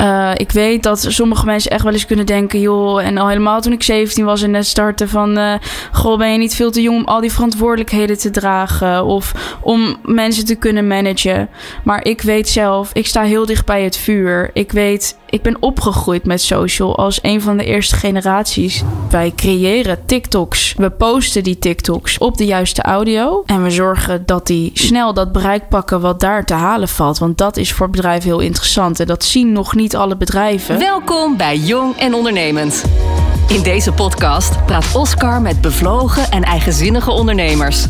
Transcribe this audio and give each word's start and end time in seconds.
Uh, 0.00 0.30
ik 0.34 0.52
weet 0.52 0.82
dat 0.82 1.06
sommige 1.08 1.44
mensen 1.44 1.70
echt 1.70 1.82
wel 1.82 1.92
eens 1.92 2.06
kunnen 2.06 2.26
denken... 2.26 2.60
joh, 2.60 3.02
en 3.02 3.18
al 3.18 3.28
helemaal 3.28 3.60
toen 3.60 3.72
ik 3.72 3.82
17 3.82 4.24
was 4.24 4.42
en 4.42 4.50
net 4.50 4.66
startte 4.66 5.08
van... 5.08 5.38
Uh, 5.38 5.54
goh, 5.92 6.18
ben 6.18 6.32
je 6.32 6.38
niet 6.38 6.54
veel 6.54 6.70
te 6.70 6.82
jong 6.82 6.98
om 6.98 7.04
al 7.04 7.20
die 7.20 7.32
verantwoordelijkheden 7.32 8.18
te 8.18 8.30
dragen... 8.30 9.04
of 9.04 9.34
om 9.60 9.96
mensen 10.04 10.44
te 10.44 10.54
kunnen 10.54 10.86
managen. 10.86 11.48
Maar 11.84 12.04
ik 12.04 12.22
weet 12.22 12.48
zelf, 12.48 12.90
ik 12.92 13.06
sta 13.06 13.22
heel 13.22 13.46
dicht 13.46 13.66
bij 13.66 13.82
het 13.82 13.96
vuur. 13.96 14.50
Ik 14.52 14.72
weet, 14.72 15.18
ik 15.30 15.42
ben 15.42 15.56
opgegroeid 15.62 16.24
met 16.24 16.40
social 16.40 16.96
als 16.96 17.18
een 17.22 17.42
van 17.42 17.56
de 17.56 17.64
eerste 17.64 17.96
generaties. 17.96 18.82
Wij 19.10 19.32
creëren 19.36 20.06
TikToks. 20.06 20.74
We 20.76 20.90
posten 20.90 21.42
die 21.42 21.58
TikToks 21.58 22.18
op 22.18 22.36
de 22.36 22.44
juiste 22.44 22.82
audio. 22.82 23.42
En 23.46 23.62
we 23.62 23.70
zorgen 23.70 24.26
dat 24.26 24.46
die 24.46 24.70
snel 24.74 25.14
dat 25.14 25.32
bereik 25.32 25.68
pakken 25.68 26.00
wat 26.00 26.20
daar 26.20 26.44
te 26.44 26.54
halen 26.54 26.88
valt. 26.88 27.18
Want 27.18 27.38
dat 27.38 27.56
is 27.56 27.72
voor 27.72 27.90
bedrijven 27.90 28.28
heel 28.30 28.40
interessant. 28.40 29.00
En 29.00 29.06
dat 29.06 29.24
zien 29.24 29.52
nog 29.52 29.74
niet 29.74 29.89
alle 29.94 30.16
bedrijven. 30.16 30.78
Welkom 30.78 31.36
bij 31.36 31.56
Jong 31.56 31.96
en 31.96 32.14
Ondernemend. 32.14 32.84
In 33.48 33.62
deze 33.62 33.92
podcast 33.92 34.64
praat 34.66 34.94
Oscar 34.94 35.42
met 35.42 35.60
bevlogen 35.60 36.30
en 36.30 36.42
eigenzinnige 36.42 37.10
ondernemers. 37.10 37.86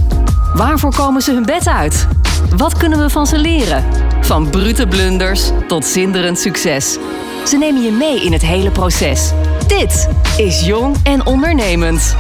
Waarvoor 0.55 0.95
komen 0.95 1.23
ze 1.23 1.33
hun 1.33 1.45
bed 1.45 1.69
uit? 1.69 2.07
Wat 2.57 2.77
kunnen 2.77 2.99
we 2.99 3.11
van 3.11 3.27
ze 3.27 3.39
leren? 3.39 3.85
Van 4.21 4.51
brute 4.51 4.87
blunders 4.87 5.51
tot 5.67 5.85
zinderend 5.85 6.39
succes. 6.39 6.99
Ze 7.47 7.57
nemen 7.57 7.83
je 7.83 7.93
mee 7.93 8.25
in 8.25 8.33
het 8.33 8.43
hele 8.43 8.71
proces. 8.71 9.33
Dit 9.67 10.09
is 10.37 10.67
Jong 10.67 10.97
en 11.03 11.27
Ondernemend. 11.27 12.17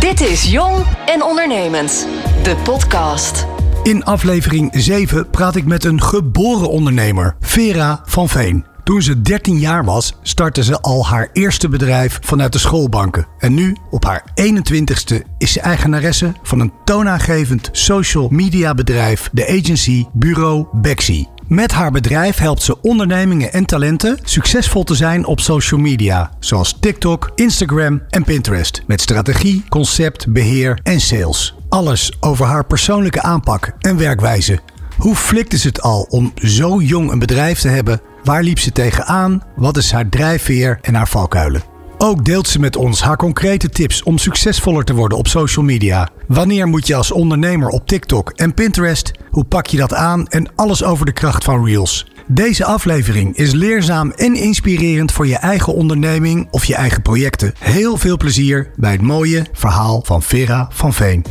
Dit 0.00 0.20
is 0.20 0.50
Jong 0.50 0.76
en 1.06 1.22
Ondernemend, 1.22 2.06
de 2.42 2.56
podcast. 2.64 3.46
In 3.82 4.04
aflevering 4.04 4.70
7 4.74 5.30
praat 5.30 5.56
ik 5.56 5.64
met 5.64 5.84
een 5.84 6.02
geboren 6.02 6.68
ondernemer, 6.68 7.36
Vera 7.40 8.00
van 8.04 8.28
Veen. 8.28 8.71
Toen 8.92 9.02
ze 9.02 9.22
13 9.22 9.58
jaar 9.58 9.84
was, 9.84 10.14
startte 10.22 10.64
ze 10.64 10.80
al 10.80 11.06
haar 11.06 11.28
eerste 11.32 11.68
bedrijf 11.68 12.18
vanuit 12.22 12.52
de 12.52 12.58
schoolbanken. 12.58 13.26
En 13.38 13.54
nu, 13.54 13.76
op 13.90 14.04
haar 14.04 14.24
21ste, 14.40 15.16
is 15.38 15.52
ze 15.52 15.60
eigenaresse 15.60 16.32
van 16.42 16.60
een 16.60 16.72
toonaangevend 16.84 17.68
social 17.72 18.28
media 18.28 18.74
bedrijf, 18.74 19.28
de 19.32 19.48
agency 19.48 20.04
Bureau 20.12 20.66
Bexy. 20.72 21.24
Met 21.46 21.72
haar 21.72 21.90
bedrijf 21.90 22.36
helpt 22.36 22.62
ze 22.62 22.80
ondernemingen 22.80 23.52
en 23.52 23.64
talenten 23.64 24.18
succesvol 24.22 24.84
te 24.84 24.94
zijn 24.94 25.26
op 25.26 25.40
social 25.40 25.80
media, 25.80 26.30
zoals 26.38 26.76
TikTok, 26.80 27.32
Instagram 27.34 28.02
en 28.10 28.24
Pinterest. 28.24 28.82
Met 28.86 29.00
strategie, 29.00 29.64
concept, 29.68 30.32
beheer 30.32 30.78
en 30.82 31.00
sales. 31.00 31.54
Alles 31.68 32.16
over 32.20 32.46
haar 32.46 32.64
persoonlijke 32.66 33.22
aanpak 33.22 33.72
en 33.78 33.96
werkwijze. 33.96 34.60
Hoe 34.96 35.14
flikt 35.14 35.52
is 35.52 35.64
het 35.64 35.82
al 35.82 36.06
om 36.10 36.32
zo 36.34 36.80
jong 36.80 37.10
een 37.10 37.18
bedrijf 37.18 37.58
te 37.58 37.68
hebben? 37.68 38.00
Waar 38.24 38.42
liep 38.42 38.58
ze 38.58 38.72
tegenaan? 38.72 39.42
Wat 39.56 39.76
is 39.76 39.92
haar 39.92 40.08
drijfveer 40.08 40.78
en 40.82 40.94
haar 40.94 41.08
valkuilen? 41.08 41.62
Ook 41.98 42.24
deelt 42.24 42.48
ze 42.48 42.58
met 42.60 42.76
ons 42.76 43.02
haar 43.02 43.16
concrete 43.16 43.68
tips 43.68 44.02
om 44.02 44.18
succesvoller 44.18 44.84
te 44.84 44.94
worden 44.94 45.18
op 45.18 45.28
social 45.28 45.64
media. 45.64 46.08
Wanneer 46.26 46.66
moet 46.66 46.86
je 46.86 46.94
als 46.94 47.12
ondernemer 47.12 47.68
op 47.68 47.86
TikTok 47.86 48.30
en 48.30 48.54
Pinterest? 48.54 49.12
Hoe 49.30 49.44
pak 49.44 49.66
je 49.66 49.76
dat 49.76 49.94
aan? 49.94 50.26
En 50.26 50.54
alles 50.54 50.84
over 50.84 51.06
de 51.06 51.12
kracht 51.12 51.44
van 51.44 51.64
Reels. 51.64 52.06
Deze 52.26 52.64
aflevering 52.64 53.36
is 53.36 53.52
leerzaam 53.52 54.10
en 54.10 54.34
inspirerend 54.34 55.12
voor 55.12 55.26
je 55.26 55.36
eigen 55.36 55.74
onderneming 55.74 56.48
of 56.50 56.64
je 56.64 56.74
eigen 56.74 57.02
projecten. 57.02 57.54
Heel 57.58 57.96
veel 57.96 58.16
plezier 58.16 58.70
bij 58.76 58.92
het 58.92 59.02
mooie 59.02 59.46
verhaal 59.52 60.02
van 60.04 60.22
Vera 60.22 60.68
van 60.70 60.92
Veen. 60.92 61.24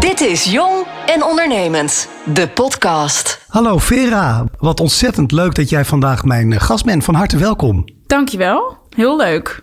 Dit 0.00 0.20
is 0.20 0.44
Jong 0.44 0.86
en 1.06 1.24
Ondernemend, 1.24 2.08
de 2.34 2.48
podcast. 2.48 3.44
Hallo 3.48 3.78
Vera, 3.78 4.44
wat 4.58 4.80
ontzettend 4.80 5.32
leuk 5.32 5.54
dat 5.54 5.68
jij 5.68 5.84
vandaag 5.84 6.24
mijn 6.24 6.60
gast 6.60 6.84
bent. 6.84 7.04
Van 7.04 7.14
harte 7.14 7.36
welkom. 7.36 7.84
Dankjewel, 8.06 8.78
heel 8.96 9.16
leuk. 9.16 9.62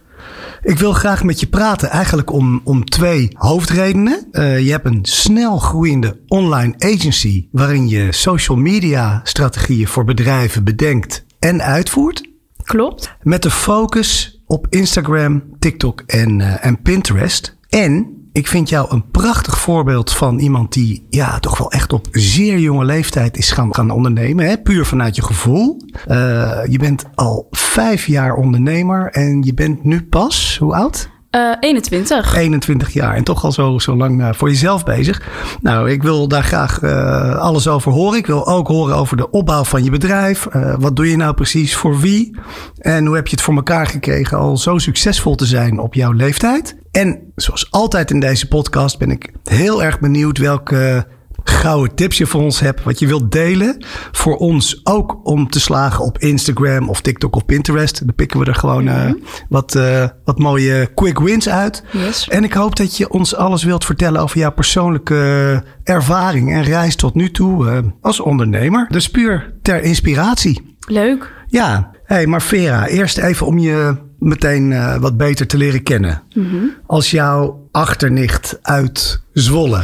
Ik 0.62 0.78
wil 0.78 0.94
graag 0.94 1.24
met 1.24 1.40
je 1.40 1.48
praten 1.48 1.90
eigenlijk 1.90 2.32
om, 2.32 2.62
om 2.64 2.86
twee 2.86 3.30
hoofdredenen. 3.34 4.28
Uh, 4.32 4.60
je 4.60 4.72
hebt 4.72 4.86
een 4.86 5.06
snel 5.06 5.58
groeiende 5.58 6.20
online 6.28 6.74
agency 6.78 7.48
waarin 7.52 7.88
je 7.90 8.12
social 8.12 8.58
media 8.58 9.22
strategieën 9.24 9.88
voor 9.88 10.04
bedrijven 10.04 10.64
bedenkt 10.64 11.26
en 11.40 11.62
uitvoert. 11.62 12.30
Klopt. 12.64 13.16
Met 13.22 13.44
de 13.44 13.52
focus 13.52 14.42
op 14.46 14.68
Instagram, 14.70 15.44
TikTok 15.60 16.02
en, 16.06 16.40
uh, 16.40 16.66
en 16.66 16.82
Pinterest. 16.82 17.56
En 17.70 18.17
ik 18.38 18.48
vind 18.48 18.70
jou 18.70 18.92
een 18.92 19.12
prachtig 19.12 19.60
voorbeeld 19.60 20.14
van 20.14 20.40
iemand 20.40 20.74
die 20.74 21.06
ja, 21.10 21.40
toch 21.40 21.58
wel 21.58 21.72
echt 21.72 21.94
op 21.94 22.08
zeer 22.12 22.60
jonge 22.60 22.86
leeftijd 22.86 23.38
is 23.38 23.52
gaan, 23.52 23.76
gaan 23.76 23.90
ondernemen. 23.90 24.46
Hè? 24.46 24.58
Puur 24.58 24.86
vanuit 24.86 25.16
je 25.16 25.24
gevoel. 25.24 25.82
Uh, 26.08 26.60
je 26.70 26.78
bent 26.80 27.06
al 27.16 27.48
vijf 27.52 28.06
jaar 28.06 28.36
ondernemer 28.36 29.12
en 29.12 29.42
je 29.42 29.54
bent 29.54 29.84
nu 29.84 30.04
pas, 30.04 30.58
hoe 30.60 30.76
oud? 30.76 31.10
Uh, 31.32 31.56
21. 31.60 32.36
21 32.36 32.94
jaar 32.94 33.16
en 33.16 33.24
toch 33.24 33.44
al 33.44 33.52
zo, 33.52 33.80
zo 33.80 33.96
lang 33.96 34.22
uh, 34.22 34.30
voor 34.34 34.50
jezelf 34.50 34.84
bezig. 34.84 35.22
Nou, 35.62 35.90
ik 35.90 36.04
wil 36.04 36.28
daar 36.28 36.44
graag 36.44 36.82
uh, 36.82 37.38
alles 37.38 37.68
over 37.68 37.92
horen. 37.92 38.18
Ik 38.18 38.28
wil 38.28 38.48
ook 38.48 38.68
horen 38.68 38.96
over 38.96 39.18
de 39.18 39.30
opbouw 39.30 39.64
van 39.64 39.84
je 39.84 39.90
bedrijf. 39.90 40.48
wat 40.80 40.96
doe 40.96 41.10
je 41.10 41.18
nou 41.18 41.34
precies 41.34 41.76
voor 41.76 42.00
wie? 42.00 42.38
En 42.78 43.06
hoe 43.06 43.16
heb 43.16 43.28
je 43.28 43.36
het 43.36 43.44
voor 43.44 43.56
elkaar 43.56 43.88
gekregen 43.88 44.38
al 44.38 44.58
zo 44.58 44.78
succesvol 44.78 45.36
te 45.36 45.46
zijn 45.46 45.80
op 45.80 45.94
jouw 45.94 46.12
leeftijd? 46.12 46.76
En 46.92 47.32
zoals 47.36 47.72
altijd 47.72 48.12
in 48.12 48.20
deze 48.20 48.48
podcast 48.48 48.98
ben 48.98 49.12
ik 49.12 49.32
heel 49.44 49.84
erg 49.84 50.00
benieuwd 50.00 50.38
welke 50.38 51.08
gouden 51.50 51.96
tips 51.96 52.18
je 52.18 52.26
voor 52.26 52.42
ons 52.42 52.60
hebt. 52.60 52.84
Wat 52.84 53.00
je 53.00 53.08
wilt 53.08 53.32
delen. 53.32 53.86
Voor 54.12 54.36
ons 54.36 54.80
ook 54.84 55.20
om 55.24 55.50
te 55.50 55.60
slagen 55.60 56.06
op 56.06 56.18
Instagram 56.18 56.90
of 56.90 57.02
TikTok 57.02 57.36
of 57.36 57.46
Pinterest. 57.46 58.06
Dan 58.06 58.16
pikken 58.16 58.40
we 58.40 58.46
er 58.46 58.56
gewoon 58.56 58.84
mm 58.84 58.90
-hmm. 58.90 59.08
uh, 59.08 59.14
wat, 59.50 59.76
uh, 59.76 60.06
wat 60.24 60.40
mooie 60.40 60.90
quick 60.96 61.20
wins 61.20 61.50
uit. 61.50 61.84
Yes. 61.92 62.28
En 62.28 62.44
ik 62.44 62.54
hoop 62.54 62.76
dat 62.76 62.98
je 62.98 63.10
ons 63.10 63.36
alles 63.36 63.64
wilt 63.64 63.86
vertellen 63.86 64.22
over 64.22 64.38
jouw 64.38 64.52
persoonlijke 64.52 65.64
ervaring 65.84 66.54
en 66.54 66.64
reis 66.64 66.96
tot 66.96 67.16
nu 67.16 67.32
toe 67.32 67.66
uh, 67.66 67.78
als 68.02 68.20
ondernemer. 68.20 68.86
Dus 68.90 69.10
puur 69.10 69.54
ter 69.62 69.84
inspiratie. 69.84 70.76
Leuk. 70.88 71.34
Ja, 71.48 71.92
hey, 72.04 72.28
maar 72.28 72.42
Vera, 72.42 72.88
eerst 72.88 73.18
even 73.18 73.46
om 73.48 73.58
je 73.58 74.06
meteen 74.20 74.72
uh, 74.72 74.98
wat 74.98 75.18
beter 75.18 75.48
te 75.48 75.58
leren 75.58 75.84
kennen. 75.84 76.24
Mm 76.34 76.50
-hmm. 76.50 76.74
Als 76.86 77.12
jouw 77.12 77.68
achternicht 77.72 78.60
uit 78.62 79.22
Zwolle 79.34 79.84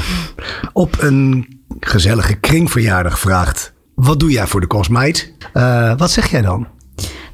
op 0.74 1.02
een 1.02 1.48
gezellige 1.80 2.36
kringverjaardag 2.36 3.20
vraagt: 3.20 3.74
Wat 3.96 4.20
doe 4.20 4.32
jij 4.32 4.48
voor 4.48 4.62
de 4.62 4.68
kosmeet? 4.68 5.34
Uh, 5.54 5.94
wat 5.98 6.12
zeg 6.12 6.32
jij 6.32 6.42
dan? 6.42 6.68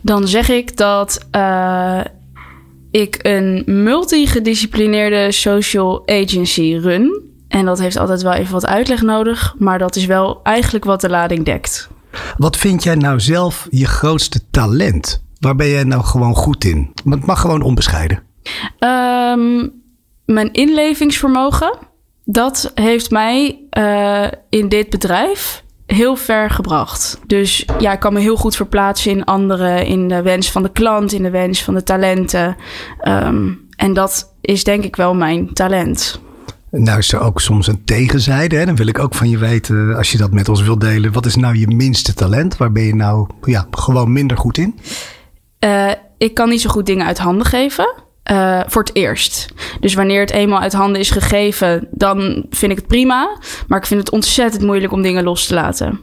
Dan 0.01 0.27
zeg 0.27 0.49
ik 0.49 0.77
dat 0.77 1.27
uh, 1.35 2.01
ik 2.91 3.17
een 3.21 3.63
multigedisciplineerde 3.65 5.31
social 5.31 6.07
agency 6.07 6.77
run. 6.81 7.27
En 7.47 7.65
dat 7.65 7.79
heeft 7.79 7.97
altijd 7.97 8.21
wel 8.21 8.33
even 8.33 8.53
wat 8.53 8.65
uitleg 8.65 9.01
nodig, 9.01 9.55
maar 9.57 9.79
dat 9.79 9.95
is 9.95 10.05
wel 10.05 10.39
eigenlijk 10.43 10.85
wat 10.85 11.01
de 11.01 11.09
lading 11.09 11.45
dekt. 11.45 11.89
Wat 12.37 12.57
vind 12.57 12.83
jij 12.83 12.95
nou 12.95 13.19
zelf 13.19 13.67
je 13.69 13.85
grootste 13.85 14.41
talent? 14.51 15.23
Waar 15.39 15.55
ben 15.55 15.69
jij 15.69 15.83
nou 15.83 16.03
gewoon 16.03 16.35
goed 16.35 16.63
in? 16.63 16.91
Het 17.09 17.25
mag 17.25 17.41
gewoon 17.41 17.61
onbescheiden. 17.61 18.23
Um, 18.79 19.71
mijn 20.25 20.51
inlevingsvermogen, 20.51 21.77
dat 22.25 22.71
heeft 22.75 23.11
mij 23.11 23.59
uh, 23.77 24.27
in 24.49 24.69
dit 24.69 24.89
bedrijf 24.89 25.63
heel 25.85 26.15
ver 26.15 26.49
gebracht. 26.49 27.19
Dus 27.27 27.65
ja, 27.79 27.91
ik 27.91 27.99
kan 27.99 28.13
me 28.13 28.19
heel 28.19 28.35
goed 28.35 28.55
verplaatsen 28.55 29.11
in 29.11 29.23
anderen, 29.23 29.85
in 29.85 30.07
de 30.07 30.21
wens 30.21 30.51
van 30.51 30.63
de 30.63 30.71
klant, 30.71 31.11
in 31.11 31.23
de 31.23 31.29
wens 31.29 31.63
van 31.63 31.73
de 31.73 31.83
talenten. 31.83 32.55
Um, 33.03 33.67
en 33.75 33.93
dat 33.93 34.33
is 34.41 34.63
denk 34.63 34.83
ik 34.83 34.95
wel 34.95 35.15
mijn 35.15 35.53
talent. 35.53 36.21
Nou 36.71 36.97
is 36.97 37.13
er 37.13 37.19
ook 37.19 37.41
soms 37.41 37.67
een 37.67 37.83
tegenzijde. 37.83 38.55
Hè? 38.55 38.65
Dan 38.65 38.75
wil 38.75 38.87
ik 38.87 38.99
ook 38.99 39.15
van 39.15 39.29
je 39.29 39.37
weten, 39.37 39.95
als 39.95 40.11
je 40.11 40.17
dat 40.17 40.31
met 40.31 40.49
ons 40.49 40.61
wilt 40.61 40.81
delen, 40.81 41.11
wat 41.11 41.25
is 41.25 41.35
nou 41.35 41.57
je 41.57 41.67
minste 41.67 42.13
talent? 42.13 42.57
Waar 42.57 42.71
ben 42.71 42.83
je 42.83 42.95
nou 42.95 43.29
ja, 43.45 43.67
gewoon 43.71 44.11
minder 44.11 44.37
goed 44.37 44.57
in? 44.57 44.79
Uh, 45.65 45.91
ik 46.17 46.33
kan 46.33 46.49
niet 46.49 46.61
zo 46.61 46.69
goed 46.69 46.85
dingen 46.85 47.05
uit 47.05 47.17
handen 47.17 47.45
geven. 47.45 47.93
Uh, 48.31 48.59
voor 48.67 48.81
het 48.81 48.95
eerst. 48.95 49.53
Dus 49.79 49.93
wanneer 49.93 50.19
het 50.19 50.31
eenmaal 50.31 50.59
uit 50.59 50.73
handen 50.73 50.99
is 50.99 51.11
gegeven, 51.11 51.87
dan 51.91 52.45
vind 52.49 52.71
ik 52.71 52.77
het 52.77 52.87
prima. 52.87 53.37
Maar 53.67 53.77
ik 53.77 53.85
vind 53.85 53.99
het 53.99 54.11
ontzettend 54.11 54.63
moeilijk 54.63 54.93
om 54.93 55.01
dingen 55.01 55.23
los 55.23 55.45
te 55.45 55.53
laten. 55.53 55.99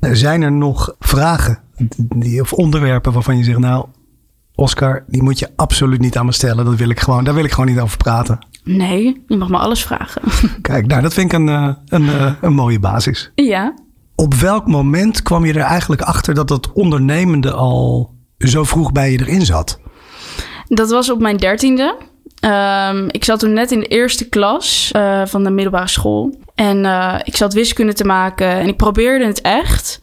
Zijn 0.00 0.42
er 0.42 0.52
nog 0.52 0.94
vragen 0.98 1.58
die, 2.16 2.40
of 2.40 2.52
onderwerpen 2.52 3.12
waarvan 3.12 3.36
je 3.36 3.44
zegt, 3.44 3.58
nou, 3.58 3.86
Oscar, 4.54 5.04
die 5.06 5.22
moet 5.22 5.38
je 5.38 5.48
absoluut 5.56 6.00
niet 6.00 6.16
aan 6.16 6.26
me 6.26 6.32
stellen. 6.32 6.64
Dat 6.64 6.76
wil 6.76 6.90
ik 6.90 7.00
gewoon, 7.00 7.24
daar 7.24 7.34
wil 7.34 7.44
ik 7.44 7.52
gewoon 7.52 7.70
niet 7.70 7.80
over 7.80 7.96
praten. 7.96 8.38
Nee, 8.64 9.24
je 9.26 9.36
mag 9.36 9.48
me 9.48 9.58
alles 9.58 9.82
vragen. 9.82 10.22
Kijk, 10.62 10.86
nou, 10.86 11.02
dat 11.02 11.14
vind 11.14 11.32
ik 11.32 11.38
een, 11.38 11.48
een, 11.48 11.76
een, 11.88 12.36
een 12.40 12.54
mooie 12.54 12.80
basis. 12.80 13.30
Ja. 13.34 13.74
Op 14.14 14.34
welk 14.34 14.66
moment 14.66 15.22
kwam 15.22 15.44
je 15.44 15.52
er 15.52 15.60
eigenlijk 15.60 16.02
achter 16.02 16.34
dat 16.34 16.48
dat 16.48 16.72
ondernemende 16.72 17.52
al 17.52 18.14
zo 18.48 18.64
vroeg 18.64 18.92
bij 18.92 19.10
je 19.10 19.20
erin 19.20 19.44
zat? 19.44 19.78
Dat 20.68 20.90
was 20.90 21.10
op 21.10 21.20
mijn 21.20 21.36
dertiende. 21.36 21.96
Um, 22.44 23.08
ik 23.10 23.24
zat 23.24 23.38
toen 23.38 23.52
net 23.52 23.70
in 23.70 23.80
de 23.80 23.86
eerste 23.86 24.28
klas 24.28 24.90
uh, 24.96 25.26
van 25.26 25.44
de 25.44 25.50
middelbare 25.50 25.88
school. 25.88 26.38
En 26.60 26.84
uh, 26.84 27.14
ik 27.24 27.36
zat 27.36 27.52
wiskunde 27.52 27.92
te 27.92 28.04
maken 28.04 28.48
en 28.48 28.68
ik 28.68 28.76
probeerde 28.76 29.26
het 29.26 29.40
echt. 29.40 29.98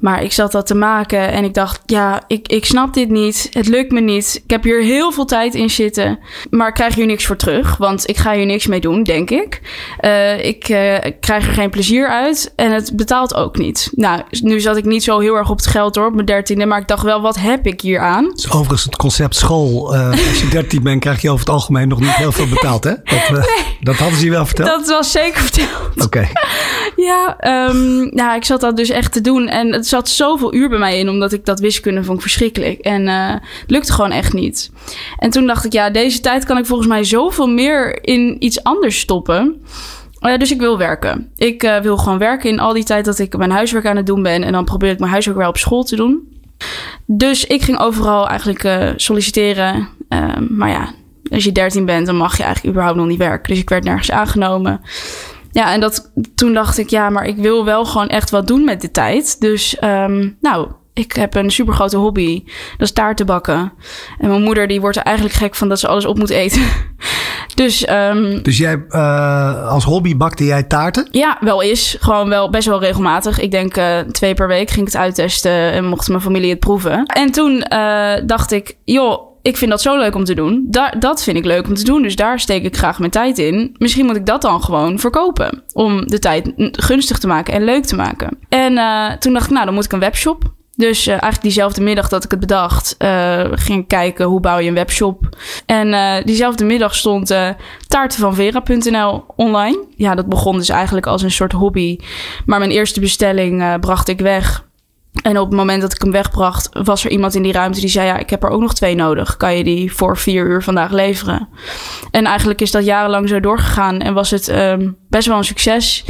Maar 0.00 0.22
ik 0.22 0.32
zat 0.32 0.52
dat 0.52 0.66
te 0.66 0.74
maken 0.74 1.32
en 1.32 1.44
ik 1.44 1.54
dacht, 1.54 1.80
ja, 1.86 2.22
ik, 2.26 2.48
ik 2.48 2.64
snap 2.64 2.94
dit 2.94 3.10
niet. 3.10 3.48
Het 3.52 3.68
lukt 3.68 3.92
me 3.92 4.00
niet. 4.00 4.40
Ik 4.44 4.50
heb 4.50 4.62
hier 4.62 4.82
heel 4.82 5.12
veel 5.12 5.24
tijd 5.24 5.54
in 5.54 5.70
zitten. 5.70 6.18
Maar 6.50 6.68
ik 6.68 6.74
krijg 6.74 6.94
hier 6.94 7.06
niks 7.06 7.26
voor 7.26 7.36
terug, 7.36 7.76
want 7.76 8.08
ik 8.08 8.16
ga 8.16 8.32
hier 8.32 8.46
niks 8.46 8.66
mee 8.66 8.80
doen, 8.80 9.02
denk 9.02 9.30
ik. 9.30 9.60
Uh, 10.00 10.44
ik 10.44 10.68
uh, 10.68 10.96
krijg 11.20 11.46
er 11.46 11.52
geen 11.52 11.70
plezier 11.70 12.08
uit 12.08 12.52
en 12.56 12.72
het 12.72 12.96
betaalt 12.96 13.34
ook 13.34 13.56
niet. 13.56 13.90
Nou, 13.94 14.22
nu 14.40 14.60
zat 14.60 14.76
ik 14.76 14.84
niet 14.84 15.04
zo 15.04 15.18
heel 15.18 15.34
erg 15.34 15.50
op 15.50 15.56
het 15.56 15.66
geld 15.66 15.96
hoor, 15.96 16.06
op 16.06 16.14
mijn 16.14 16.26
dertiende. 16.26 16.66
Maar 16.66 16.80
ik 16.80 16.88
dacht 16.88 17.02
wel, 17.02 17.20
wat 17.20 17.38
heb 17.38 17.66
ik 17.66 17.80
hier 17.80 18.00
aan? 18.00 18.30
Dus 18.34 18.50
overigens 18.50 18.84
het 18.84 18.96
concept 18.96 19.36
school. 19.36 19.94
Uh, 19.94 20.10
als 20.10 20.40
je 20.40 20.48
dertien 20.48 20.82
bent, 20.82 21.00
krijg 21.00 21.22
je 21.22 21.30
over 21.30 21.44
het 21.46 21.54
algemeen 21.54 21.88
nog 21.88 22.00
niet 22.00 22.14
heel 22.14 22.32
veel 22.32 22.48
betaald, 22.48 22.84
hè? 22.84 22.94
Dat, 23.04 23.30
nee, 23.30 23.76
dat 23.80 23.96
hadden 23.96 24.18
ze 24.18 24.24
je 24.24 24.30
wel 24.30 24.46
verteld? 24.46 24.68
Dat 24.68 24.88
was 24.88 25.10
zeker 25.10 25.40
verteld. 25.40 25.85
Oké. 25.94 26.04
Okay. 26.04 26.28
Ja, 26.96 27.36
um, 27.68 28.08
nou, 28.14 28.36
ik 28.36 28.44
zat 28.44 28.60
dat 28.60 28.76
dus 28.76 28.88
echt 28.88 29.12
te 29.12 29.20
doen 29.20 29.48
en 29.48 29.72
het 29.72 29.86
zat 29.86 30.08
zoveel 30.08 30.54
uur 30.54 30.68
bij 30.68 30.78
mij 30.78 30.98
in, 30.98 31.08
omdat 31.08 31.32
ik 31.32 31.44
dat 31.44 31.60
wiskunde 31.60 32.04
vond 32.04 32.20
verschrikkelijk. 32.20 32.78
En 32.78 33.02
uh, 33.02 33.30
het 33.30 33.70
lukte 33.70 33.92
gewoon 33.92 34.10
echt 34.10 34.32
niet. 34.32 34.70
En 35.18 35.30
toen 35.30 35.46
dacht 35.46 35.64
ik, 35.64 35.72
ja, 35.72 35.90
deze 35.90 36.20
tijd 36.20 36.44
kan 36.44 36.58
ik 36.58 36.66
volgens 36.66 36.88
mij 36.88 37.04
zoveel 37.04 37.46
meer 37.46 38.04
in 38.04 38.36
iets 38.38 38.62
anders 38.62 38.98
stoppen. 38.98 39.62
Uh, 40.20 40.36
dus 40.36 40.52
ik 40.52 40.60
wil 40.60 40.78
werken. 40.78 41.30
Ik 41.36 41.62
uh, 41.62 41.78
wil 41.78 41.96
gewoon 41.96 42.18
werken 42.18 42.50
in 42.50 42.60
al 42.60 42.72
die 42.72 42.84
tijd 42.84 43.04
dat 43.04 43.18
ik 43.18 43.36
mijn 43.36 43.50
huiswerk 43.50 43.86
aan 43.86 43.96
het 43.96 44.06
doen 44.06 44.22
ben. 44.22 44.42
En 44.42 44.52
dan 44.52 44.64
probeer 44.64 44.90
ik 44.90 44.98
mijn 44.98 45.10
huiswerk 45.10 45.38
wel 45.38 45.48
op 45.48 45.56
school 45.56 45.82
te 45.84 45.96
doen. 45.96 46.28
Dus 47.06 47.46
ik 47.46 47.62
ging 47.62 47.78
overal 47.78 48.28
eigenlijk 48.28 48.92
solliciteren. 48.96 49.88
maar 50.48 50.68
ja, 50.68 50.94
als 51.30 51.44
je 51.44 51.52
13 51.52 51.84
bent, 51.84 52.06
dan 52.06 52.16
mag 52.16 52.36
je 52.36 52.42
eigenlijk 52.42 52.74
überhaupt 52.74 52.98
nog 52.98 53.08
niet 53.08 53.18
werken. 53.18 53.48
Dus 53.52 53.62
ik 53.62 53.68
werd 53.68 53.84
nergens 53.84 54.10
aangenomen. 54.10 54.80
Ja, 55.56 55.72
en 55.72 55.80
dat, 55.80 56.12
toen 56.34 56.54
dacht 56.54 56.78
ik, 56.78 56.90
ja, 56.90 57.10
maar 57.10 57.26
ik 57.26 57.36
wil 57.36 57.64
wel 57.64 57.84
gewoon 57.84 58.08
echt 58.08 58.30
wat 58.30 58.46
doen 58.46 58.64
met 58.64 58.80
de 58.80 58.90
tijd. 58.90 59.40
Dus, 59.40 59.76
um, 59.84 60.36
nou, 60.40 60.68
ik 60.92 61.12
heb 61.12 61.34
een 61.34 61.50
super 61.50 61.74
grote 61.74 61.96
hobby. 61.96 62.44
Dat 62.44 62.88
is 62.88 62.92
taarten 62.92 63.26
bakken. 63.26 63.72
En 64.18 64.28
mijn 64.28 64.42
moeder 64.42 64.66
die 64.66 64.80
wordt 64.80 64.96
er 64.96 65.02
eigenlijk 65.02 65.36
gek 65.36 65.54
van 65.54 65.68
dat 65.68 65.80
ze 65.80 65.88
alles 65.88 66.06
op 66.06 66.18
moet 66.18 66.30
eten. 66.30 66.62
dus, 67.54 67.88
um, 67.88 68.42
dus 68.42 68.58
jij 68.58 68.84
uh, 68.88 69.68
als 69.68 69.84
hobby 69.84 70.16
bakte 70.16 70.44
jij 70.44 70.62
taarten? 70.62 71.08
Ja, 71.10 71.36
wel 71.40 71.60
is. 71.60 71.96
Gewoon 72.00 72.28
wel 72.28 72.50
best 72.50 72.68
wel 72.68 72.80
regelmatig. 72.80 73.40
Ik 73.40 73.50
denk 73.50 73.76
uh, 73.76 73.98
twee 73.98 74.34
per 74.34 74.48
week 74.48 74.70
ging 74.70 74.86
ik 74.86 74.92
het 74.92 75.02
uittesten 75.02 75.72
en 75.72 75.84
mocht 75.84 76.08
mijn 76.08 76.20
familie 76.20 76.50
het 76.50 76.60
proeven. 76.60 77.06
En 77.06 77.30
toen 77.30 77.64
uh, 77.72 78.12
dacht 78.26 78.52
ik, 78.52 78.76
joh 78.84 79.25
ik 79.46 79.56
vind 79.56 79.70
dat 79.70 79.82
zo 79.82 79.98
leuk 79.98 80.14
om 80.14 80.24
te 80.24 80.34
doen. 80.34 80.66
Dat 80.98 81.22
vind 81.22 81.36
ik 81.36 81.44
leuk 81.44 81.66
om 81.66 81.74
te 81.74 81.84
doen. 81.84 82.02
Dus 82.02 82.16
daar 82.16 82.40
steek 82.40 82.64
ik 82.64 82.76
graag 82.76 82.98
mijn 82.98 83.10
tijd 83.10 83.38
in. 83.38 83.76
Misschien 83.78 84.06
moet 84.06 84.16
ik 84.16 84.26
dat 84.26 84.42
dan 84.42 84.62
gewoon 84.62 84.98
verkopen. 84.98 85.62
Om 85.72 86.06
de 86.06 86.18
tijd 86.18 86.52
gunstig 86.72 87.18
te 87.18 87.26
maken 87.26 87.54
en 87.54 87.64
leuk 87.64 87.84
te 87.84 87.96
maken. 87.96 88.38
En 88.48 88.72
uh, 88.72 89.12
toen 89.12 89.32
dacht 89.32 89.46
ik, 89.46 89.52
nou, 89.52 89.64
dan 89.64 89.74
moet 89.74 89.84
ik 89.84 89.92
een 89.92 89.98
webshop. 89.98 90.54
Dus 90.76 91.06
uh, 91.06 91.12
eigenlijk 91.12 91.42
diezelfde 91.42 91.82
middag 91.82 92.08
dat 92.08 92.24
ik 92.24 92.30
het 92.30 92.40
bedacht, 92.40 92.94
uh, 92.98 93.44
ging 93.50 93.82
ik 93.82 93.88
kijken 93.88 94.26
hoe 94.26 94.40
bouw 94.40 94.58
je 94.58 94.68
een 94.68 94.74
webshop. 94.74 95.36
En 95.66 96.22
diezelfde 96.24 96.64
middag 96.64 96.94
stond 96.94 97.34
taartenvanvera.nl 97.88 99.24
online. 99.36 99.84
Ja, 99.96 100.14
dat 100.14 100.26
begon 100.26 100.56
dus 100.56 100.68
eigenlijk 100.68 101.06
als 101.06 101.22
een 101.22 101.30
soort 101.30 101.52
hobby. 101.52 101.98
Maar 102.46 102.58
mijn 102.58 102.70
eerste 102.70 103.00
bestelling 103.00 103.80
bracht 103.80 104.08
ik 104.08 104.20
weg. 104.20 104.64
En 105.22 105.38
op 105.38 105.48
het 105.48 105.56
moment 105.56 105.80
dat 105.82 105.92
ik 105.94 106.02
hem 106.02 106.12
wegbracht, 106.12 106.68
was 106.72 107.04
er 107.04 107.10
iemand 107.10 107.34
in 107.34 107.42
die 107.42 107.52
ruimte 107.52 107.80
die 107.80 107.88
zei: 107.88 108.06
Ja, 108.06 108.16
ik 108.16 108.30
heb 108.30 108.42
er 108.42 108.48
ook 108.48 108.60
nog 108.60 108.74
twee 108.74 108.94
nodig. 108.94 109.36
Kan 109.36 109.56
je 109.56 109.64
die 109.64 109.92
voor 109.92 110.16
vier 110.16 110.46
uur 110.46 110.62
vandaag 110.62 110.90
leveren? 110.90 111.48
En 112.10 112.24
eigenlijk 112.24 112.60
is 112.60 112.70
dat 112.70 112.84
jarenlang 112.84 113.28
zo 113.28 113.40
doorgegaan 113.40 114.00
en 114.00 114.14
was 114.14 114.30
het 114.30 114.48
um, 114.48 114.96
best 115.08 115.28
wel 115.28 115.36
een 115.36 115.44
succes. 115.44 116.04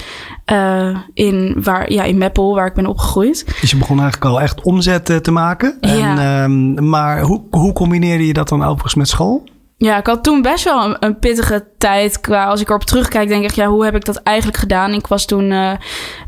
Uh, 0.53 0.99
in, 1.14 1.56
waar, 1.62 1.93
ja, 1.93 2.03
in 2.03 2.19
Meppel, 2.19 2.55
waar 2.55 2.67
ik 2.67 2.75
ben 2.75 2.87
opgegroeid. 2.87 3.44
Dus 3.61 3.70
je 3.70 3.76
begon 3.76 4.00
eigenlijk 4.00 4.32
al 4.32 4.41
echt 4.41 4.62
omzet 4.62 5.25
te 5.25 5.31
maken. 5.31 5.76
En, 5.81 5.99
ja. 5.99 6.44
um, 6.44 6.88
maar 6.88 7.20
hoe, 7.20 7.43
hoe 7.50 7.73
combineerde 7.73 8.26
je 8.26 8.32
dat 8.32 8.49
dan 8.49 8.62
overigens 8.62 8.94
met 8.94 9.09
school? 9.09 9.44
Ja, 9.79 9.99
ik 9.99 10.06
had 10.06 10.25
toen 10.25 10.43
best 10.43 10.64
wel 10.64 10.85
een, 10.85 10.97
een, 11.00 11.19
pittige 11.19 11.67
tijd. 11.87 12.21
Qua, 12.21 12.44
als 12.44 12.61
ik 12.61 12.69
erop 12.69 12.85
terugkijk, 12.85 13.29
denk 13.29 13.44
ik, 13.44 13.50
ja, 13.50 13.67
hoe 13.67 13.85
heb 13.85 13.94
ik 13.94 14.05
dat 14.05 14.17
eigenlijk 14.17 14.59
gedaan? 14.59 14.93
Ik 14.93 15.06
was 15.06 15.25
toen 15.27 15.50
uh, 15.50 15.71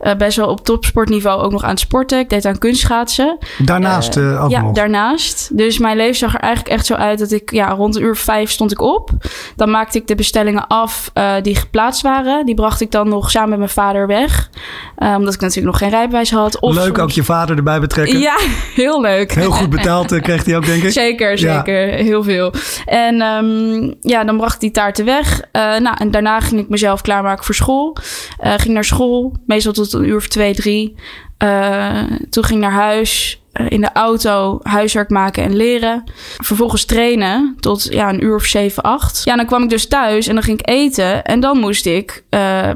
uh, 0.03 0.15
best 0.15 0.37
wel 0.37 0.49
op 0.49 0.65
topsportniveau 0.65 1.43
ook 1.43 1.53
nog 1.53 1.63
aan 1.63 1.71
het 1.71 1.81
sporten. 1.81 2.19
Ik 2.19 2.29
deed 2.31 2.45
aan 2.45 2.59
kunstschaatsen. 2.59 3.39
Daarnaast 3.59 4.17
uh, 4.17 4.45
ook 4.45 4.51
Ja, 4.51 4.61
nog. 4.61 4.75
daarnaast. 4.75 5.57
Dus 5.57 5.79
mijn 5.79 5.97
leven 5.97 6.17
zag 6.17 6.35
er 6.35 6.41
eigenlijk 6.41 6.75
echt 6.75 6.87
zo 6.87 6.95
uit 6.95 7.19
dat 7.19 7.31
ik, 7.31 7.53
ja, 7.53 7.69
rond 7.69 7.97
een 7.97 8.03
uur 8.03 8.17
vijf 8.17 8.51
stond 8.51 8.73
ik 8.73 8.81
op. 8.81 9.11
Dan 9.57 9.71
maakte 9.71 9.99
ik 9.99 10.07
de 10.07 10.15
bestellingen 10.15 10.67
af 10.67 11.13
die 11.43 11.57
geplaatst 11.57 12.03
waren. 12.03 12.47
Die 12.47 12.55
bracht 12.55 12.81
ik 12.81 12.91
dan 12.91 13.09
nog 13.09 13.31
samen 13.31 13.49
met 13.49 13.59
mijn 13.59 13.71
vader 13.71 14.07
weg. 14.07 14.51
omdat 14.97 15.35
ik 15.35 15.41
natuurlijk 15.41 15.67
nog 15.67 15.79
geen 15.79 15.91
rijbewijs 15.91 16.31
had. 16.31 16.61
Of 16.61 16.75
leuk 16.75 16.99
ook 16.99 17.11
je 17.11 17.23
vader 17.25 17.57
erbij 17.57 17.81
betrekken. 17.81 18.19
Ja, 18.19 18.37
heel 18.83 19.01
leuk. 19.01 19.33
Heel 19.33 19.51
goed 19.51 19.71
betaald 19.71 20.21
kreeg 20.21 20.45
hij 20.45 20.57
ook, 20.57 20.67
denk 20.67 20.83
ik. 20.83 20.91
Zeker, 20.93 21.39
zeker. 21.49 21.89
Ja. 21.89 22.05
Heel 22.05 22.23
veel. 22.23 22.53
En 22.87 23.21
um, 23.23 23.95
ja, 24.01 24.25
dan 24.25 24.37
bracht 24.37 24.55
ik 24.55 24.61
die 24.61 24.71
taarten 24.71 25.05
weg. 25.05 25.41
Uh, 25.53 25.63
nou, 25.79 25.97
en 25.99 26.11
daarna 26.11 26.41
ging 26.41 26.61
ik 26.61 26.69
mezelf 26.69 27.01
klaarmaken 27.01 27.45
voor 27.45 27.55
school. 27.55 27.97
Uh, 28.45 28.55
ging 28.57 28.75
naar 28.75 28.85
school, 28.85 29.37
meestal 29.47 29.73
tot 29.73 29.93
een 29.93 30.09
uur 30.09 30.17
of 30.17 30.29
twee, 30.29 30.55
drie. 30.55 30.95
Uh, 31.43 32.03
toen 32.31 32.45
ging 32.45 32.61
naar 32.61 32.73
huis, 32.73 33.43
in 33.69 33.81
de 33.81 33.93
auto 33.93 34.59
huiswerk 34.63 35.11
maken 35.11 35.43
en 35.43 35.57
leren. 35.57 36.05
Vervolgens 36.37 36.85
trainen 36.85 37.57
tot 37.61 37.93
ja, 37.93 38.09
een 38.09 38.25
uur 38.25 38.35
of 38.35 38.45
zeven, 38.45 38.83
acht. 38.83 39.25
Ja, 39.25 39.37
dan 39.37 39.47
kwam 39.47 39.63
ik 39.63 39.69
dus 39.69 39.89
thuis 39.89 40.27
en 40.27 40.35
dan 40.35 40.43
ging 40.43 40.59
ik 40.59 40.69
eten. 40.69 41.25
En 41.25 41.41
dan 41.41 41.59
moest 41.59 41.87
ik 41.87 42.25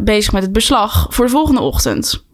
bezig 0.01 0.33
met 0.33 0.43
het 0.43 0.53
beslag 0.53 1.07
voor 1.11 1.25
de 1.25 1.31
volgende 1.31 1.61
ochtend. 1.61 2.25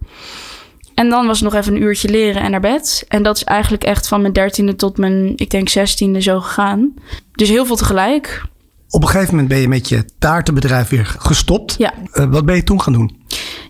En 0.95 1.09
dan 1.09 1.27
was 1.27 1.41
het 1.41 1.53
nog 1.53 1.61
even 1.61 1.75
een 1.75 1.83
uurtje 1.83 2.09
leren 2.09 2.43
en 2.43 2.51
naar 2.51 2.61
bed. 2.61 3.05
En 3.09 3.23
dat 3.23 3.37
is 3.37 3.45
eigenlijk 3.45 3.85
echt 3.85 4.09
van 4.09 4.21
mijn 4.21 4.33
dertiende 4.33 4.77
tot 4.77 4.99
mijn, 4.99 5.33
ik 5.37 5.51
denk, 5.51 5.69
zestiende 5.69 6.23
zo 6.23 6.41
gegaan. 6.41 6.95
Dus 7.33 7.49
heel 7.49 7.67
veel 7.67 7.77
tegelijk. 7.77 8.43
Op 8.91 9.03
een 9.03 9.09
gegeven 9.09 9.31
moment 9.31 9.49
ben 9.49 9.59
je 9.59 9.69
met 9.69 9.89
je 9.89 10.05
taartenbedrijf 10.19 10.89
weer 10.89 11.15
gestopt. 11.19 11.75
Ja. 11.79 11.93
Uh, 12.13 12.25
wat 12.31 12.47
ben 12.47 12.57
je 12.57 12.63
toen 12.63 12.81
gaan 12.83 12.93
doen? 12.93 13.17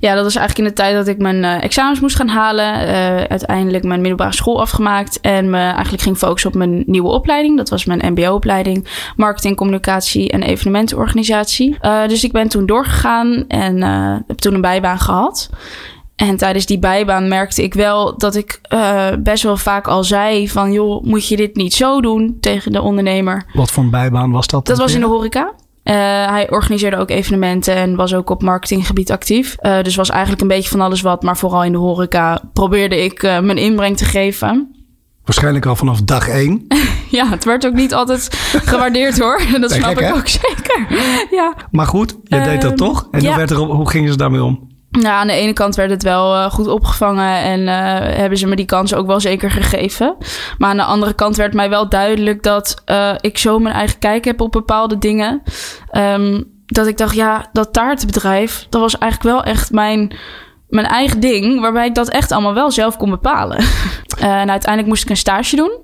Ja, 0.01 0.15
dat 0.15 0.25
was 0.25 0.37
eigenlijk 0.37 0.69
in 0.69 0.75
de 0.75 0.83
tijd 0.83 0.95
dat 0.95 1.07
ik 1.07 1.19
mijn 1.19 1.37
uh, 1.37 1.63
examens 1.63 2.01
moest 2.01 2.17
gaan 2.17 2.29
halen. 2.29 2.83
Uh, 2.83 2.89
uiteindelijk 3.17 3.85
mijn 3.85 4.01
middelbare 4.01 4.35
school 4.35 4.61
afgemaakt. 4.61 5.21
En 5.21 5.51
me 5.51 5.59
eigenlijk 5.59 6.03
ging 6.03 6.17
focussen 6.17 6.51
op 6.51 6.57
mijn 6.57 6.83
nieuwe 6.87 7.09
opleiding. 7.09 7.57
Dat 7.57 7.69
was 7.69 7.85
mijn 7.85 8.13
MBO-opleiding. 8.13 8.89
Marketing, 9.17 9.57
communicatie 9.57 10.31
en 10.31 10.43
evenementenorganisatie. 10.43 11.77
dus 12.07 12.25
ik 12.25 12.33
ben 12.33 12.49
toen 12.49 12.67
doorgegaan 12.67 13.45
en 13.49 13.83
heb 14.27 14.39
toen 14.39 14.55
een 14.55 14.61
bijbaan 14.61 14.99
gehad. 14.99 15.51
En 16.19 16.37
tijdens 16.37 16.67
die 16.67 16.79
bijbaan 16.79 17.29
merkte 17.29 17.63
ik 17.63 17.75
wel 17.75 18.19
dat 18.19 18.35
ik 18.35 18.61
uh, 18.73 19.07
best 19.19 19.43
wel 19.43 19.57
vaak 19.57 19.87
al 19.87 20.05
zei 20.05 20.49
van... 20.49 20.73
joh, 20.73 21.05
moet 21.05 21.29
je 21.29 21.37
dit 21.37 21.57
niet 21.57 21.75
zo 21.75 22.01
doen 22.01 22.37
tegen 22.41 22.73
de 22.73 22.83
ondernemer. 22.83 23.45
Wat 23.55 23.71
voor 23.71 23.83
een 23.83 23.91
bijbaan 23.91 24.31
was 24.31 24.47
dat? 24.47 24.67
Dat 24.67 24.79
was 24.79 24.95
in 24.95 25.01
de 25.01 25.07
horeca. 25.07 25.45
Uh, 25.45 25.95
hij 26.31 26.51
organiseerde 26.51 26.97
ook 26.97 27.11
evenementen 27.11 27.75
en 27.75 27.97
was 27.97 28.15
ook 28.15 28.31
op 28.31 28.43
marketinggebied 28.43 29.11
actief. 29.11 29.57
Uh, 29.61 29.83
dus 29.83 29.97
was 29.97 30.11
eigenlijk 30.11 30.41
een 30.41 30.49
beetje 30.49 30.71
van 30.71 30.81
alles 30.81 31.01
wat. 31.01 31.23
Maar 31.23 31.37
vooral 31.37 31.65
in 31.65 31.73
de 31.73 31.79
horeca 31.79 32.43
probeerde 32.53 33.05
ik 33.05 33.23
mijn 33.23 33.59
inbreng 33.59 33.97
te 33.97 34.05
geven. 34.05 34.75
Waarschijnlijk 35.25 35.67
al 35.67 35.77
vanaf 35.77 36.03
dag 36.03 36.29
één. 36.29 36.67
ja, 37.19 37.29
het 37.29 37.45
werd 37.45 37.67
ook 37.67 37.75
niet 37.75 37.95
altijd 37.95 38.29
gewaardeerd 38.65 39.19
hoor. 39.19 39.41
Dat 39.61 39.71
snap 39.73 40.01
ik, 40.01 40.15
ook 40.15 40.29
zeker. 40.29 40.87
ja. 41.31 41.55
Maar 41.71 41.87
goed, 41.87 42.17
je 42.25 42.41
deed 42.41 42.63
dat 42.63 42.77
toch? 42.77 43.09
En 43.11 43.21
ja. 43.21 43.37
werd 43.37 43.51
er, 43.51 43.57
hoe 43.57 43.91
gingen 43.91 44.11
ze 44.11 44.17
daarmee 44.17 44.43
om? 44.43 44.68
Nou, 44.91 45.07
aan 45.07 45.27
de 45.27 45.33
ene 45.33 45.53
kant 45.53 45.75
werd 45.77 45.91
het 45.91 46.03
wel 46.03 46.35
uh, 46.35 46.51
goed 46.51 46.67
opgevangen 46.67 47.43
en 47.43 47.61
uh, 47.61 48.17
hebben 48.17 48.39
ze 48.39 48.47
me 48.47 48.57
die 48.57 48.67
kans 48.67 48.95
ook 48.95 49.07
wel 49.07 49.21
zeker 49.21 49.51
gegeven. 49.51 50.17
Maar 50.59 50.71
aan 50.71 50.77
de 50.77 50.83
andere 50.83 51.13
kant 51.13 51.37
werd 51.37 51.55
mij 51.55 51.71
wel 51.71 51.89
duidelijk 51.89 52.43
dat 52.43 52.83
uh, 52.87 53.15
ik 53.21 53.39
zo 53.39 53.59
mijn 53.59 53.75
eigen 53.75 53.99
kijk 53.99 54.25
heb 54.25 54.41
op 54.41 54.53
bepaalde 54.53 54.99
dingen. 54.99 55.43
Um, 55.93 56.57
dat 56.67 56.87
ik 56.87 56.97
dacht, 56.97 57.15
ja, 57.15 57.49
dat 57.53 57.73
taartenbedrijf, 57.73 58.67
dat 58.71 58.81
was 58.81 58.99
eigenlijk 58.99 59.35
wel 59.35 59.53
echt 59.53 59.71
mijn, 59.71 60.13
mijn 60.69 60.87
eigen 60.87 61.21
ding, 61.21 61.61
waarbij 61.61 61.87
ik 61.87 61.95
dat 61.95 62.09
echt 62.09 62.33
allemaal 62.33 62.55
wel 62.55 62.71
zelf 62.71 62.97
kon 62.97 63.11
bepalen. 63.11 63.59
en 64.19 64.51
uiteindelijk 64.51 64.87
moest 64.87 65.03
ik 65.03 65.11
een 65.11 65.17
stage 65.17 65.57
doen. 65.57 65.79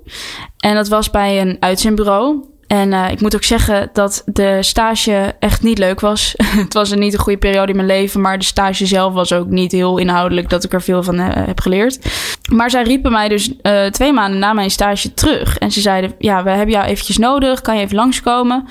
En 0.59 0.75
dat 0.75 0.87
was 0.87 1.09
bij 1.09 1.41
een 1.41 1.57
uitzendbureau. 1.59 2.54
En 2.67 2.91
uh, 2.91 3.11
ik 3.11 3.21
moet 3.21 3.35
ook 3.35 3.43
zeggen 3.43 3.89
dat 3.93 4.23
de 4.25 4.57
stage 4.61 5.35
echt 5.39 5.63
niet 5.63 5.77
leuk 5.77 5.99
was. 5.99 6.33
het 6.65 6.73
was 6.73 6.95
niet 6.95 7.13
een 7.13 7.19
goede 7.19 7.39
periode 7.39 7.71
in 7.71 7.75
mijn 7.75 7.87
leven, 7.87 8.21
maar 8.21 8.39
de 8.39 8.45
stage 8.45 8.85
zelf 8.85 9.13
was 9.13 9.33
ook 9.33 9.47
niet 9.47 9.71
heel 9.71 9.97
inhoudelijk 9.97 10.49
dat 10.49 10.63
ik 10.63 10.73
er 10.73 10.81
veel 10.81 11.03
van 11.03 11.19
uh, 11.19 11.27
heb 11.31 11.59
geleerd. 11.59 11.99
Maar 12.51 12.69
zij 12.69 12.83
riepen 12.83 13.11
mij 13.11 13.27
dus 13.27 13.51
uh, 13.61 13.85
twee 13.85 14.13
maanden 14.13 14.39
na 14.39 14.53
mijn 14.53 14.71
stage 14.71 15.13
terug. 15.13 15.57
En 15.57 15.71
ze 15.71 15.81
zeiden, 15.81 16.13
ja, 16.19 16.43
we 16.43 16.49
hebben 16.49 16.75
jou 16.75 16.85
eventjes 16.85 17.17
nodig. 17.17 17.61
Kan 17.61 17.77
je 17.77 17.83
even 17.83 17.95
langskomen? 17.95 18.67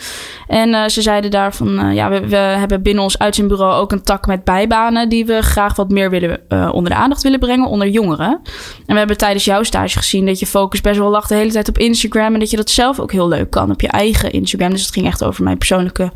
En 0.47 0.69
uh, 0.69 0.87
ze 0.87 1.03
zeiden 1.03 1.31
daarvan, 1.31 1.87
uh, 1.87 1.95
ja, 1.95 2.11
we, 2.11 2.29
we, 2.29 2.37
hebben 2.37 2.83
binnen 2.83 3.03
ons 3.03 3.19
uitzendbureau 3.19 3.75
ook 3.75 3.93
een 3.93 4.03
tak 4.03 4.27
met 4.27 4.45
bijbanen... 4.45 5.09
die 5.09 5.27
we 5.27 5.43
graag 5.43 5.77
wat 5.77 5.91
meer 5.91 6.11
willen, 6.11 6.41
onder 6.73 6.93
de 6.93 6.99
aandacht 6.99 7.23
willen 7.23 7.39
brengen 7.39 7.69
onder 7.69 7.89
jongeren. 7.89 8.41
En 8.87 8.93
we 8.93 8.99
hebben 8.99 9.17
tijdens 9.17 9.45
jouw 9.45 9.63
stage 9.63 9.99
gezien 9.99 10.27
dat 10.27 10.39
je 10.39 10.47
focus 10.47 10.81
best 10.81 10.99
wel 10.99 11.11
lag 11.11 11.27
de 11.27 11.35
hele 11.35 11.53
tijd 11.53 11.69
op 11.69 11.79
Instagram... 11.79 12.33
en 12.35 12.39
dat 12.39 12.51
je 12.51 12.57
dat 12.57 12.71
zelf 12.71 13.01
ook 13.01 13.13
heel 13.13 13.29
leuk 13.29 13.51
kan 13.51 13.71
op 13.71 13.81
je 13.81 13.89
eigen 13.89 14.33
Instagram. 14.33 14.71
Dus 14.71 14.83
het 14.83 14.93
ging 14.93 15.07
echt 15.07 15.25
over 15.25 15.45
mijn 15.45 15.59
persoonlijke 15.59 16.13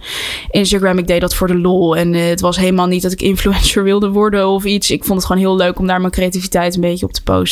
Instagram. 0.50 0.98
Ik 0.98 1.06
deed 1.06 1.20
dat 1.20 1.34
voor 1.34 1.46
de 1.46 1.58
lol 1.58 1.96
en 1.96 2.12
het 2.12 2.40
was 2.40 2.56
helemaal 2.56 2.86
niet 2.86 3.02
dat 3.02 3.12
ik 3.12 3.22
influencer 3.22 3.84
wilde 3.84 4.10
worden 4.10 4.48
of 4.48 4.64
iets. 4.64 4.90
Ik 4.90 5.04
vond 5.04 5.18
het 5.18 5.26
gewoon 5.26 5.42
heel 5.42 5.56
leuk 5.56 5.78
om 5.78 5.86
daar 5.86 6.00
mijn 6.00 6.12
creativiteit 6.12 6.74
een 6.74 6.80
beetje 6.80 7.06
op 7.06 7.12
te 7.12 7.22
posten. 7.22 7.47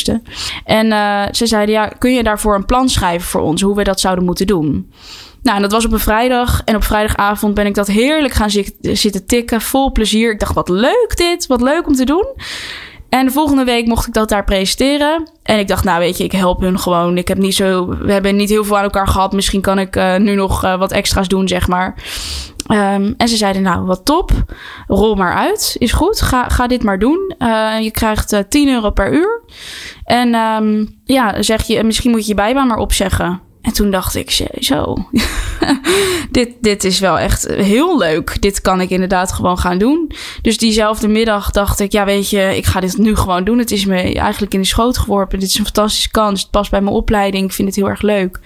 En 0.65 0.85
uh, 0.87 1.23
ze 1.31 1.47
zeiden, 1.47 1.75
ja, 1.75 1.87
kun 1.87 2.13
je 2.13 2.23
daarvoor 2.23 2.55
een 2.55 2.65
plan 2.65 2.89
schrijven 2.89 3.27
voor 3.27 3.41
ons, 3.41 3.61
hoe 3.61 3.75
we 3.75 3.83
dat 3.83 3.99
zouden 3.99 4.25
moeten 4.25 4.47
doen? 4.47 4.91
Nou, 5.41 5.61
dat 5.61 5.71
was 5.71 5.85
op 5.85 5.91
een 5.91 5.99
vrijdag. 5.99 6.61
En 6.65 6.75
op 6.75 6.83
vrijdagavond 6.83 7.53
ben 7.53 7.65
ik 7.65 7.73
dat 7.73 7.87
heerlijk 7.87 8.33
gaan 8.33 8.49
zitten 8.81 9.25
tikken. 9.25 9.61
Vol 9.61 9.91
plezier. 9.91 10.31
Ik 10.31 10.39
dacht, 10.39 10.53
wat 10.53 10.69
leuk 10.69 11.13
dit. 11.15 11.47
Wat 11.47 11.61
leuk 11.61 11.87
om 11.87 11.93
te 11.93 12.05
doen. 12.05 12.25
En 13.09 13.25
de 13.25 13.31
volgende 13.31 13.63
week 13.63 13.85
mocht 13.85 14.07
ik 14.07 14.13
dat 14.13 14.29
daar 14.29 14.43
presenteren. 14.43 15.29
En 15.43 15.59
ik 15.59 15.67
dacht, 15.67 15.83
nou 15.83 15.99
weet 15.99 16.17
je, 16.17 16.23
ik 16.23 16.31
help 16.31 16.59
hun 16.61 16.79
gewoon. 16.79 17.17
Ik 17.17 17.27
heb 17.27 17.37
niet 17.37 17.55
zo, 17.55 17.87
we 17.87 18.11
hebben 18.11 18.35
niet 18.35 18.49
heel 18.49 18.63
veel 18.63 18.77
aan 18.77 18.83
elkaar 18.83 19.07
gehad. 19.07 19.33
Misschien 19.33 19.61
kan 19.61 19.79
ik 19.79 19.95
uh, 19.95 20.15
nu 20.15 20.35
nog 20.35 20.63
uh, 20.63 20.77
wat 20.79 20.91
extra's 20.91 21.27
doen, 21.27 21.47
zeg 21.47 21.67
maar. 21.67 21.95
Um, 22.71 23.13
en 23.17 23.27
ze 23.27 23.37
zeiden, 23.37 23.61
nou, 23.61 23.85
wat 23.85 24.05
top. 24.05 24.31
Rol 24.87 25.15
maar 25.15 25.33
uit. 25.33 25.75
Is 25.79 25.91
goed. 25.91 26.21
Ga, 26.21 26.49
ga 26.49 26.67
dit 26.67 26.83
maar 26.83 26.99
doen. 26.99 27.35
Uh, 27.39 27.79
je 27.79 27.91
krijgt 27.91 28.33
uh, 28.33 28.39
10 28.49 28.69
euro 28.69 28.89
per 28.89 29.13
uur. 29.13 29.43
En 30.03 30.35
um, 30.35 30.99
ja, 31.03 31.41
zeg 31.41 31.63
je, 31.63 31.83
misschien 31.83 32.11
moet 32.11 32.21
je 32.21 32.27
je 32.27 32.33
bijbaan 32.33 32.67
maar 32.67 32.77
opzeggen. 32.77 33.41
En 33.67 33.73
toen 33.73 33.91
dacht 33.91 34.15
ik, 34.15 34.49
zo, 34.59 34.95
dit, 36.31 36.49
dit 36.61 36.83
is 36.83 36.99
wel 36.99 37.19
echt 37.19 37.47
heel 37.47 37.97
leuk. 37.97 38.41
Dit 38.41 38.61
kan 38.61 38.81
ik 38.81 38.89
inderdaad 38.89 39.31
gewoon 39.31 39.57
gaan 39.57 39.77
doen. 39.77 40.11
Dus 40.41 40.57
diezelfde 40.57 41.07
middag 41.07 41.51
dacht 41.51 41.79
ik, 41.79 41.91
ja 41.91 42.05
weet 42.05 42.29
je, 42.29 42.57
ik 42.57 42.65
ga 42.65 42.79
dit 42.79 42.97
nu 42.97 43.15
gewoon 43.15 43.43
doen. 43.43 43.57
Het 43.57 43.71
is 43.71 43.85
me 43.85 44.13
eigenlijk 44.13 44.53
in 44.53 44.61
de 44.61 44.67
schoot 44.67 44.97
geworpen. 44.97 45.39
Dit 45.39 45.49
is 45.49 45.57
een 45.57 45.65
fantastische 45.65 46.11
kans. 46.11 46.41
Het 46.41 46.51
past 46.51 46.71
bij 46.71 46.81
mijn 46.81 46.95
opleiding. 46.95 47.45
Ik 47.45 47.53
vind 47.53 47.67
het 47.67 47.77
heel 47.77 47.89
erg 47.89 48.01
leuk. 48.01 48.39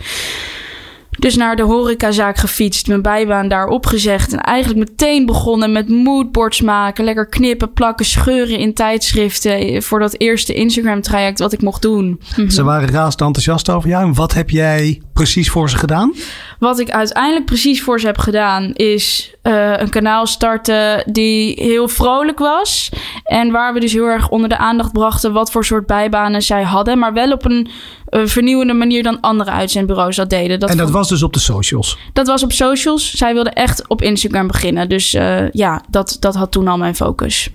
Dus 1.20 1.36
naar 1.36 1.56
de 1.56 1.64
horecazaak 1.64 2.38
gefietst, 2.38 2.88
mijn 2.88 3.02
bijbaan 3.02 3.48
daar 3.48 3.68
opgezegd. 3.68 4.34
En 4.34 4.40
eigenlijk 4.40 4.90
meteen 4.90 5.26
begonnen 5.26 5.72
met 5.72 5.90
moodboards 5.90 6.62
maken. 6.62 7.04
Lekker 7.04 7.28
knippen, 7.28 7.74
plakken, 7.74 8.06
scheuren 8.06 8.58
in 8.58 8.74
tijdschriften. 8.74 9.84
Voor 9.84 10.00
dat 10.00 10.16
eerste 10.18 10.54
Instagram-traject 10.54 11.40
wat 11.40 11.54
ik 11.54 11.62
mocht 11.62 11.82
doen. 11.82 12.22
Ze 12.48 12.64
waren 12.64 12.90
razend 12.90 13.22
enthousiast 13.22 13.70
over 13.70 13.90
jou. 13.90 14.04
En 14.06 14.14
wat 14.14 14.34
heb 14.34 14.50
jij 14.50 15.02
precies 15.22 15.50
voor 15.50 15.70
ze 15.70 15.78
gedaan? 15.78 16.14
Wat 16.60 16.80
ik 16.80 16.90
uiteindelijk 16.90 17.46
precies 17.46 17.84
voor 17.84 18.00
ze 18.00 18.06
heb 18.06 18.18
gedaan, 18.18 18.74
is 18.74 19.36
uh, 19.44 19.78
een 19.78 19.90
kanaal 19.90 20.28
starten 20.28 21.04
die 21.12 21.54
heel 21.58 21.88
vrolijk 21.88 22.40
was. 22.40 22.92
En 23.24 23.52
waar 23.52 23.74
we 23.74 23.80
dus 23.80 23.94
heel 23.94 24.06
erg 24.06 24.30
onder 24.30 24.50
de 24.50 24.58
aandacht 24.58 24.92
brachten 24.92 25.34
wat 25.34 25.52
voor 25.52 25.66
soort 25.66 25.86
bijbanen 25.86 26.42
zij 26.42 26.64
hadden. 26.64 27.00
Maar 27.00 27.14
wel 27.14 27.32
op 27.32 27.46
een 27.46 27.70
uh, 28.10 28.26
vernieuwende 28.26 28.74
manier 28.74 29.04
dan 29.04 29.20
andere 29.20 29.52
uitzendbureaus 29.52 30.16
dat 30.16 30.30
deden. 30.30 30.60
Dat 30.60 30.70
en 30.70 30.78
dat 30.78 30.90
was 30.90 31.10
dus 31.10 31.24
op 31.24 31.34
de 31.34 31.40
socials? 31.40 31.98
Dat 32.14 32.28
was 32.28 32.44
op 32.44 32.52
socials. 32.52 33.12
Zij 33.12 33.34
wilden 33.34 33.54
echt 33.54 33.88
op 33.88 34.02
Instagram 34.02 34.48
beginnen. 34.48 34.90
Dus 34.90 35.14
uh, 35.14 35.52
ja, 35.52 35.84
dat, 35.90 36.18
dat 36.20 36.36
had 36.36 36.52
toen 36.52 36.68
al 36.68 36.78
mijn 36.78 36.96
focus. 36.96 37.50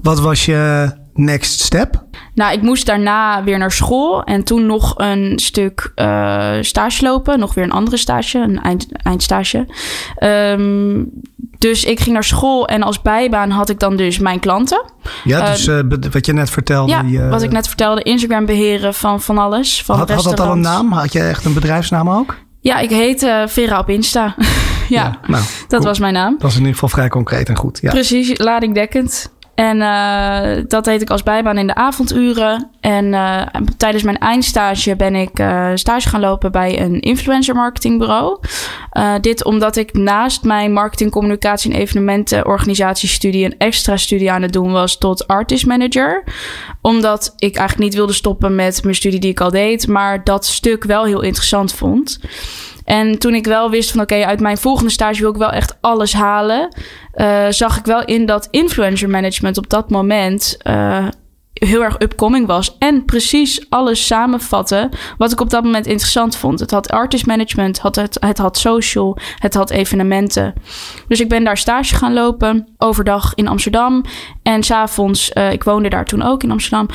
Wat 0.00 0.20
was 0.20 0.44
je 0.44 0.90
next 1.14 1.60
step? 1.60 2.06
Nou, 2.38 2.52
ik 2.52 2.62
moest 2.62 2.86
daarna 2.86 3.44
weer 3.44 3.58
naar 3.58 3.72
school 3.72 4.22
en 4.22 4.44
toen 4.44 4.66
nog 4.66 4.94
een 4.96 5.38
stuk 5.38 5.92
uh, 5.96 6.52
stage 6.60 7.04
lopen. 7.04 7.38
Nog 7.38 7.54
weer 7.54 7.64
een 7.64 7.72
andere 7.72 7.96
stage, 7.96 8.38
een 8.38 8.62
eind, 8.62 8.86
eindstage. 8.92 9.66
Um, 10.22 11.10
dus 11.58 11.84
ik 11.84 12.00
ging 12.00 12.14
naar 12.14 12.24
school 12.24 12.66
en 12.66 12.82
als 12.82 13.02
bijbaan 13.02 13.50
had 13.50 13.68
ik 13.68 13.78
dan 13.78 13.96
dus 13.96 14.18
mijn 14.18 14.40
klanten. 14.40 14.84
Ja, 15.24 15.50
dus 15.50 15.66
uh, 15.66 15.80
wat 16.10 16.26
je 16.26 16.32
net 16.32 16.50
vertelde. 16.50 16.92
Ja, 16.92 17.02
die, 17.02 17.18
uh, 17.18 17.30
wat 17.30 17.42
ik 17.42 17.50
net 17.50 17.66
vertelde. 17.66 18.02
Instagram 18.02 18.46
beheren 18.46 18.94
van 18.94 19.20
van 19.20 19.38
alles. 19.38 19.82
Van 19.82 19.98
had, 19.98 20.10
had 20.10 20.24
dat 20.24 20.40
al 20.40 20.52
een 20.52 20.60
naam? 20.60 20.92
Had 20.92 21.12
je 21.12 21.20
echt 21.20 21.44
een 21.44 21.54
bedrijfsnaam 21.54 22.10
ook? 22.10 22.36
Ja, 22.60 22.78
ik 22.78 22.90
heette 22.90 23.44
Vera 23.48 23.78
op 23.78 23.88
Insta. 23.88 24.34
ja, 24.36 24.52
ja 24.88 25.18
nou, 25.26 25.42
dat 25.42 25.68
cool. 25.68 25.82
was 25.82 25.98
mijn 25.98 26.14
naam. 26.14 26.36
Dat 26.38 26.48
is 26.48 26.54
in 26.54 26.60
ieder 26.60 26.74
geval 26.74 26.88
vrij 26.88 27.08
concreet 27.08 27.48
en 27.48 27.56
goed. 27.56 27.78
Ja. 27.82 27.90
Precies, 27.90 28.38
ladingdekkend. 28.38 29.36
En 29.58 29.76
uh, 29.76 30.64
dat 30.68 30.84
deed 30.84 31.02
ik 31.02 31.10
als 31.10 31.22
bijbaan 31.22 31.58
in 31.58 31.66
de 31.66 31.74
avonduren. 31.74 32.70
En 32.80 33.04
uh, 33.04 33.42
tijdens 33.76 34.02
mijn 34.02 34.18
eindstage 34.18 34.96
ben 34.96 35.14
ik 35.14 35.38
uh, 35.38 35.70
stage 35.74 36.08
gaan 36.08 36.20
lopen 36.20 36.52
bij 36.52 36.80
een 36.80 37.00
influencer 37.00 37.54
marketingbureau. 37.54 38.38
dit 39.20 39.44
omdat 39.44 39.76
ik 39.76 39.92
naast 39.92 40.44
mijn 40.44 40.72
marketing, 40.72 41.10
communicatie 41.10 41.72
en 41.72 41.78
evenementen 41.78 42.46
organisatiestudie 42.46 43.44
een 43.44 43.58
extra 43.58 43.96
studie 43.96 44.32
aan 44.32 44.42
het 44.42 44.52
doen 44.52 44.72
was 44.72 44.98
tot 44.98 45.26
artist 45.26 45.66
manager. 45.66 46.24
Omdat 46.80 47.34
ik 47.36 47.56
eigenlijk 47.56 47.88
niet 47.88 47.98
wilde 47.98 48.12
stoppen 48.12 48.54
met 48.54 48.82
mijn 48.82 48.94
studie 48.94 49.20
die 49.20 49.30
ik 49.30 49.40
al 49.40 49.50
deed, 49.50 49.88
maar 49.88 50.24
dat 50.24 50.46
stuk 50.46 50.84
wel 50.84 51.04
heel 51.04 51.22
interessant 51.22 51.72
vond. 51.72 52.18
En 52.88 53.18
toen 53.18 53.34
ik 53.34 53.44
wel 53.44 53.70
wist 53.70 53.90
van 53.90 54.00
oké, 54.00 54.24
uit 54.24 54.40
mijn 54.40 54.58
volgende 54.58 54.90
stage 54.90 55.20
wil 55.20 55.30
ik 55.30 55.36
wel 55.36 55.50
echt 55.50 55.76
alles 55.80 56.12
halen, 56.12 56.76
uh, 57.14 57.46
zag 57.48 57.78
ik 57.78 57.84
wel 57.84 58.04
in 58.04 58.26
dat 58.26 58.48
influencer 58.50 59.10
management 59.10 59.58
op 59.58 59.70
dat 59.70 59.90
moment 59.90 60.56
uh, 60.62 61.08
heel 61.52 61.82
erg 61.82 61.98
upcoming 61.98 62.46
was. 62.46 62.78
En 62.78 63.04
precies 63.04 63.66
alles 63.68 64.06
samenvatten 64.06 64.88
wat 65.18 65.32
ik 65.32 65.40
op 65.40 65.50
dat 65.50 65.64
moment 65.64 65.86
interessant 65.86 66.36
vond. 66.36 66.60
Het 66.60 66.70
had 66.70 66.90
artist 66.90 67.26
management, 67.26 67.78
had 67.78 67.96
het, 67.96 68.16
het 68.20 68.38
had 68.38 68.58
social, 68.58 69.18
het 69.38 69.54
had 69.54 69.70
evenementen. 69.70 70.54
Dus 71.08 71.20
ik 71.20 71.28
ben 71.28 71.44
daar 71.44 71.58
stage 71.58 71.94
gaan 71.94 72.12
lopen, 72.12 72.68
overdag 72.78 73.34
in 73.34 73.48
Amsterdam. 73.48 74.04
En 74.42 74.62
s'avonds, 74.62 75.30
uh, 75.34 75.52
ik 75.52 75.64
woonde 75.64 75.88
daar 75.88 76.04
toen 76.04 76.22
ook 76.22 76.42
in 76.42 76.50
Amsterdam, 76.50 76.88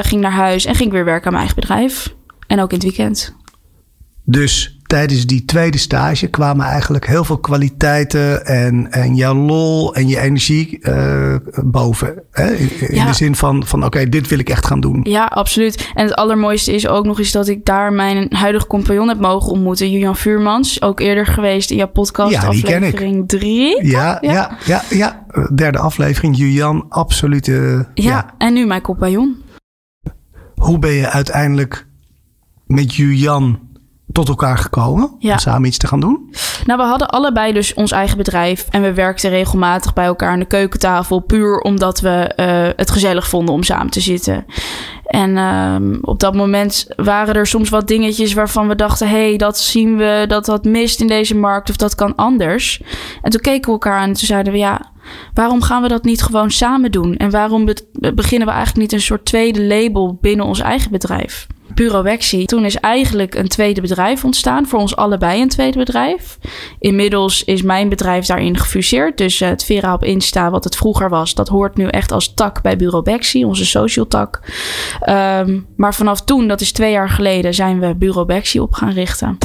ging 0.00 0.20
naar 0.20 0.32
huis 0.32 0.64
en 0.64 0.74
ging 0.74 0.92
weer 0.92 1.04
werken 1.04 1.26
aan 1.26 1.32
mijn 1.32 1.46
eigen 1.46 1.60
bedrijf. 1.60 2.14
En 2.46 2.60
ook 2.60 2.70
in 2.70 2.78
het 2.78 2.86
weekend. 2.86 3.36
Dus 4.24 4.79
tijdens 4.90 5.26
die 5.26 5.44
tweede 5.44 5.78
stage 5.78 6.26
kwamen 6.26 6.66
eigenlijk 6.66 7.06
heel 7.06 7.24
veel 7.24 7.38
kwaliteiten 7.38 8.46
en, 8.46 8.92
en 8.92 9.14
jouw 9.14 9.34
lol 9.34 9.94
en 9.94 10.08
je 10.08 10.20
energie 10.20 10.78
uh, 10.80 11.34
boven. 11.64 12.22
Hè? 12.30 12.54
In, 12.54 12.70
ja. 12.88 13.06
de 13.06 13.12
zin 13.12 13.36
van, 13.36 13.66
van 13.66 13.78
oké, 13.78 13.86
okay, 13.86 14.08
dit 14.08 14.28
wil 14.28 14.38
ik 14.38 14.48
echt 14.48 14.66
gaan 14.66 14.80
doen. 14.80 15.00
Ja, 15.02 15.24
absoluut. 15.24 15.90
En 15.94 16.04
het 16.04 16.14
allermooiste 16.14 16.72
is 16.72 16.88
ook 16.88 17.04
nog 17.04 17.18
eens 17.18 17.32
dat 17.32 17.48
ik 17.48 17.64
daar 17.64 17.92
mijn 17.92 18.26
huidige 18.30 18.66
compagnon 18.66 19.08
heb 19.08 19.20
mogen 19.20 19.52
ontmoeten. 19.52 19.90
Julian 19.90 20.16
Vuurmans, 20.16 20.82
ook 20.82 21.00
eerder 21.00 21.26
geweest 21.26 21.70
in 21.70 21.76
jouw 21.76 21.88
podcast, 21.88 22.32
ja, 22.32 22.42
aflevering 22.42 23.28
3. 23.28 23.86
Ja, 23.86 24.18
ja, 24.20 24.32
ja, 24.32 24.56
ja, 24.64 24.82
ja. 24.90 25.26
Derde 25.54 25.78
aflevering, 25.78 26.36
Julian, 26.36 26.86
absolute... 26.88 27.86
Ja, 27.94 28.04
ja, 28.04 28.34
en 28.38 28.52
nu 28.52 28.66
mijn 28.66 28.82
compagnon. 28.82 29.36
Hoe 30.54 30.78
ben 30.78 30.92
je 30.92 31.08
uiteindelijk 31.08 31.86
met 32.66 32.94
Julian 32.94 33.68
tot 34.12 34.28
elkaar 34.28 34.58
gekomen 34.58 35.16
ja. 35.18 35.32
om 35.32 35.38
samen 35.38 35.68
iets 35.68 35.78
te 35.78 35.86
gaan 35.86 36.00
doen? 36.00 36.34
Nou, 36.66 36.78
we 36.78 36.86
hadden 36.86 37.08
allebei 37.08 37.52
dus 37.52 37.74
ons 37.74 37.90
eigen 37.90 38.16
bedrijf 38.16 38.66
en 38.70 38.82
we 38.82 38.92
werkten 38.92 39.30
regelmatig 39.30 39.92
bij 39.92 40.04
elkaar 40.04 40.30
aan 40.30 40.38
de 40.38 40.44
keukentafel, 40.44 41.18
puur 41.18 41.58
omdat 41.60 42.00
we 42.00 42.32
uh, 42.36 42.68
het 42.76 42.90
gezellig 42.90 43.28
vonden 43.28 43.54
om 43.54 43.62
samen 43.62 43.90
te 43.90 44.00
zitten. 44.00 44.44
En 45.04 45.30
uh, 45.30 45.98
op 46.00 46.20
dat 46.20 46.34
moment 46.34 46.86
waren 46.96 47.34
er 47.34 47.46
soms 47.46 47.68
wat 47.68 47.88
dingetjes 47.88 48.32
waarvan 48.32 48.68
we 48.68 48.74
dachten: 48.74 49.08
hé, 49.08 49.28
hey, 49.28 49.36
dat 49.36 49.58
zien 49.58 49.96
we, 49.96 50.24
dat 50.28 50.44
dat 50.44 50.64
mist 50.64 51.00
in 51.00 51.06
deze 51.06 51.36
markt 51.36 51.70
of 51.70 51.76
dat 51.76 51.94
kan 51.94 52.14
anders. 52.14 52.82
En 53.22 53.30
toen 53.30 53.40
keken 53.40 53.66
we 53.66 53.72
elkaar 53.72 53.98
aan 53.98 54.08
en 54.08 54.14
toen 54.14 54.26
zeiden 54.26 54.52
we: 54.52 54.58
ja, 54.58 54.80
waarom 55.34 55.62
gaan 55.62 55.82
we 55.82 55.88
dat 55.88 56.04
niet 56.04 56.22
gewoon 56.22 56.50
samen 56.50 56.90
doen? 56.90 57.16
En 57.16 57.30
waarom 57.30 57.64
beginnen 58.14 58.48
we 58.48 58.54
eigenlijk 58.54 58.76
niet 58.76 58.92
een 58.92 59.06
soort 59.06 59.24
tweede 59.24 59.62
label 59.62 60.18
binnen 60.20 60.46
ons 60.46 60.60
eigen 60.60 60.90
bedrijf? 60.90 61.46
Bureau 61.74 62.02
Wexie. 62.02 62.46
Toen 62.46 62.64
is 62.64 62.76
eigenlijk 62.76 63.34
een 63.34 63.48
tweede 63.48 63.80
bedrijf 63.80 64.24
ontstaan. 64.24 64.66
Voor 64.66 64.78
ons 64.78 64.96
allebei 64.96 65.42
een 65.42 65.48
tweede 65.48 65.78
bedrijf. 65.78 66.38
Inmiddels 66.78 67.44
is 67.44 67.62
mijn 67.62 67.88
bedrijf 67.88 68.26
daarin 68.26 68.58
gefuseerd. 68.58 69.18
Dus 69.18 69.40
uh, 69.40 69.48
het 69.48 69.64
Vera 69.64 69.94
op 69.94 70.04
Insta, 70.04 70.50
wat 70.50 70.64
het 70.64 70.76
vroeger 70.76 71.08
was, 71.08 71.34
dat 71.34 71.48
hoort 71.48 71.76
nu 71.76 71.86
echt 71.86 72.12
als 72.12 72.34
tak 72.34 72.62
bij 72.62 72.76
Bureau 72.76 73.04
Bexie, 73.04 73.46
onze 73.46 73.66
social 73.66 74.06
tak. 74.06 74.40
Um, 75.08 75.66
maar 75.76 75.94
vanaf 75.94 76.22
toen, 76.22 76.48
dat 76.48 76.60
is 76.60 76.72
twee 76.72 76.92
jaar 76.92 77.10
geleden, 77.10 77.54
zijn 77.54 77.80
we 77.80 77.94
Bureau 77.94 78.26
Bexie 78.26 78.62
op 78.62 78.72
gaan 78.72 78.92
richten. 78.92 79.38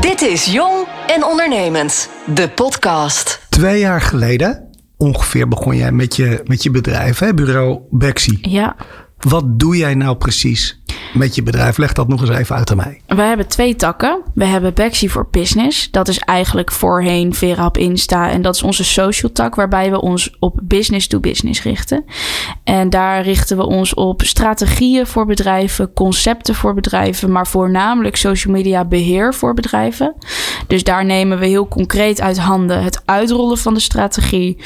Dit 0.00 0.20
is 0.20 0.52
Jong 0.52 0.86
en 1.06 1.24
Ondernemend, 1.24 2.10
de 2.34 2.48
podcast. 2.48 3.40
Twee 3.48 3.78
jaar 3.80 4.00
geleden 4.00 4.70
ongeveer 4.96 5.48
begon 5.48 5.76
jij 5.76 5.92
met 5.92 6.16
je, 6.16 6.40
met 6.44 6.62
je 6.62 6.70
bedrijf, 6.70 7.18
hè? 7.18 7.34
Bureau 7.34 7.80
Bexie. 7.90 8.50
Ja. 8.50 8.76
Wat 9.18 9.58
doe 9.58 9.76
jij 9.76 9.94
nou 9.94 10.16
precies? 10.16 10.81
Met 11.14 11.34
je 11.34 11.42
bedrijf? 11.42 11.76
Leg 11.76 11.92
dat 11.92 12.08
nog 12.08 12.20
eens 12.20 12.30
even 12.30 12.56
uit 12.56 12.70
aan 12.70 12.76
mij. 12.76 13.00
We 13.06 13.22
hebben 13.22 13.48
twee 13.48 13.76
takken. 13.76 14.22
We 14.34 14.44
hebben 14.44 14.74
Bexy 14.74 15.08
voor 15.08 15.28
Business. 15.30 15.90
Dat 15.90 16.08
is 16.08 16.18
eigenlijk 16.18 16.72
voorheen 16.72 17.34
Vera 17.34 17.66
op 17.66 17.78
Insta. 17.78 18.30
En 18.30 18.42
dat 18.42 18.54
is 18.54 18.62
onze 18.62 18.84
social 18.84 19.32
tak, 19.32 19.54
waarbij 19.54 19.90
we 19.90 20.00
ons 20.00 20.36
op 20.38 20.60
business 20.62 21.06
to 21.06 21.20
business 21.20 21.62
richten. 21.62 22.04
En 22.64 22.90
daar 22.90 23.22
richten 23.22 23.56
we 23.56 23.66
ons 23.66 23.94
op 23.94 24.22
strategieën 24.22 25.06
voor 25.06 25.26
bedrijven, 25.26 25.92
concepten 25.92 26.54
voor 26.54 26.74
bedrijven, 26.74 27.32
maar 27.32 27.46
voornamelijk 27.46 28.16
social 28.16 28.54
media 28.54 28.84
beheer 28.84 29.34
voor 29.34 29.54
bedrijven. 29.54 30.14
Dus 30.66 30.84
daar 30.84 31.04
nemen 31.04 31.38
we 31.38 31.46
heel 31.46 31.68
concreet 31.68 32.20
uit 32.20 32.38
handen 32.38 32.82
het 32.82 33.02
uitrollen 33.04 33.58
van 33.58 33.74
de 33.74 33.80
strategie, 33.80 34.56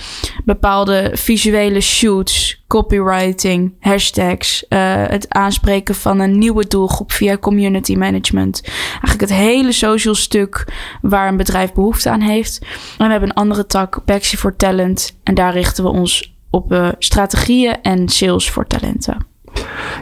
bepaalde 0.45 1.11
visuele 1.14 1.80
shoots, 1.80 2.64
copywriting, 2.66 3.75
hashtags, 3.80 4.64
uh, 4.68 4.78
het 5.06 5.28
aanspreken 5.28 5.95
van 5.95 6.15
een 6.20 6.38
nieuwe 6.38 6.66
doelgroep 6.66 7.12
via 7.12 7.38
community 7.38 7.94
management. 7.94 8.62
Eigenlijk 8.90 9.20
het 9.20 9.32
hele 9.32 9.73
social 9.73 10.14
stuk 10.14 10.73
waar 11.02 11.28
een 11.28 11.37
bedrijf 11.37 11.73
behoefte 11.73 12.11
aan 12.11 12.20
heeft. 12.20 12.58
En 12.99 13.04
we 13.04 13.11
hebben 13.11 13.28
een 13.28 13.35
andere 13.35 13.66
tak, 13.66 14.00
Bexy 14.04 14.37
for 14.37 14.56
Talent. 14.56 15.16
En 15.23 15.35
daar 15.35 15.52
richten 15.52 15.85
we 15.85 15.90
ons 15.90 16.35
op 16.50 16.73
uh, 16.73 16.88
strategieën 16.99 17.82
en 17.82 18.08
sales 18.08 18.50
voor 18.50 18.66
talenten. 18.66 19.26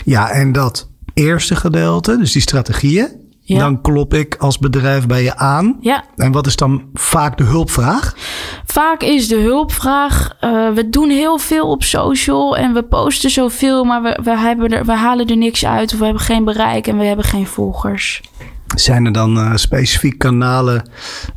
Ja, 0.04 0.30
en 0.30 0.52
dat 0.52 0.90
eerste 1.14 1.56
gedeelte, 1.56 2.16
dus 2.16 2.32
die 2.32 2.42
strategieën, 2.42 3.23
ja. 3.46 3.58
Dan 3.58 3.80
klop 3.80 4.14
ik 4.14 4.36
als 4.36 4.58
bedrijf 4.58 5.06
bij 5.06 5.22
je 5.22 5.36
aan. 5.36 5.76
Ja. 5.80 6.04
En 6.16 6.32
wat 6.32 6.46
is 6.46 6.56
dan 6.56 6.82
vaak 6.94 7.38
de 7.38 7.44
hulpvraag? 7.44 8.14
Vaak 8.64 9.02
is 9.02 9.28
de 9.28 9.40
hulpvraag: 9.40 10.36
uh, 10.40 10.70
we 10.70 10.88
doen 10.90 11.10
heel 11.10 11.38
veel 11.38 11.70
op 11.70 11.82
social 11.82 12.56
en 12.56 12.72
we 12.72 12.82
posten 12.82 13.30
zoveel, 13.30 13.84
maar 13.84 14.02
we, 14.02 14.18
we, 14.22 14.38
hebben 14.38 14.70
er, 14.70 14.84
we 14.84 14.92
halen 14.92 15.26
er 15.26 15.36
niks 15.36 15.66
uit 15.66 15.92
of 15.92 15.98
we 15.98 16.04
hebben 16.04 16.22
geen 16.22 16.44
bereik 16.44 16.86
en 16.86 16.98
we 16.98 17.04
hebben 17.04 17.24
geen 17.24 17.46
volgers. 17.46 18.22
Zijn 18.74 19.06
er 19.06 19.12
dan 19.12 19.38
uh, 19.38 19.54
specifieke 19.54 20.16
kanalen 20.16 20.90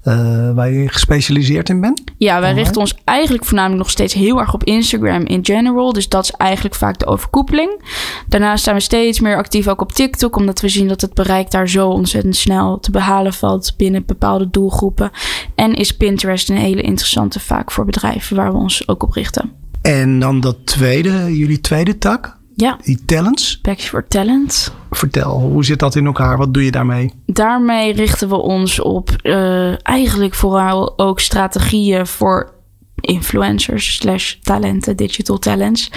uh, 0.03 0.53
waar 0.53 0.71
je 0.71 0.87
gespecialiseerd 0.87 1.69
in 1.69 1.81
bent? 1.81 2.03
Ja, 2.17 2.39
wij 2.39 2.53
richten 2.53 2.81
ons 2.81 2.95
eigenlijk 3.03 3.45
voornamelijk 3.45 3.79
nog 3.79 3.89
steeds 3.89 4.13
heel 4.13 4.39
erg 4.39 4.53
op 4.53 4.63
Instagram 4.63 5.25
in 5.25 5.45
general. 5.45 5.93
Dus 5.93 6.09
dat 6.09 6.23
is 6.23 6.31
eigenlijk 6.31 6.75
vaak 6.75 6.99
de 6.99 7.05
overkoepeling. 7.05 7.81
Daarnaast 8.27 8.63
zijn 8.63 8.75
we 8.75 8.81
steeds 8.81 9.19
meer 9.19 9.37
actief 9.37 9.67
ook 9.67 9.81
op 9.81 9.91
TikTok, 9.91 10.35
omdat 10.35 10.61
we 10.61 10.69
zien 10.69 10.87
dat 10.87 11.01
het 11.01 11.13
bereik 11.13 11.51
daar 11.51 11.69
zo 11.69 11.89
ontzettend 11.89 12.35
snel 12.35 12.79
te 12.79 12.91
behalen 12.91 13.33
valt 13.33 13.73
binnen 13.77 14.05
bepaalde 14.05 14.49
doelgroepen. 14.49 15.11
En 15.55 15.73
is 15.73 15.97
Pinterest 15.97 16.49
een 16.49 16.57
hele 16.57 16.81
interessante 16.81 17.39
vaak 17.39 17.71
voor 17.71 17.85
bedrijven 17.85 18.35
waar 18.35 18.51
we 18.51 18.57
ons 18.57 18.87
ook 18.87 19.03
op 19.03 19.11
richten. 19.11 19.51
En 19.81 20.19
dan 20.19 20.39
dat 20.39 20.65
tweede, 20.65 21.37
jullie 21.37 21.61
tweede 21.61 21.97
tak? 21.97 22.36
Ja. 22.59 22.77
Die 22.83 23.05
talents? 23.05 23.59
Packs 23.61 23.85
for 23.85 24.07
Talent. 24.07 24.73
Vertel, 24.91 25.39
hoe 25.39 25.65
zit 25.65 25.79
dat 25.79 25.95
in 25.95 26.05
elkaar? 26.05 26.37
Wat 26.37 26.53
doe 26.53 26.65
je 26.65 26.71
daarmee? 26.71 27.13
Daarmee 27.25 27.93
richten 27.93 28.29
we 28.29 28.35
ons 28.35 28.79
op 28.79 29.09
uh, 29.23 29.87
eigenlijk 29.87 30.33
vooral 30.33 30.99
ook 30.99 31.19
strategieën 31.19 32.07
voor 32.07 32.53
influencers 33.01 33.95
slash 33.95 34.33
talenten, 34.41 34.95
digital 34.95 35.37
talents. 35.37 35.91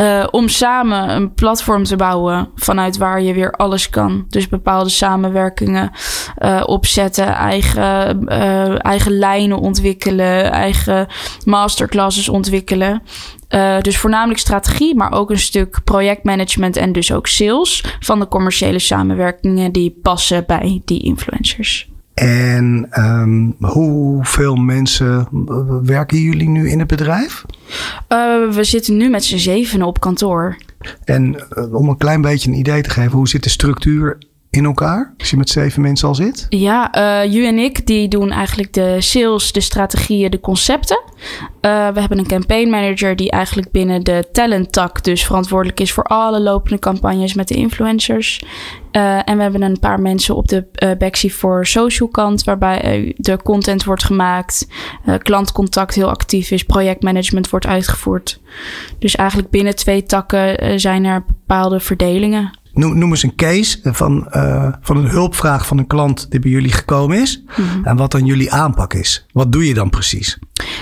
Uh, 0.00 0.26
om 0.30 0.48
samen 0.48 1.10
een 1.10 1.34
platform 1.34 1.84
te 1.84 1.96
bouwen 1.96 2.48
vanuit 2.54 2.96
waar 2.96 3.22
je 3.22 3.32
weer 3.32 3.50
alles 3.50 3.90
kan. 3.90 4.24
Dus 4.28 4.48
bepaalde 4.48 4.90
samenwerkingen 4.90 5.90
uh, 6.38 6.62
opzetten, 6.66 7.26
eigen, 7.26 8.24
uh, 8.28 8.84
eigen 8.84 9.18
lijnen 9.18 9.58
ontwikkelen, 9.58 10.52
eigen 10.52 11.06
masterclasses 11.44 12.28
ontwikkelen. 12.28 13.02
Dus 13.80 13.98
voornamelijk 13.98 14.38
strategie, 14.38 14.94
maar 14.94 15.12
ook 15.12 15.30
een 15.30 15.38
stuk 15.38 15.80
projectmanagement 15.84 16.76
en 16.76 16.92
dus 16.92 17.12
ook 17.12 17.26
sales 17.26 17.84
van 18.00 18.18
de 18.18 18.28
commerciële 18.28 18.78
samenwerkingen 18.78 19.72
die 19.72 19.98
passen 20.02 20.44
bij 20.46 20.82
die 20.84 21.02
influencers. 21.02 21.88
En 22.22 22.88
um, 22.98 23.56
hoeveel 23.58 24.54
mensen 24.54 25.28
werken 25.82 26.18
jullie 26.18 26.48
nu 26.48 26.70
in 26.70 26.78
het 26.78 26.88
bedrijf? 26.88 27.44
Uh, 28.08 28.50
we 28.50 28.64
zitten 28.64 28.96
nu 28.96 29.08
met 29.08 29.24
z'n 29.24 29.36
zevenen 29.36 29.86
op 29.86 30.00
kantoor. 30.00 30.56
En 31.04 31.46
uh, 31.58 31.74
om 31.74 31.88
een 31.88 31.96
klein 31.96 32.20
beetje 32.20 32.50
een 32.50 32.58
idee 32.58 32.82
te 32.82 32.90
geven, 32.90 33.12
hoe 33.12 33.28
zit 33.28 33.42
de 33.42 33.48
structuur 33.48 34.18
in 34.56 34.64
elkaar? 34.64 35.14
Als 35.18 35.30
je 35.30 35.36
met 35.36 35.50
zeven 35.50 35.82
mensen 35.82 36.08
al 36.08 36.14
zit? 36.14 36.46
Ja, 36.48 36.96
uh, 36.96 37.46
en 37.46 37.58
ik 37.58 37.86
die 37.86 38.08
doen 38.08 38.30
eigenlijk 38.30 38.72
de 38.72 38.96
sales, 38.98 39.52
de 39.52 39.60
strategieën, 39.60 40.30
de 40.30 40.40
concepten. 40.40 41.02
Uh, 41.06 41.88
we 41.88 42.00
hebben 42.00 42.18
een 42.18 42.26
campaign 42.26 42.70
manager 42.70 43.16
die 43.16 43.30
eigenlijk 43.30 43.70
binnen 43.70 44.04
de 44.04 44.28
talent 44.32 44.72
tak 44.72 45.04
dus 45.04 45.24
verantwoordelijk 45.24 45.80
is 45.80 45.92
voor 45.92 46.04
alle 46.04 46.40
lopende 46.40 46.78
campagnes 46.78 47.34
met 47.34 47.48
de 47.48 47.54
influencers. 47.54 48.42
Uh, 48.92 49.28
en 49.28 49.36
we 49.36 49.42
hebben 49.42 49.62
een 49.62 49.78
paar 49.78 50.00
mensen 50.00 50.36
op 50.36 50.48
de 50.48 50.66
uh, 50.82 50.90
Bexy 50.98 51.30
for 51.30 51.66
Social 51.66 52.08
kant, 52.08 52.44
waarbij 52.44 53.14
de 53.16 53.42
content 53.42 53.84
wordt 53.84 54.04
gemaakt, 54.04 54.68
klantcontact 55.18 55.94
heel 55.94 56.08
actief 56.08 56.50
is, 56.50 56.64
projectmanagement 56.64 57.50
wordt 57.50 57.66
uitgevoerd. 57.66 58.40
Dus 58.98 59.14
eigenlijk 59.14 59.50
binnen 59.50 59.76
twee 59.76 60.02
takken 60.02 60.80
zijn 60.80 61.04
er 61.04 61.24
bepaalde 61.26 61.80
verdelingen. 61.80 62.64
Noem, 62.76 62.98
noem 62.98 63.10
eens 63.10 63.22
een 63.22 63.34
case 63.34 63.78
van, 63.82 64.28
uh, 64.32 64.68
van 64.80 64.96
een 64.96 65.08
hulpvraag 65.08 65.66
van 65.66 65.78
een 65.78 65.86
klant 65.86 66.30
die 66.30 66.40
bij 66.40 66.50
jullie 66.50 66.72
gekomen 66.72 67.20
is. 67.20 67.42
Mm-hmm. 67.56 67.84
En 67.84 67.96
wat 67.96 68.10
dan 68.10 68.24
jullie 68.24 68.52
aanpak 68.52 68.94
is. 68.94 69.26
Wat 69.32 69.52
doe 69.52 69.66
je 69.66 69.74
dan 69.74 69.90
precies? 69.90 70.38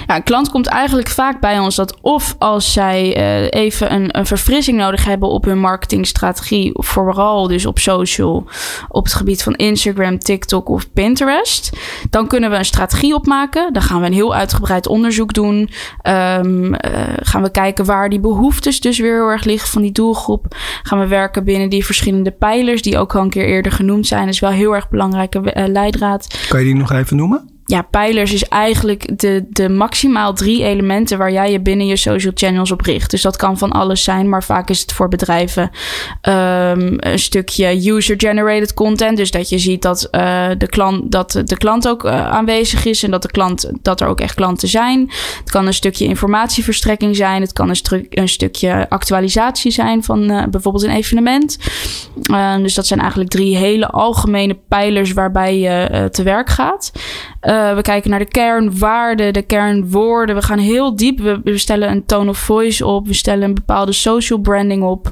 Een 0.06 0.22
klant 0.22 0.50
komt 0.50 0.66
eigenlijk 0.66 1.08
vaak 1.08 1.40
bij 1.40 1.58
ons 1.58 1.74
dat 1.74 2.00
of 2.00 2.34
als 2.38 2.72
zij 2.72 3.16
uh, 3.16 3.62
even 3.62 3.92
een, 3.92 4.18
een, 4.18 4.26
verfrissing 4.26 4.78
nodig 4.78 5.04
hebben 5.04 5.28
op 5.28 5.44
hun 5.44 5.58
marketingstrategie, 5.58 6.70
vooral 6.74 7.48
dus 7.48 7.66
op 7.66 7.78
social, 7.78 8.46
op 8.88 9.04
het 9.04 9.14
gebied 9.14 9.42
van 9.42 9.54
Instagram, 9.54 10.18
TikTok 10.18 10.68
of 10.68 10.92
Pinterest, 10.92 11.70
dan 12.10 12.26
kunnen 12.26 12.50
we 12.50 12.56
een 12.56 12.64
strategie 12.64 13.14
opmaken. 13.14 13.72
Dan 13.72 13.82
gaan 13.82 14.00
we 14.00 14.06
een 14.06 14.12
heel 14.12 14.34
uitgebreid 14.34 14.86
onderzoek 14.86 15.32
doen. 15.32 15.70
Um, 16.02 16.64
uh, 16.64 16.78
gaan 17.22 17.42
we 17.42 17.50
kijken 17.50 17.84
waar 17.84 18.08
die 18.08 18.20
behoeftes 18.20 18.80
dus 18.80 18.98
weer 18.98 19.14
heel 19.14 19.28
erg 19.28 19.44
liggen 19.44 19.68
van 19.68 19.82
die 19.82 19.92
doelgroep. 19.92 20.56
Gaan 20.82 20.98
we 20.98 21.06
werken 21.06 21.44
binnen 21.44 21.70
die 21.70 21.84
verschillende 21.84 22.30
pijlers 22.30 22.82
die 22.82 22.98
ook 22.98 23.14
al 23.14 23.22
een 23.22 23.30
keer 23.30 23.46
eerder 23.46 23.72
genoemd 23.72 24.06
zijn. 24.06 24.24
Dat 24.24 24.34
is 24.34 24.40
wel 24.40 24.50
heel 24.50 24.74
erg 24.74 24.88
belangrijke 24.88 25.38
uh, 25.38 25.64
leidraad. 25.66 26.46
Kan 26.48 26.58
je 26.58 26.64
die 26.64 26.74
nog 26.74 26.92
even 26.92 27.16
noemen? 27.16 27.53
Ja, 27.66 27.82
pijlers 27.82 28.32
is 28.32 28.44
eigenlijk 28.44 29.18
de, 29.18 29.44
de 29.48 29.68
maximaal 29.68 30.34
drie 30.34 30.64
elementen 30.64 31.18
waar 31.18 31.32
jij 31.32 31.52
je 31.52 31.60
binnen 31.60 31.86
je 31.86 31.96
social 31.96 32.32
channels 32.34 32.70
op 32.70 32.80
richt. 32.80 33.10
Dus 33.10 33.22
dat 33.22 33.36
kan 33.36 33.58
van 33.58 33.70
alles 33.70 34.04
zijn, 34.04 34.28
maar 34.28 34.44
vaak 34.44 34.70
is 34.70 34.80
het 34.80 34.92
voor 34.92 35.08
bedrijven 35.08 35.62
um, 35.62 36.96
een 36.96 37.18
stukje 37.18 37.90
user-generated 37.90 38.74
content. 38.74 39.16
Dus 39.16 39.30
dat 39.30 39.48
je 39.48 39.58
ziet 39.58 39.82
dat, 39.82 40.08
uh, 40.10 40.48
de, 40.58 40.66
klant, 40.66 41.12
dat 41.12 41.42
de 41.44 41.56
klant 41.56 41.88
ook 41.88 42.04
uh, 42.04 42.30
aanwezig 42.30 42.84
is 42.84 43.02
en 43.02 43.10
dat, 43.10 43.22
de 43.22 43.30
klant, 43.30 43.70
dat 43.82 44.00
er 44.00 44.06
ook 44.06 44.20
echt 44.20 44.34
klanten 44.34 44.68
zijn. 44.68 45.10
Het 45.38 45.50
kan 45.50 45.66
een 45.66 45.74
stukje 45.74 46.04
informatieverstrekking 46.04 47.16
zijn. 47.16 47.40
Het 47.40 47.52
kan 47.52 47.68
een, 47.68 48.06
een 48.10 48.28
stukje 48.28 48.86
actualisatie 48.88 49.70
zijn 49.70 50.02
van 50.02 50.30
uh, 50.30 50.42
bijvoorbeeld 50.50 50.84
een 50.84 50.90
evenement. 50.90 51.58
dus 52.62 52.74
dat 52.74 52.86
zijn 52.86 53.00
eigenlijk 53.00 53.30
drie 53.30 53.56
hele 53.56 53.88
algemene 53.88 54.58
pijlers 54.68 55.12
waarbij 55.12 55.58
je 55.58 56.08
te 56.10 56.22
werk 56.22 56.48
gaat. 56.48 56.92
Uh, 57.54 57.74
we 57.74 57.82
kijken 57.82 58.10
naar 58.10 58.18
de 58.18 58.24
kernwaarden, 58.24 59.32
de 59.32 59.42
kernwoorden. 59.42 60.34
We 60.34 60.42
gaan 60.42 60.58
heel 60.58 60.96
diep. 60.96 61.18
We, 61.44 61.58
stellen 61.58 61.90
een 61.90 62.06
tone 62.06 62.30
of 62.30 62.38
voice 62.38 62.86
op. 62.86 63.06
We 63.06 63.14
stellen 63.14 63.42
een 63.42 63.54
bepaalde 63.54 63.92
social 63.92 64.38
branding 64.38 64.82
op. 64.82 65.10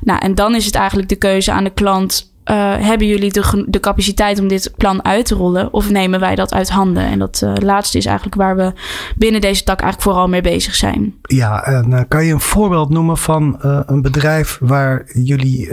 Nou, 0.00 0.20
en 0.20 0.34
dan 0.34 0.54
is 0.54 0.64
het 0.64 0.74
eigenlijk 0.74 1.08
de 1.08 1.16
keuze 1.16 1.52
aan 1.52 1.64
de 1.64 1.70
klant. 1.70 2.34
Uh, 2.50 2.74
hebben 2.78 3.06
jullie 3.06 3.32
de, 3.32 3.64
de 3.68 3.80
capaciteit 3.80 4.40
om 4.40 4.48
dit 4.48 4.72
plan 4.76 5.04
uit 5.04 5.26
te 5.26 5.34
rollen? 5.34 5.72
Of 5.72 5.90
nemen 5.90 6.20
wij 6.20 6.34
dat 6.34 6.54
uit 6.54 6.70
handen? 6.70 7.04
En 7.04 7.18
dat 7.18 7.40
uh, 7.44 7.52
laatste 7.54 7.98
is 7.98 8.06
eigenlijk 8.06 8.36
waar 8.36 8.56
we 8.56 8.72
binnen 9.16 9.40
deze 9.40 9.64
tak 9.64 9.80
eigenlijk 9.80 10.10
vooral 10.10 10.28
mee 10.28 10.40
bezig 10.40 10.74
zijn. 10.74 11.14
Ja, 11.22 11.64
en 11.64 12.08
kan 12.08 12.24
je 12.24 12.32
een 12.32 12.40
voorbeeld 12.40 12.88
noemen 12.88 13.16
van 13.16 13.56
een 13.86 14.02
bedrijf 14.02 14.58
waar 14.60 15.10
jullie 15.12 15.68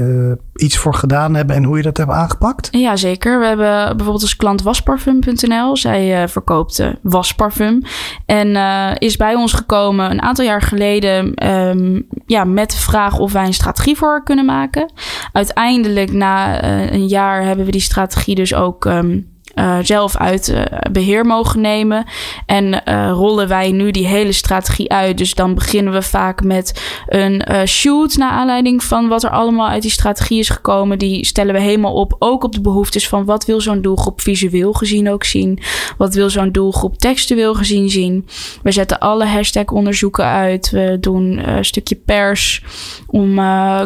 iets 0.56 0.78
voor 0.78 0.96
gedaan 0.96 1.36
hebben 1.36 1.56
en 1.56 1.64
hoe 1.64 1.78
je 1.78 1.84
dat 1.84 1.98
hebt 1.98 2.12
aangepakt? 2.12 2.68
Ja, 2.72 2.96
zeker. 2.96 3.40
We 3.40 3.46
hebben 3.46 3.86
bijvoorbeeld 3.88 4.22
als 4.22 4.36
klant 4.36 4.62
wasparfum.nl. 4.62 5.78
Zij 5.78 6.28
verkoopt 6.28 6.84
wasparfum. 7.02 7.82
En 8.26 8.56
is 8.98 9.18
bij 9.18 9.36
ons 9.36 9.54
gekomen 9.54 10.12
een 10.12 10.22
aantal 10.22 10.46
jaar 10.46 10.62
geleden 10.62 11.48
um, 11.50 12.08
ja, 12.26 12.44
met 12.44 12.72
de 12.72 12.78
vraag 12.78 13.20
of 13.20 13.32
wij 13.32 13.46
een 13.46 13.54
strategie 13.54 13.98
voor 13.98 14.24
kunnen 14.24 14.46
maken. 14.46 14.92
Uiteindelijk 15.32 16.12
na 16.12 16.64
uh, 16.64 16.92
een 16.92 17.08
jaar 17.08 17.44
hebben 17.44 17.66
we 17.66 17.72
die 17.72 17.82
strategie 17.82 18.36
dus 18.36 18.54
ook 18.54 18.86
um, 18.86 19.33
uh, 19.56 19.78
zelf 19.82 20.18
uit 20.18 20.48
uh, 20.48 20.62
beheer 20.92 21.26
mogen 21.26 21.62
nemen. 21.62 22.06
En 22.46 22.82
uh, 22.86 23.10
rollen 23.12 23.48
wij 23.48 23.72
nu 23.72 23.92
die 23.92 24.08
hele 24.08 24.32
strategie 24.32 24.92
uit. 24.92 25.18
Dus 25.18 25.34
dan 25.34 25.54
beginnen 25.54 25.94
we 25.94 26.02
vaak 26.02 26.44
met 26.44 26.82
een 27.08 27.68
shoot 27.68 28.16
naar 28.16 28.32
aanleiding 28.32 28.84
van 28.84 29.08
wat 29.08 29.24
er 29.24 29.30
allemaal 29.30 29.68
uit 29.68 29.82
die 29.82 29.92
strategie 29.92 30.40
is 30.40 30.50
gekomen. 30.50 31.00
Die 31.00 31.26
stellen 31.26 31.54
we 31.54 31.60
helemaal 31.60 31.94
op, 31.94 32.16
ook 32.20 32.44
op 32.44 32.54
de 32.54 32.62
behoeftes 32.62 33.08
van 33.08 33.26
wat 33.26 33.46
wil 33.46 33.62
zo'n 33.62 33.82
doelgroep 33.82 34.22
visueel 34.22 34.74
gezien 34.74 35.10
ook 35.10 35.24
zien. 35.24 35.60
Wat 35.98 36.14
wil 36.14 36.30
zo'n 36.30 36.52
doelgroep 36.52 36.98
textueel 36.98 37.54
gezien 37.54 37.90
zien. 37.90 38.28
We 38.64 38.72
zetten 38.72 39.00
alle 39.00 39.26
hashtag 39.26 39.66
onderzoeken 39.66 40.26
uit. 40.26 40.70
We 40.70 40.98
doen 41.00 41.50
een 41.50 41.66
stukje 41.66 41.96
pers 41.96 42.64
om 43.08 43.36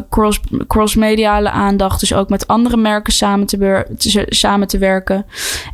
cross, 0.09 0.39
cross-mediale 0.67 1.49
aandacht. 1.49 1.99
Dus 1.99 2.13
ook 2.13 2.29
met 2.29 2.47
andere 2.47 2.77
merken 2.77 3.13
samen 3.13 3.47
te, 3.47 4.25
samen 4.29 4.67
te 4.67 4.77
werken. 4.77 5.25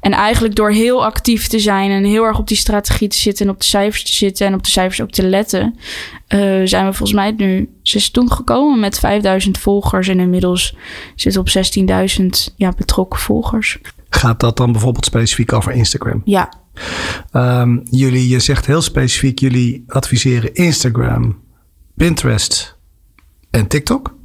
En 0.02 0.12
eigenlijk 0.12 0.56
door 0.56 0.72
heel 0.72 1.06
actief 1.06 1.48
te 1.48 1.60
zijn 1.60 1.92
en 1.92 2.04
heel 2.04 2.24
erg 2.24 2.40
op 2.40 2.48
die 2.48 2.58
strategie 2.58 3.08
te 3.08 3.18
zitten 3.18 3.46
en 3.46 3.52
op 3.52 3.60
de 3.60 3.66
cijfers 3.66 4.04
te 4.04 4.14
zitten 4.14 4.48
en 4.48 4.54
op 4.54 4.64
de 4.64 4.70
cijfers 4.70 5.02
ook 5.02 5.12
te 5.12 5.28
letten, 5.28 5.76
uh, 6.36 6.62
zijn 6.64 6.86
we 6.86 6.94
volgens 6.94 7.14
mij 7.14 7.32
nu 7.32 7.70
zes 7.82 8.10
toen 8.10 8.32
gekomen 8.32 8.80
met 8.80 9.00
5000 9.00 9.58
volgers 9.58 10.08
en 10.08 10.20
inmiddels 10.20 10.76
zitten 11.16 11.42
op 11.42 11.50
16.000 12.20 12.26
ja, 12.56 12.74
betrokken 12.78 13.20
volgers. 13.20 13.78
Gaat 14.10 14.40
dat 14.40 14.58
dan 14.58 14.72
bijvoorbeeld 14.72 15.06
specifiek 15.06 15.54
over 15.54 15.72
Instagram? 15.72 16.22
Ja. 16.26 16.54
Um, 17.32 17.82
jullie, 17.90 18.30
je 18.30 18.40
zegt 18.40 18.66
heel 18.66 18.82
specifiek, 18.82 19.40
jullie 19.40 19.84
adviseren 19.88 20.54
Instagram, 20.54 21.42
Pinterest 21.96 22.78
en 23.50 23.68
TikTok 23.68 24.16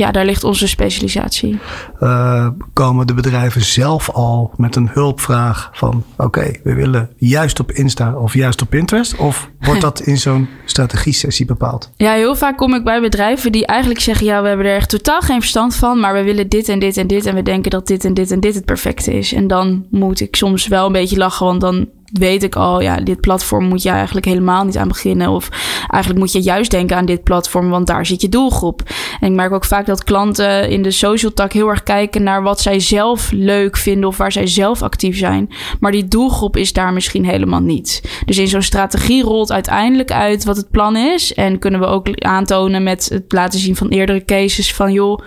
ja, 0.00 0.10
daar 0.10 0.24
ligt 0.24 0.44
onze 0.44 0.68
specialisatie. 0.68 1.58
Uh, 2.00 2.48
komen 2.72 3.06
de 3.06 3.14
bedrijven 3.14 3.60
zelf 3.60 4.10
al 4.10 4.52
met 4.56 4.76
een 4.76 4.88
hulpvraag 4.92 5.70
van 5.72 6.04
oké, 6.16 6.52
we 6.64 6.74
willen 6.74 7.10
juist 7.16 7.60
op 7.60 7.72
Insta 7.72 8.14
of 8.14 8.34
juist 8.34 8.62
op 8.62 8.70
Pinterest? 8.70 9.16
Of 9.16 9.50
wordt 9.60 9.80
dat 9.80 10.00
in 10.00 10.18
zo'n 10.18 10.48
strategie-sessie 10.64 11.46
bepaald? 11.46 11.90
Ja, 11.96 12.12
heel 12.12 12.36
vaak 12.36 12.56
kom 12.56 12.74
ik 12.74 12.84
bij 12.84 13.00
bedrijven 13.00 13.52
die 13.52 13.66
eigenlijk 13.66 14.00
zeggen 14.00 14.26
ja, 14.26 14.42
we 14.42 14.48
hebben 14.48 14.66
er 14.66 14.76
echt 14.76 14.88
totaal 14.88 15.20
geen 15.20 15.40
verstand 15.40 15.74
van, 15.74 16.00
maar 16.00 16.14
we 16.14 16.22
willen 16.22 16.48
dit 16.48 16.68
en 16.68 16.78
dit 16.78 16.96
en 16.96 17.06
dit 17.06 17.26
en 17.26 17.34
we 17.34 17.42
denken 17.42 17.70
dat 17.70 17.86
dit 17.86 18.04
en 18.04 18.14
dit 18.14 18.30
en 18.30 18.40
dit 18.40 18.54
het 18.54 18.64
perfecte 18.64 19.12
is. 19.12 19.32
En 19.32 19.46
dan 19.46 19.86
moet 19.90 20.20
ik 20.20 20.36
soms 20.36 20.68
wel 20.68 20.86
een 20.86 20.92
beetje 20.92 21.16
lachen, 21.16 21.46
want 21.46 21.60
dan 21.60 21.88
weet 22.12 22.42
ik 22.42 22.56
al, 22.56 22.80
ja, 22.80 22.96
dit 22.96 23.20
platform 23.20 23.64
moet 23.64 23.82
je 23.82 23.88
eigenlijk 23.88 24.26
helemaal 24.26 24.64
niet 24.64 24.76
aan 24.76 24.88
beginnen. 24.88 25.28
Of 25.28 25.48
eigenlijk 25.88 26.18
moet 26.18 26.32
je 26.32 26.42
juist 26.42 26.70
denken 26.70 26.96
aan 26.96 27.06
dit 27.06 27.22
platform, 27.22 27.70
want 27.70 27.86
daar 27.86 28.06
zit 28.06 28.20
je 28.20 28.28
doelgroep. 28.28 28.82
En 29.20 29.28
ik 29.30 29.36
merk 29.36 29.52
ook 29.52 29.64
vaak 29.64 29.86
dat 29.86 30.04
klanten 30.04 30.68
in 30.68 30.82
de 30.82 30.90
social 30.90 31.32
tak 31.32 31.52
heel 31.52 31.68
erg 31.68 31.82
kijken 31.82 32.22
naar 32.22 32.42
wat 32.42 32.60
zij 32.60 32.80
zelf 32.80 33.30
leuk 33.30 33.76
vinden 33.76 34.08
of 34.08 34.16
waar 34.16 34.32
zij 34.32 34.46
zelf 34.46 34.82
actief 34.82 35.18
zijn. 35.18 35.50
Maar 35.80 35.92
die 35.92 36.08
doelgroep 36.08 36.56
is 36.56 36.72
daar 36.72 36.92
misschien 36.92 37.24
helemaal 37.24 37.60
niet. 37.60 38.02
Dus 38.24 38.38
in 38.38 38.48
zo'n 38.48 38.62
strategie 38.62 39.22
rolt 39.22 39.52
uiteindelijk 39.52 40.12
uit 40.12 40.44
wat 40.44 40.56
het 40.56 40.70
plan 40.70 40.96
is. 40.96 41.34
En 41.34 41.58
kunnen 41.58 41.80
we 41.80 41.86
ook 41.86 42.20
aantonen 42.20 42.82
met 42.82 43.08
het 43.08 43.32
laten 43.32 43.60
zien 43.60 43.76
van 43.76 43.88
eerdere 43.88 44.24
cases 44.24 44.74
van 44.74 44.92
joh 44.92 45.20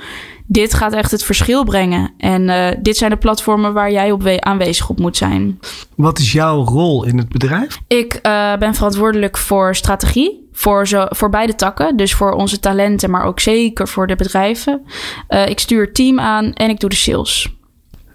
dit 0.47 0.73
gaat 0.73 0.93
echt 0.93 1.11
het 1.11 1.23
verschil 1.23 1.63
brengen. 1.63 2.13
En 2.17 2.41
uh, 2.41 2.67
dit 2.81 2.97
zijn 2.97 3.11
de 3.11 3.17
platformen 3.17 3.73
waar 3.73 3.91
jij 3.91 4.11
op 4.11 4.27
aanwezig 4.27 4.89
op 4.89 4.99
moet 4.99 5.17
zijn. 5.17 5.59
Wat 5.95 6.19
is 6.19 6.31
jouw 6.31 6.63
rol 6.63 7.05
in 7.05 7.17
het 7.17 7.29
bedrijf? 7.29 7.79
Ik 7.87 8.19
uh, 8.23 8.55
ben 8.55 8.75
verantwoordelijk 8.75 9.37
voor 9.37 9.75
strategie. 9.75 10.41
Voor, 10.55 10.87
zo, 10.87 11.05
voor 11.09 11.29
beide 11.29 11.55
takken. 11.55 11.97
Dus 11.97 12.13
voor 12.13 12.31
onze 12.31 12.59
talenten, 12.59 13.09
maar 13.09 13.25
ook 13.25 13.39
zeker 13.39 13.87
voor 13.87 14.07
de 14.07 14.15
bedrijven. 14.15 14.81
Uh, 15.29 15.47
ik 15.47 15.59
stuur 15.59 15.85
het 15.85 15.95
team 15.95 16.19
aan 16.19 16.53
en 16.53 16.69
ik 16.69 16.79
doe 16.79 16.89
de 16.89 16.95
sales. 16.95 17.55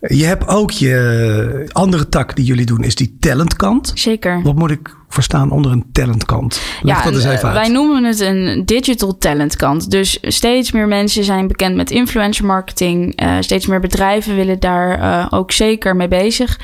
Je 0.01 0.25
hebt 0.25 0.49
ook 0.49 0.71
je 0.71 1.69
andere 1.73 2.09
tak 2.09 2.37
die 2.37 2.45
jullie 2.45 2.67
doen, 2.67 2.83
is 2.83 2.95
die 2.95 3.17
talentkant. 3.21 3.91
Zeker. 3.95 4.43
Wat 4.43 4.55
moet 4.55 4.71
ik 4.71 4.97
verstaan 5.09 5.51
onder 5.51 5.73
een 5.73 5.85
talentkant? 5.93 6.61
Leg 6.83 6.97
ja, 6.97 7.05
dat 7.05 7.15
eens 7.15 7.25
even 7.25 7.49
uit. 7.49 7.57
wij 7.57 7.69
noemen 7.69 8.05
het 8.05 8.21
een 8.21 8.63
digital 8.65 9.19
talentkant. 9.19 9.91
Dus 9.91 10.19
steeds 10.23 10.73
meer 10.73 10.89
mensen 10.89 11.25
zijn 11.25 11.49
bekend 11.49 11.77
met 11.77 11.91
influencer 11.91 12.45
marketing. 12.45 13.23
Uh, 13.23 13.37
steeds 13.41 13.67
meer 13.67 13.81
bedrijven 13.81 14.37
willen 14.37 14.61
daar 14.61 14.99
uh, 14.99 15.27
ook 15.31 15.53
zeker 15.53 15.97
mee 15.97 16.09
bezig. 16.09 16.61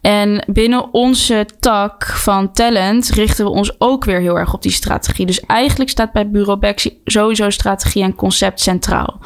En 0.00 0.44
binnen 0.46 0.94
onze 0.94 1.46
tak 1.60 2.06
van 2.06 2.52
talent 2.52 3.08
richten 3.08 3.44
we 3.44 3.50
ons 3.50 3.74
ook 3.78 4.04
weer 4.04 4.20
heel 4.20 4.38
erg 4.38 4.54
op 4.54 4.62
die 4.62 4.72
strategie. 4.72 5.26
Dus 5.26 5.40
eigenlijk 5.40 5.90
staat 5.90 6.12
bij 6.12 6.30
Bureau 6.30 6.58
Bexi 6.58 7.00
sowieso 7.04 7.50
strategie 7.50 8.02
en 8.02 8.14
concept 8.14 8.60
centraal. 8.60 9.20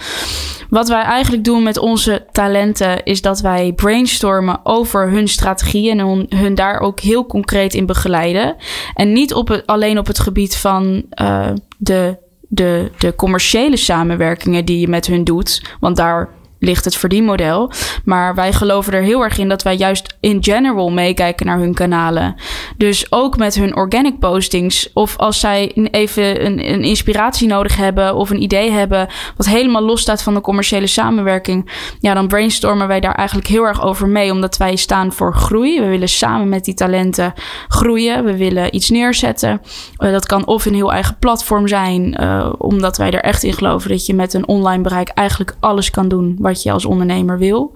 Wat 0.68 0.88
wij 0.88 1.02
eigenlijk 1.02 1.44
doen 1.44 1.62
met 1.62 1.78
onze 1.78 2.26
talenten 2.32 3.04
is 3.04 3.22
dat 3.22 3.40
wij 3.40 3.72
brainstormen 3.72 4.60
over 4.62 5.10
hun 5.10 5.28
strategieën 5.28 6.00
en 6.00 6.26
hun 6.36 6.54
daar 6.54 6.80
ook 6.80 7.00
heel 7.00 7.26
concreet 7.26 7.74
in 7.74 7.86
begeleiden. 7.86 8.56
En 8.94 9.12
niet 9.12 9.34
op 9.34 9.62
alleen 9.66 9.98
op 9.98 10.06
het 10.06 10.18
gebied 10.18 10.56
van 10.56 11.02
uh, 11.22 11.50
de, 11.78 12.16
de, 12.48 12.90
de 12.98 13.14
commerciële 13.14 13.76
samenwerkingen 13.76 14.64
die 14.64 14.80
je 14.80 14.88
met 14.88 15.06
hun 15.06 15.24
doet. 15.24 15.76
Want 15.80 15.96
daar 15.96 16.28
ligt 16.62 16.84
het 16.84 16.96
verdienmodel. 16.96 17.70
Maar 18.04 18.34
wij 18.34 18.52
geloven 18.52 18.92
er 18.92 19.02
heel 19.02 19.22
erg 19.22 19.38
in 19.38 19.48
dat 19.48 19.62
wij 19.62 19.76
juist 19.76 20.16
in 20.20 20.44
general 20.44 20.90
meekijken 20.90 21.46
naar 21.46 21.58
hun 21.58 21.74
kanalen. 21.74 22.34
Dus 22.76 23.12
ook 23.12 23.36
met 23.36 23.54
hun 23.54 23.76
organic 23.76 24.18
postings. 24.18 24.90
Of 24.92 25.16
als 25.16 25.40
zij 25.40 25.72
even 25.90 26.46
een, 26.46 26.72
een 26.72 26.82
inspiratie 26.82 27.48
nodig 27.48 27.76
hebben 27.76 28.14
of 28.14 28.30
een 28.30 28.42
idee 28.42 28.70
hebben. 28.70 29.08
wat 29.36 29.46
helemaal 29.46 29.82
los 29.82 30.00
staat 30.00 30.22
van 30.22 30.34
de 30.34 30.40
commerciële 30.40 30.86
samenwerking. 30.86 31.70
Ja, 32.00 32.14
dan 32.14 32.28
brainstormen 32.28 32.88
wij 32.88 33.00
daar 33.00 33.14
eigenlijk 33.14 33.48
heel 33.48 33.64
erg 33.64 33.82
over 33.82 34.08
mee. 34.08 34.32
Omdat 34.32 34.56
wij 34.56 34.76
staan 34.76 35.12
voor 35.12 35.34
groei. 35.34 35.80
We 35.80 35.86
willen 35.86 36.08
samen 36.08 36.48
met 36.48 36.64
die 36.64 36.74
talenten 36.74 37.32
groeien. 37.68 38.24
We 38.24 38.36
willen 38.36 38.74
iets 38.74 38.90
neerzetten. 38.90 39.60
Uh, 39.98 40.12
dat 40.12 40.26
kan 40.26 40.46
of 40.46 40.66
een 40.66 40.74
heel 40.74 40.92
eigen 40.92 41.16
platform 41.18 41.68
zijn. 41.68 42.16
Uh, 42.20 42.52
omdat 42.58 42.96
wij 42.96 43.10
er 43.10 43.22
echt 43.22 43.42
in 43.42 43.52
geloven 43.52 43.90
dat 43.90 44.06
je 44.06 44.14
met 44.14 44.34
een 44.34 44.48
online 44.48 44.82
bereik 44.82 45.08
eigenlijk 45.08 45.56
alles 45.60 45.90
kan 45.90 46.08
doen 46.08 46.36
wat 46.52 46.62
je 46.62 46.72
als 46.72 46.84
ondernemer 46.84 47.38
wil. 47.38 47.72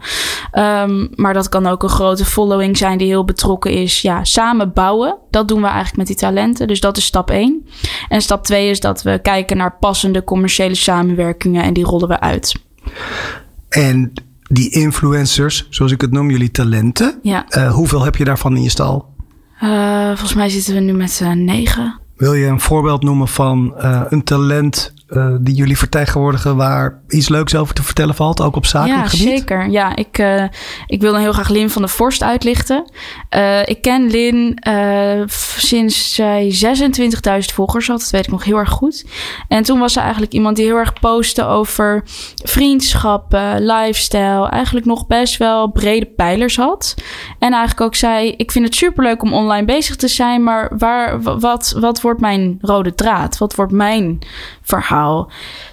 Um, 0.53 1.09
maar 1.15 1.35
dat 1.35 1.49
kan 1.49 1.67
ook 1.67 1.83
een 1.83 1.89
grote 1.89 2.25
following 2.25 2.77
zijn 2.77 2.99
die 2.99 3.07
heel 3.07 3.25
betrokken 3.25 3.71
is. 3.71 4.01
Ja, 4.01 4.25
samen 4.25 4.73
bouwen. 4.73 5.17
Dat 5.31 5.49
doen 5.49 5.61
we 5.61 5.67
eigenlijk 5.67 5.97
met 5.97 6.07
die 6.07 6.17
talenten. 6.17 6.67
Dus 6.69 6.81
dat 6.81 6.97
is 6.97 7.05
stap 7.05 7.31
1. 7.31 7.67
En 8.09 8.21
stap 8.21 8.45
2 8.45 8.71
is 8.71 8.81
dat 8.81 9.03
we 9.03 9.19
kijken 9.23 9.57
naar 9.57 9.77
passende 9.81 10.25
commerciële 10.25 10.75
samenwerkingen 10.75 11.63
en 11.63 11.73
die 11.73 11.85
rollen 11.85 12.09
we 12.09 12.21
uit. 12.21 12.55
En 13.69 14.13
die 14.49 14.71
influencers, 14.71 15.67
zoals 15.71 15.93
ik 15.93 16.01
het 16.01 16.13
noem, 16.13 16.31
jullie 16.31 16.51
talenten. 16.51 17.19
Ja. 17.23 17.47
Uh, 17.49 17.73
hoeveel 17.73 18.05
heb 18.05 18.17
je 18.17 18.25
daarvan 18.25 18.57
in 18.57 18.63
je 18.63 18.71
stal? 18.71 19.15
Uh, 19.63 20.07
volgens 20.07 20.35
mij 20.35 20.49
zitten 20.49 20.75
we 20.75 20.81
nu 20.81 20.93
met 20.93 21.21
uh, 21.23 21.33
negen. 21.33 22.01
Wil 22.17 22.35
je 22.35 22.47
een 22.47 22.61
voorbeeld 22.61 23.03
noemen 23.03 23.29
van 23.29 23.73
een 24.09 24.25
talent 24.25 24.95
uh, 25.09 25.35
die 25.41 25.55
jullie 25.55 25.79
vertegenwoordigen 25.79 26.57
waar 26.57 27.01
iets 27.09 27.29
leuks 27.29 27.55
over 27.55 27.75
te 27.75 27.83
vertellen 27.83 28.15
valt, 28.15 28.41
ook 28.41 28.57
op 28.57 28.67
zakelijk 28.67 28.99
ja, 28.99 29.09
gebied? 29.09 29.27
Ja, 29.27 29.37
zeker. 29.37 29.71
Ja, 29.71 29.97
ik, 29.97 30.19
uh, 30.19 30.45
ik 30.87 31.01
wil 31.01 31.13
dan 31.13 31.21
heel 31.21 31.33
graag 31.33 31.49
Lin 31.49 31.71
van 31.71 31.83
der 31.83 31.91
Vorst 31.91 32.23
uitlichten. 32.23 32.91
Uh, 33.37 33.67
ik 33.67 33.83
ken 33.83 34.11
Lin 34.11 34.59
sinds 35.57 36.15
zij 36.15 36.77
26.000 37.31 37.55
volgers 37.55 37.87
had. 37.87 38.01
Dat 38.01 38.11
weet 38.11 38.25
ik 38.25 38.31
nog 38.31 38.45
heel 38.45 38.57
erg 38.57 38.71
goed. 38.71 39.07
En 39.49 39.63
toen 39.63 39.79
was 39.79 39.93
ze 39.93 40.01
eigenlijk 40.01 40.33
iemand 40.33 40.57
die 40.57 40.65
heel 40.65 40.77
erg 40.77 40.93
postte 40.93 41.45
over 41.45 42.03
vriendschappen, 42.45 43.67
lifestyle. 43.67 44.49
Eigenlijk 44.49 44.87
nog 44.87 45.07
best 45.07 45.37
wel 45.37 45.71
brede 45.71 46.07
pijlers 46.07 46.57
had. 46.57 46.95
En 47.39 47.53
eigenlijk 47.53 47.81
ook 47.81 47.95
zei, 47.95 48.31
ik 48.37 48.53
vind 48.53 48.65
het 48.65 48.75
superleuk 48.75 49.23
om 49.23 49.33
online 49.33 49.67
bezig 49.67 49.97
te 49.97 50.09
zijn, 50.09 50.43
maar 50.43 50.73
waar, 50.79 51.23
wat, 51.23 51.77
wat 51.81 52.01
wordt 52.01 52.21
mijn 52.21 52.59
rode 52.61 52.95
draad? 52.95 53.39
Wat 53.39 53.55
wordt 53.55 53.73
mijn 53.73 54.19
verhaal. 54.63 54.96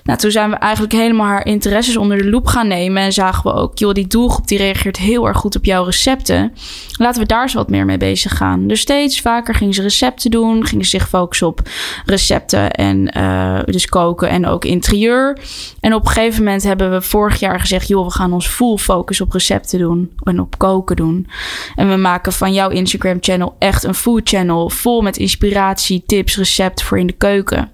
Nou, 0.03 0.19
toen 0.19 0.31
zijn 0.31 0.49
we 0.49 0.55
eigenlijk 0.55 0.93
helemaal 0.93 1.25
haar 1.25 1.45
interesses 1.45 1.97
onder 1.97 2.17
de 2.17 2.29
loep 2.29 2.47
gaan 2.47 2.67
nemen. 2.67 3.03
En 3.03 3.13
zagen 3.13 3.43
we 3.43 3.57
ook, 3.57 3.77
joh, 3.77 3.93
die 3.93 4.07
doelgroep 4.07 4.47
die 4.47 4.57
reageert 4.57 4.97
heel 4.97 5.27
erg 5.27 5.37
goed 5.37 5.55
op 5.55 5.65
jouw 5.65 5.83
recepten. 5.83 6.53
Laten 6.97 7.21
we 7.21 7.27
daar 7.27 7.41
eens 7.41 7.53
wat 7.53 7.69
meer 7.69 7.85
mee 7.85 7.97
bezig 7.97 8.37
gaan. 8.37 8.67
Dus 8.67 8.79
steeds 8.79 9.21
vaker 9.21 9.55
gingen 9.55 9.73
ze 9.73 9.81
recepten 9.81 10.31
doen. 10.31 10.65
Gingen 10.65 10.83
ze 10.83 10.89
zich 10.89 11.09
focussen 11.09 11.47
op 11.47 11.61
recepten 12.05 12.71
en 12.71 13.17
uh, 13.17 13.59
dus 13.65 13.85
koken 13.85 14.29
en 14.29 14.47
ook 14.47 14.65
interieur. 14.65 15.39
En 15.79 15.93
op 15.93 16.05
een 16.05 16.11
gegeven 16.11 16.43
moment 16.43 16.63
hebben 16.63 16.91
we 16.91 17.01
vorig 17.01 17.39
jaar 17.39 17.59
gezegd, 17.59 17.87
joh, 17.87 18.05
we 18.05 18.11
gaan 18.11 18.33
ons 18.33 18.47
full 18.47 18.77
focus 18.77 19.21
op 19.21 19.31
recepten 19.31 19.79
doen. 19.79 20.11
En 20.23 20.39
op 20.39 20.57
koken 20.57 20.95
doen. 20.95 21.27
En 21.75 21.89
we 21.89 21.95
maken 21.95 22.33
van 22.33 22.53
jouw 22.53 22.69
Instagram 22.69 23.17
channel 23.19 23.55
echt 23.59 23.83
een 23.83 23.95
food 23.95 24.29
channel. 24.29 24.69
Vol 24.69 25.01
met 25.01 25.17
inspiratie, 25.17 26.03
tips, 26.05 26.37
recepten 26.37 26.85
voor 26.85 26.99
in 26.99 27.07
de 27.07 27.13
keuken. 27.13 27.71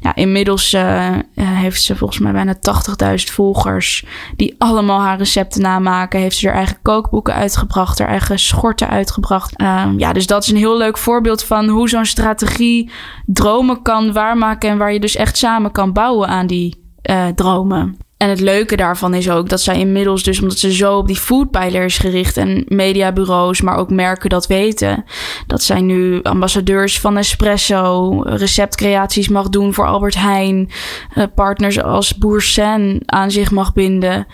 Ja, 0.00 0.14
inmiddels 0.14 0.72
uh, 0.72 0.87
heeft 1.34 1.82
ze 1.82 1.96
volgens 1.96 2.18
mij 2.18 2.32
bijna 2.32 2.54
80.000 2.54 3.14
volgers. 3.14 4.04
Die 4.36 4.54
allemaal 4.58 5.00
haar 5.00 5.18
recepten 5.18 5.62
namaken. 5.62 6.20
Heeft 6.20 6.36
ze 6.36 6.46
haar 6.46 6.56
eigen 6.56 6.78
kookboeken 6.82 7.34
uitgebracht. 7.34 7.98
Haar 7.98 8.08
eigen 8.08 8.38
schorten 8.38 8.88
uitgebracht. 8.88 9.60
Um, 9.60 9.98
ja, 9.98 10.12
dus 10.12 10.26
dat 10.26 10.42
is 10.42 10.50
een 10.50 10.56
heel 10.56 10.76
leuk 10.76 10.98
voorbeeld 10.98 11.44
van 11.44 11.68
hoe 11.68 11.88
zo'n 11.88 12.04
strategie 12.04 12.90
dromen 13.26 13.82
kan 13.82 14.12
waarmaken. 14.12 14.70
En 14.70 14.78
waar 14.78 14.92
je 14.92 15.00
dus 15.00 15.16
echt 15.16 15.36
samen 15.36 15.72
kan 15.72 15.92
bouwen 15.92 16.28
aan 16.28 16.46
die 16.46 16.84
uh, 17.10 17.26
dromen. 17.26 17.96
En 18.18 18.28
het 18.28 18.40
leuke 18.40 18.76
daarvan 18.76 19.14
is 19.14 19.30
ook 19.30 19.48
dat 19.48 19.60
zij 19.60 19.78
inmiddels, 19.78 20.22
dus 20.22 20.40
omdat 20.40 20.58
ze 20.58 20.72
zo 20.72 20.96
op 20.96 21.06
die 21.06 21.16
foodpijler 21.16 21.84
is 21.84 21.98
gericht 21.98 22.36
en 22.36 22.64
mediabureaus, 22.68 23.60
maar 23.60 23.76
ook 23.76 23.90
merken 23.90 24.30
dat 24.30 24.46
weten, 24.46 25.04
dat 25.46 25.62
zij 25.62 25.80
nu 25.80 26.22
ambassadeurs 26.22 27.00
van 27.00 27.16
Espresso, 27.16 28.20
receptcreaties 28.22 29.28
mag 29.28 29.48
doen 29.48 29.74
voor 29.74 29.86
Albert 29.86 30.14
Heijn, 30.14 30.70
eh, 31.14 31.24
partners 31.34 31.82
als 31.82 32.18
Boer 32.18 32.42
Sen 32.42 33.02
aan 33.06 33.30
zich 33.30 33.50
mag 33.50 33.72
binden. 33.72 34.26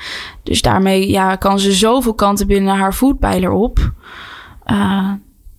Dus 0.42 0.62
daarmee 0.62 1.10
ja, 1.10 1.36
kan 1.36 1.58
ze 1.58 1.72
zoveel 1.72 2.14
kanten 2.14 2.46
binnen 2.46 2.76
haar 2.76 2.92
foodpijler 2.92 3.50
op. 3.50 3.92
Uh, 4.66 5.10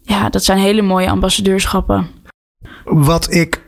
ja, 0.01 0.29
dat 0.29 0.43
zijn 0.43 0.57
hele 0.57 0.81
mooie 0.81 1.09
ambassadeurschappen. 1.09 2.07
Wat 2.83 3.33
ik 3.33 3.64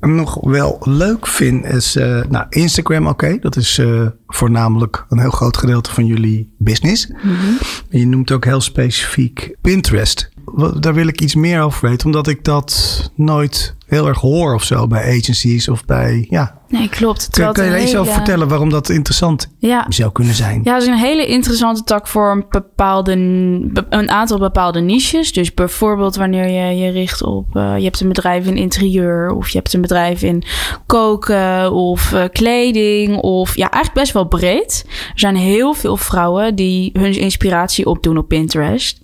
nog 0.00 0.40
wel 0.40 0.78
leuk 0.80 1.26
vind 1.26 1.64
is, 1.64 1.96
uh, 1.96 2.22
nou, 2.28 2.46
Instagram, 2.48 3.06
oké, 3.06 3.38
dat 3.40 3.56
is 3.56 3.78
uh, 3.78 4.06
voornamelijk 4.26 5.04
een 5.08 5.20
heel 5.20 5.30
groot 5.30 5.56
gedeelte 5.56 5.92
van 5.92 6.06
jullie 6.06 6.54
business. 6.58 7.08
Mm 7.08 7.16
-hmm. 7.20 7.58
Je 7.90 8.06
noemt 8.06 8.30
ook 8.30 8.44
heel 8.44 8.60
specifiek 8.60 9.56
Pinterest. 9.60 10.30
Daar 10.80 10.94
wil 10.94 11.06
ik 11.06 11.20
iets 11.20 11.34
meer 11.34 11.62
over 11.62 11.88
weten, 11.88 12.06
omdat 12.06 12.28
ik 12.28 12.44
dat 12.44 13.10
nooit 13.14 13.74
heel 13.90 14.06
erg 14.06 14.20
hoor 14.20 14.54
of 14.54 14.64
zo 14.64 14.86
bij 14.86 15.18
agencies 15.18 15.68
of 15.68 15.84
bij, 15.84 16.26
ja. 16.28 16.58
Nee, 16.70 16.88
klopt. 16.88 17.28
Kun, 17.30 17.52
kan 17.52 17.64
je 17.64 17.70
er 17.70 17.82
iets 17.82 17.96
over 17.96 18.12
vertellen 18.12 18.48
waarom 18.48 18.70
dat 18.70 18.88
interessant 18.88 19.48
ja. 19.58 19.86
zou 19.88 20.12
kunnen 20.12 20.34
zijn? 20.34 20.60
Ja, 20.64 20.74
het 20.74 20.82
is 20.82 20.88
een 20.88 20.94
hele 20.94 21.26
interessante 21.26 21.84
tak 21.84 22.06
voor 22.06 22.30
een, 22.30 22.44
bepaalde, 22.48 23.12
een 23.88 24.10
aantal 24.10 24.38
bepaalde 24.38 24.80
niches. 24.80 25.32
Dus 25.32 25.54
bijvoorbeeld 25.54 26.16
wanneer 26.16 26.48
je 26.48 26.76
je 26.76 26.90
richt 26.90 27.22
op, 27.22 27.56
uh, 27.56 27.76
je 27.76 27.84
hebt 27.84 28.00
een 28.00 28.08
bedrijf 28.08 28.46
in 28.46 28.56
interieur 28.56 29.30
of 29.30 29.48
je 29.48 29.56
hebt 29.58 29.72
een 29.72 29.80
bedrijf 29.80 30.22
in 30.22 30.44
koken 30.86 31.72
of 31.72 32.12
uh, 32.12 32.24
kleding 32.32 33.16
of 33.16 33.56
ja, 33.56 33.70
eigenlijk 33.70 34.02
best 34.02 34.12
wel 34.12 34.24
breed. 34.24 34.84
Er 34.86 35.18
zijn 35.18 35.36
heel 35.36 35.74
veel 35.74 35.96
vrouwen 35.96 36.54
die 36.54 36.90
hun 36.92 37.18
inspiratie 37.18 37.86
opdoen 37.86 38.18
op 38.18 38.28
Pinterest. 38.28 39.00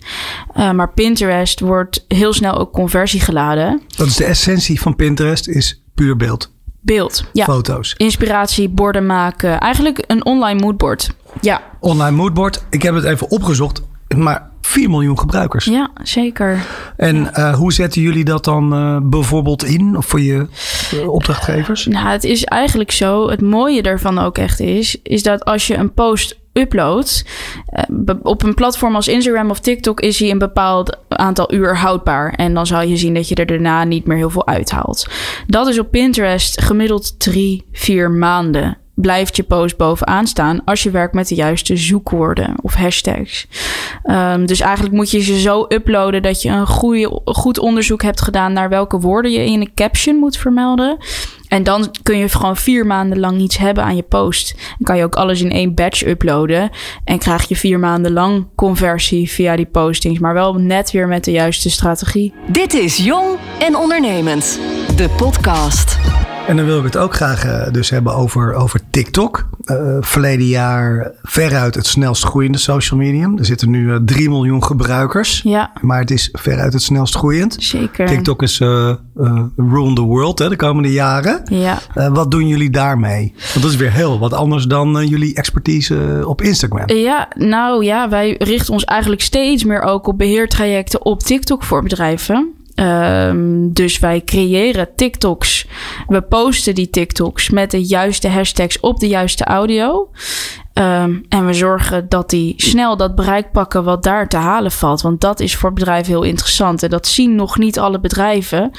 Uh, 0.57 0.71
maar 0.71 0.93
Pinterest 0.93 1.59
wordt 1.59 2.05
heel 2.07 2.33
snel 2.33 2.57
ook 2.57 2.71
conversie 2.71 3.19
geladen. 3.19 3.81
Dat 3.95 4.07
is 4.07 4.15
de 4.15 4.25
essentie 4.25 4.76
van 4.79 4.95
Pinterest 4.95 5.47
is 5.47 5.83
puur 5.95 6.15
beeld. 6.15 6.51
Beeld, 6.81 7.23
ja. 7.33 7.45
Foto's. 7.45 7.93
Inspiratie, 7.97 8.69
borden 8.69 9.05
maken. 9.05 9.59
Eigenlijk 9.59 10.03
een 10.07 10.25
online 10.25 10.59
moodboard. 10.59 11.09
Ja. 11.41 11.61
Online 11.79 12.15
moodboard. 12.15 12.63
Ik 12.69 12.81
heb 12.81 12.95
het 12.95 13.03
even 13.03 13.29
opgezocht. 13.29 13.81
Maar 14.15 14.49
4 14.61 14.89
miljoen 14.89 15.19
gebruikers. 15.19 15.65
Ja, 15.65 15.89
zeker. 16.03 16.65
En 16.97 17.15
uh, 17.15 17.55
hoe 17.55 17.73
zetten 17.73 18.01
jullie 18.01 18.23
dat 18.23 18.43
dan 18.43 18.73
uh, 18.73 18.97
bijvoorbeeld 19.03 19.63
in 19.63 19.95
voor 19.99 20.21
je 20.21 20.47
uh, 20.93 21.09
opdrachtgevers? 21.09 21.85
nou, 21.85 22.07
het 22.07 22.23
is 22.23 22.43
eigenlijk 22.43 22.91
zo. 22.91 23.29
Het 23.29 23.41
mooie 23.41 23.81
daarvan 23.81 24.19
ook 24.19 24.37
echt 24.37 24.59
is, 24.59 25.01
is 25.03 25.23
dat 25.23 25.45
als 25.45 25.67
je 25.67 25.75
een 25.75 25.93
post 25.93 26.39
uploadt. 26.57 27.25
Uh, 27.89 28.15
op 28.21 28.43
een 28.43 28.53
platform 28.53 28.95
als 28.95 29.07
Instagram 29.07 29.49
of 29.49 29.59
TikTok 29.59 29.99
is 29.99 30.19
hij 30.19 30.29
een 30.29 30.39
bepaald 30.39 30.97
aantal 31.07 31.53
uur 31.53 31.77
houdbaar. 31.77 32.33
En 32.33 32.53
dan 32.53 32.67
zal 32.67 32.81
je 32.81 32.97
zien 32.97 33.13
dat 33.13 33.29
je 33.29 33.35
er 33.35 33.45
daarna 33.45 33.83
niet 33.83 34.05
meer 34.05 34.17
heel 34.17 34.29
veel 34.29 34.47
uithaalt. 34.47 35.07
Dat 35.47 35.67
is 35.67 35.79
op 35.79 35.91
Pinterest 35.91 36.61
gemiddeld 36.61 37.19
drie, 37.19 37.65
vier 37.71 38.11
maanden 38.11 38.77
blijft 38.99 39.35
je 39.35 39.43
post 39.43 39.77
bovenaan 39.77 40.27
staan 40.27 40.63
als 40.65 40.83
je 40.83 40.89
werkt 40.89 41.13
met 41.13 41.27
de 41.27 41.35
juiste 41.35 41.77
zoekwoorden 41.77 42.55
of 42.61 42.73
hashtags. 42.73 43.47
Um, 44.03 44.45
dus 44.45 44.59
eigenlijk 44.59 44.95
moet 44.95 45.11
je 45.11 45.21
ze 45.21 45.39
zo 45.39 45.65
uploaden 45.69 46.21
dat 46.21 46.41
je 46.41 46.49
een 46.49 46.67
goede, 46.67 47.21
goed 47.25 47.59
onderzoek 47.59 48.01
hebt 48.01 48.21
gedaan 48.21 48.53
naar 48.53 48.69
welke 48.69 48.99
woorden 48.99 49.31
je 49.31 49.45
in 49.45 49.61
een 49.61 49.73
caption 49.75 50.15
moet 50.15 50.37
vermelden. 50.37 50.97
En 51.47 51.63
dan 51.63 51.95
kun 52.03 52.17
je 52.17 52.29
gewoon 52.29 52.57
vier 52.57 52.85
maanden 52.85 53.19
lang 53.19 53.39
iets 53.39 53.57
hebben 53.57 53.83
aan 53.83 53.95
je 53.95 54.03
post. 54.03 54.55
Dan 54.57 54.83
kan 54.83 54.97
je 54.97 55.03
ook 55.03 55.15
alles 55.15 55.41
in 55.41 55.51
één 55.51 55.73
batch 55.73 56.05
uploaden. 56.05 56.69
En 57.03 57.19
krijg 57.19 57.47
je 57.47 57.55
vier 57.55 57.79
maanden 57.79 58.11
lang 58.11 58.47
conversie 58.55 59.29
via 59.29 59.55
die 59.55 59.65
postings. 59.65 60.19
Maar 60.19 60.33
wel 60.33 60.53
net 60.53 60.91
weer 60.91 61.07
met 61.07 61.23
de 61.23 61.31
juiste 61.31 61.69
strategie. 61.69 62.33
Dit 62.47 62.73
is 62.73 62.97
Jong 62.97 63.37
en 63.59 63.75
Ondernemend. 63.75 64.59
De 64.95 65.09
podcast. 65.17 65.97
En 66.47 66.55
dan 66.55 66.65
wil 66.65 66.77
ik 66.77 66.83
het 66.83 66.97
ook 66.97 67.13
graag 67.13 67.45
uh, 67.45 67.71
dus 67.71 67.89
hebben 67.89 68.15
over, 68.15 68.53
over 68.53 68.79
TikTok. 68.89 69.49
Uh, 69.65 69.97
verleden 69.99 70.45
jaar 70.45 71.11
veruit 71.23 71.75
het 71.75 71.85
snelst 71.85 72.23
groeiende 72.23 72.57
social 72.57 72.99
medium. 72.99 73.37
Er 73.37 73.45
zitten 73.45 73.69
nu 73.69 73.87
uh, 73.87 73.95
3 74.05 74.29
miljoen 74.29 74.63
gebruikers. 74.63 75.41
Ja. 75.43 75.71
Maar 75.81 75.99
het 75.99 76.11
is 76.11 76.29
veruit 76.31 76.73
het 76.73 76.81
snelst 76.81 77.15
groeiend. 77.15 77.55
Zeker. 77.59 78.07
TikTok 78.07 78.41
is 78.41 78.57
rule 78.59 79.93
the 79.93 80.01
world 80.01 80.39
hè, 80.39 80.49
de 80.49 80.55
komende 80.55 80.91
jaren. 80.91 81.41
Ja. 81.49 81.79
wat 82.11 82.31
doen 82.31 82.47
jullie 82.47 82.69
daarmee? 82.69 83.33
Want 83.37 83.61
dat 83.61 83.71
is 83.71 83.77
weer 83.77 83.91
heel 83.91 84.19
wat 84.19 84.33
anders 84.33 84.65
dan 84.65 85.07
jullie 85.07 85.35
expertise 85.35 86.23
op 86.25 86.41
Instagram. 86.41 86.89
Ja, 86.89 87.27
nou 87.35 87.83
ja, 87.83 88.09
wij 88.09 88.35
richten 88.37 88.73
ons 88.73 88.83
eigenlijk 88.83 89.21
steeds 89.21 89.63
meer 89.63 89.81
ook 89.81 90.07
op 90.07 90.17
beheertrajecten 90.17 91.05
op 91.05 91.19
TikTok 91.23 91.63
voor 91.63 91.83
bedrijven. 91.83 92.56
Um, 92.79 93.73
dus 93.73 93.99
wij 93.99 94.21
creëren 94.21 94.95
TikToks. 94.95 95.67
We 96.07 96.21
posten 96.21 96.75
die 96.75 96.89
TikToks 96.89 97.49
met 97.49 97.71
de 97.71 97.83
juiste 97.83 98.27
hashtags 98.27 98.79
op 98.79 98.99
de 98.99 99.07
juiste 99.07 99.43
audio. 99.43 100.09
Um, 100.73 101.25
en 101.29 101.45
we 101.45 101.53
zorgen 101.53 102.09
dat 102.09 102.29
die 102.29 102.53
snel 102.57 102.97
dat 102.97 103.15
bereik 103.15 103.51
pakken 103.51 103.83
wat 103.83 104.03
daar 104.03 104.27
te 104.27 104.37
halen 104.37 104.71
valt. 104.71 105.01
Want 105.01 105.21
dat 105.21 105.39
is 105.39 105.55
voor 105.55 105.73
bedrijven 105.73 106.13
heel 106.13 106.23
interessant. 106.23 106.83
En 106.83 106.89
dat 106.89 107.07
zien 107.07 107.35
nog 107.35 107.57
niet 107.57 107.79
alle 107.79 107.99
bedrijven. 107.99 108.71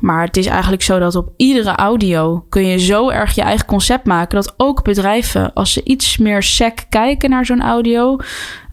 Maar 0.00 0.24
het 0.24 0.36
is 0.36 0.46
eigenlijk 0.46 0.82
zo 0.82 0.98
dat 0.98 1.14
op 1.14 1.32
iedere 1.36 1.74
audio 1.74 2.46
kun 2.48 2.66
je 2.66 2.78
zo 2.78 3.10
erg 3.10 3.34
je 3.34 3.42
eigen 3.42 3.66
concept 3.66 4.06
maken. 4.06 4.36
Dat 4.42 4.54
ook 4.56 4.84
bedrijven, 4.84 5.52
als 5.52 5.72
ze 5.72 5.84
iets 5.84 6.16
meer 6.18 6.42
sec 6.42 6.84
kijken 6.88 7.30
naar 7.30 7.46
zo'n 7.46 7.62
audio. 7.62 8.16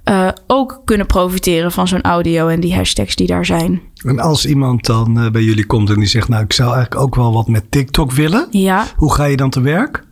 Uh, 0.10 0.28
ook 0.47 0.82
kunnen 0.86 1.08
profiteren 1.08 1.71
van 1.71 1.88
zo'n 1.88 2.02
audio 2.02 2.47
en 2.47 2.60
die 2.60 2.76
hashtags 2.76 3.15
die 3.15 3.28
daar 3.28 3.45
zijn. 3.45 3.82
En 4.03 4.19
als 4.19 4.45
iemand 4.45 4.85
dan 4.85 5.19
uh, 5.19 5.31
bij 5.31 5.41
jullie 5.41 5.65
komt 5.65 5.89
en 5.89 5.95
die 5.95 6.07
zegt, 6.07 6.27
nou, 6.27 6.43
ik 6.43 6.53
zou 6.53 6.73
eigenlijk 6.73 7.01
ook 7.01 7.15
wel 7.15 7.33
wat 7.33 7.47
met 7.47 7.71
TikTok 7.71 8.11
willen. 8.11 8.47
Ja. 8.51 8.85
Hoe 8.95 9.13
ga 9.13 9.23
je 9.23 9.37
dan 9.37 9.49
te 9.49 9.61
werk? 9.61 10.03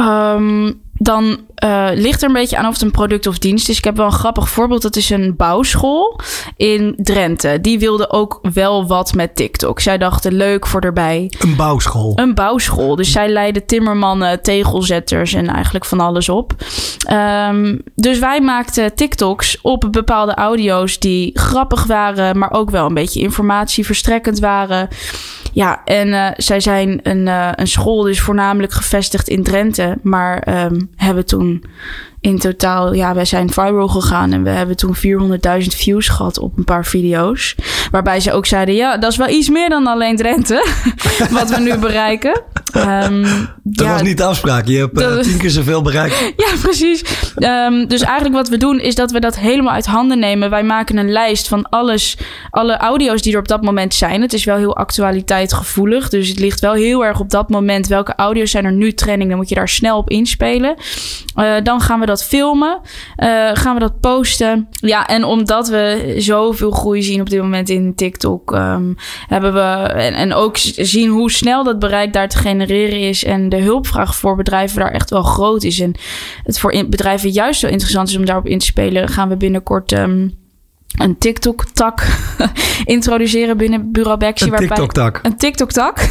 Um, 0.00 0.80
dan 0.92 1.38
uh, 1.64 1.88
ligt 1.94 2.22
er 2.22 2.28
een 2.28 2.34
beetje 2.34 2.56
aan 2.56 2.66
of 2.66 2.72
het 2.72 2.82
een 2.82 2.90
product 2.90 3.26
of 3.26 3.38
dienst 3.38 3.68
is. 3.68 3.78
Ik 3.78 3.84
heb 3.84 3.96
wel 3.96 4.06
een 4.06 4.12
grappig 4.12 4.48
voorbeeld. 4.48 4.82
Dat 4.82 4.96
is 4.96 5.10
een 5.10 5.36
bouwschool 5.36 6.20
in 6.56 6.94
Drenthe. 6.96 7.60
Die 7.60 7.78
wilde 7.78 8.10
ook 8.10 8.38
wel 8.52 8.86
wat 8.86 9.14
met 9.14 9.36
TikTok. 9.36 9.80
Zij 9.80 9.98
dachten 9.98 10.32
leuk 10.32 10.66
voor 10.66 10.80
erbij. 10.80 11.32
Een 11.38 11.56
bouwschool? 11.56 12.12
Een 12.18 12.34
bouwschool. 12.34 12.96
Dus 12.96 13.12
zij 13.12 13.28
leiden 13.28 13.66
timmermannen, 13.66 14.42
tegelzetters 14.42 15.34
en 15.34 15.46
eigenlijk 15.46 15.84
van 15.84 16.00
alles 16.00 16.28
op. 16.28 16.54
Um, 17.48 17.80
dus 17.94 18.18
wij 18.18 18.40
maakten 18.40 18.94
TikToks 18.94 19.60
op 19.60 19.88
bepaalde 19.90 20.34
audio's 20.34 20.98
die 20.98 21.30
grappig 21.38 21.84
waren, 21.84 22.38
maar 22.38 22.50
ook 22.52 22.70
wel 22.70 22.86
een 22.86 22.94
beetje 22.94 23.20
informatieverstrekkend 23.20 24.38
waren. 24.38 24.88
Ja, 25.52 25.84
en 25.84 26.08
uh, 26.08 26.28
zij 26.36 26.60
zijn 26.60 27.00
een, 27.02 27.26
uh, 27.26 27.48
een 27.54 27.68
school, 27.68 28.02
dus 28.02 28.20
voornamelijk 28.20 28.72
gevestigd 28.72 29.28
in 29.28 29.42
Drenthe. 29.42 29.98
Maar 30.02 30.64
um, 30.64 30.90
hebben 30.96 31.26
toen 31.26 31.51
in 32.20 32.38
totaal, 32.38 32.92
ja, 32.94 33.14
wij 33.14 33.24
zijn 33.24 33.50
viral 33.50 33.88
gegaan 33.88 34.32
en 34.32 34.42
we 34.42 34.50
hebben 34.50 34.76
toen 34.76 34.96
400.000 34.96 35.66
views 35.66 36.08
gehad 36.08 36.38
op 36.38 36.58
een 36.58 36.64
paar 36.64 36.86
video's. 36.86 37.56
Waarbij 37.90 38.20
ze 38.20 38.32
ook 38.32 38.46
zeiden, 38.46 38.74
ja, 38.74 38.96
dat 38.96 39.10
is 39.10 39.16
wel 39.16 39.28
iets 39.28 39.48
meer 39.48 39.68
dan 39.68 39.86
alleen 39.86 40.16
Drenthe, 40.16 40.66
wat 41.30 41.50
we 41.50 41.60
nu 41.60 41.76
bereiken. 41.76 42.42
Um, 42.76 43.22
dat 43.62 43.86
ja, 43.86 43.92
was 43.92 44.02
niet 44.02 44.16
de 44.16 44.24
afspraak. 44.24 44.66
Je 44.66 44.78
hebt 44.78 45.00
uh, 45.00 45.18
tien 45.18 45.38
keer 45.38 45.50
zoveel 45.50 45.82
bereikt. 45.82 46.20
Ja, 46.36 46.48
precies. 46.62 47.04
Um, 47.36 47.88
dus 47.88 48.00
eigenlijk 48.00 48.34
wat 48.34 48.48
we 48.48 48.56
doen 48.56 48.80
is 48.80 48.94
dat 48.94 49.10
we 49.10 49.20
dat 49.20 49.38
helemaal 49.38 49.74
uit 49.74 49.86
handen 49.86 50.18
nemen. 50.18 50.50
Wij 50.50 50.62
maken 50.62 50.96
een 50.96 51.12
lijst 51.12 51.48
van 51.48 51.68
alles, 51.68 52.18
alle 52.50 52.76
audio's 52.76 53.22
die 53.22 53.32
er 53.32 53.38
op 53.38 53.48
dat 53.48 53.62
moment 53.62 53.94
zijn. 53.94 54.22
Het 54.22 54.32
is 54.32 54.44
wel 54.44 54.56
heel 54.56 54.76
actualiteitgevoelig. 54.76 56.08
Dus 56.08 56.28
het 56.28 56.38
ligt 56.38 56.60
wel 56.60 56.72
heel 56.72 57.04
erg 57.04 57.20
op 57.20 57.30
dat 57.30 57.48
moment. 57.48 57.86
Welke 57.86 58.14
audio's 58.14 58.50
zijn 58.50 58.64
er 58.64 58.72
nu 58.72 58.92
trending? 58.92 59.30
Dan 59.30 59.38
moet 59.38 59.48
je 59.48 59.54
daar 59.54 59.68
snel 59.68 59.96
op 59.96 60.10
inspelen. 60.10 60.74
Uh, 61.36 61.54
dan 61.62 61.80
gaan 61.80 62.00
we 62.00 62.06
dat 62.06 62.24
filmen. 62.24 62.80
Uh, 63.16 63.50
gaan 63.52 63.74
we 63.74 63.80
dat 63.80 64.00
posten. 64.00 64.68
Ja, 64.70 65.06
en 65.06 65.24
omdat 65.24 65.68
we 65.68 66.14
zoveel 66.18 66.70
groei 66.70 67.02
zien 67.02 67.20
op 67.20 67.30
dit 67.30 67.40
moment 67.40 67.68
in 67.68 67.94
TikTok... 67.94 68.52
Um, 68.52 68.96
hebben 69.26 69.54
we... 69.54 69.60
En, 69.92 70.14
en 70.14 70.34
ook 70.34 70.56
zien 70.76 71.10
hoe 71.10 71.30
snel 71.30 71.64
dat 71.64 71.78
bereik 71.78 72.12
daar 72.12 72.28
te 72.28 72.38
genereren 72.38 72.60
is... 72.70 73.24
en 73.24 73.48
de 73.48 73.60
hulpvraag 73.60 74.16
voor 74.16 74.36
bedrijven 74.36 74.78
daar 74.80 74.90
echt 74.90 75.10
wel 75.10 75.22
groot 75.22 75.62
is. 75.62 75.80
En 75.80 75.94
het 76.42 76.58
voor 76.58 76.84
bedrijven 76.88 77.30
juist 77.30 77.60
zo 77.60 77.66
interessant 77.66 78.08
is 78.08 78.16
om 78.16 78.24
daarop 78.24 78.46
in 78.46 78.58
te 78.58 78.64
spelen... 78.64 79.08
gaan 79.08 79.28
we 79.28 79.36
binnenkort... 79.36 79.92
Um, 79.92 80.40
een 80.92 81.18
TikTok-tak 81.18 82.06
introduceren 82.84 83.56
binnen 83.56 83.92
Bureau 83.92 84.18
Bexie. 84.18 84.52
Een 84.52 84.58
TikTok-tak? 84.58 85.20
Een 85.22 85.36
TikTok-tak. 85.36 85.96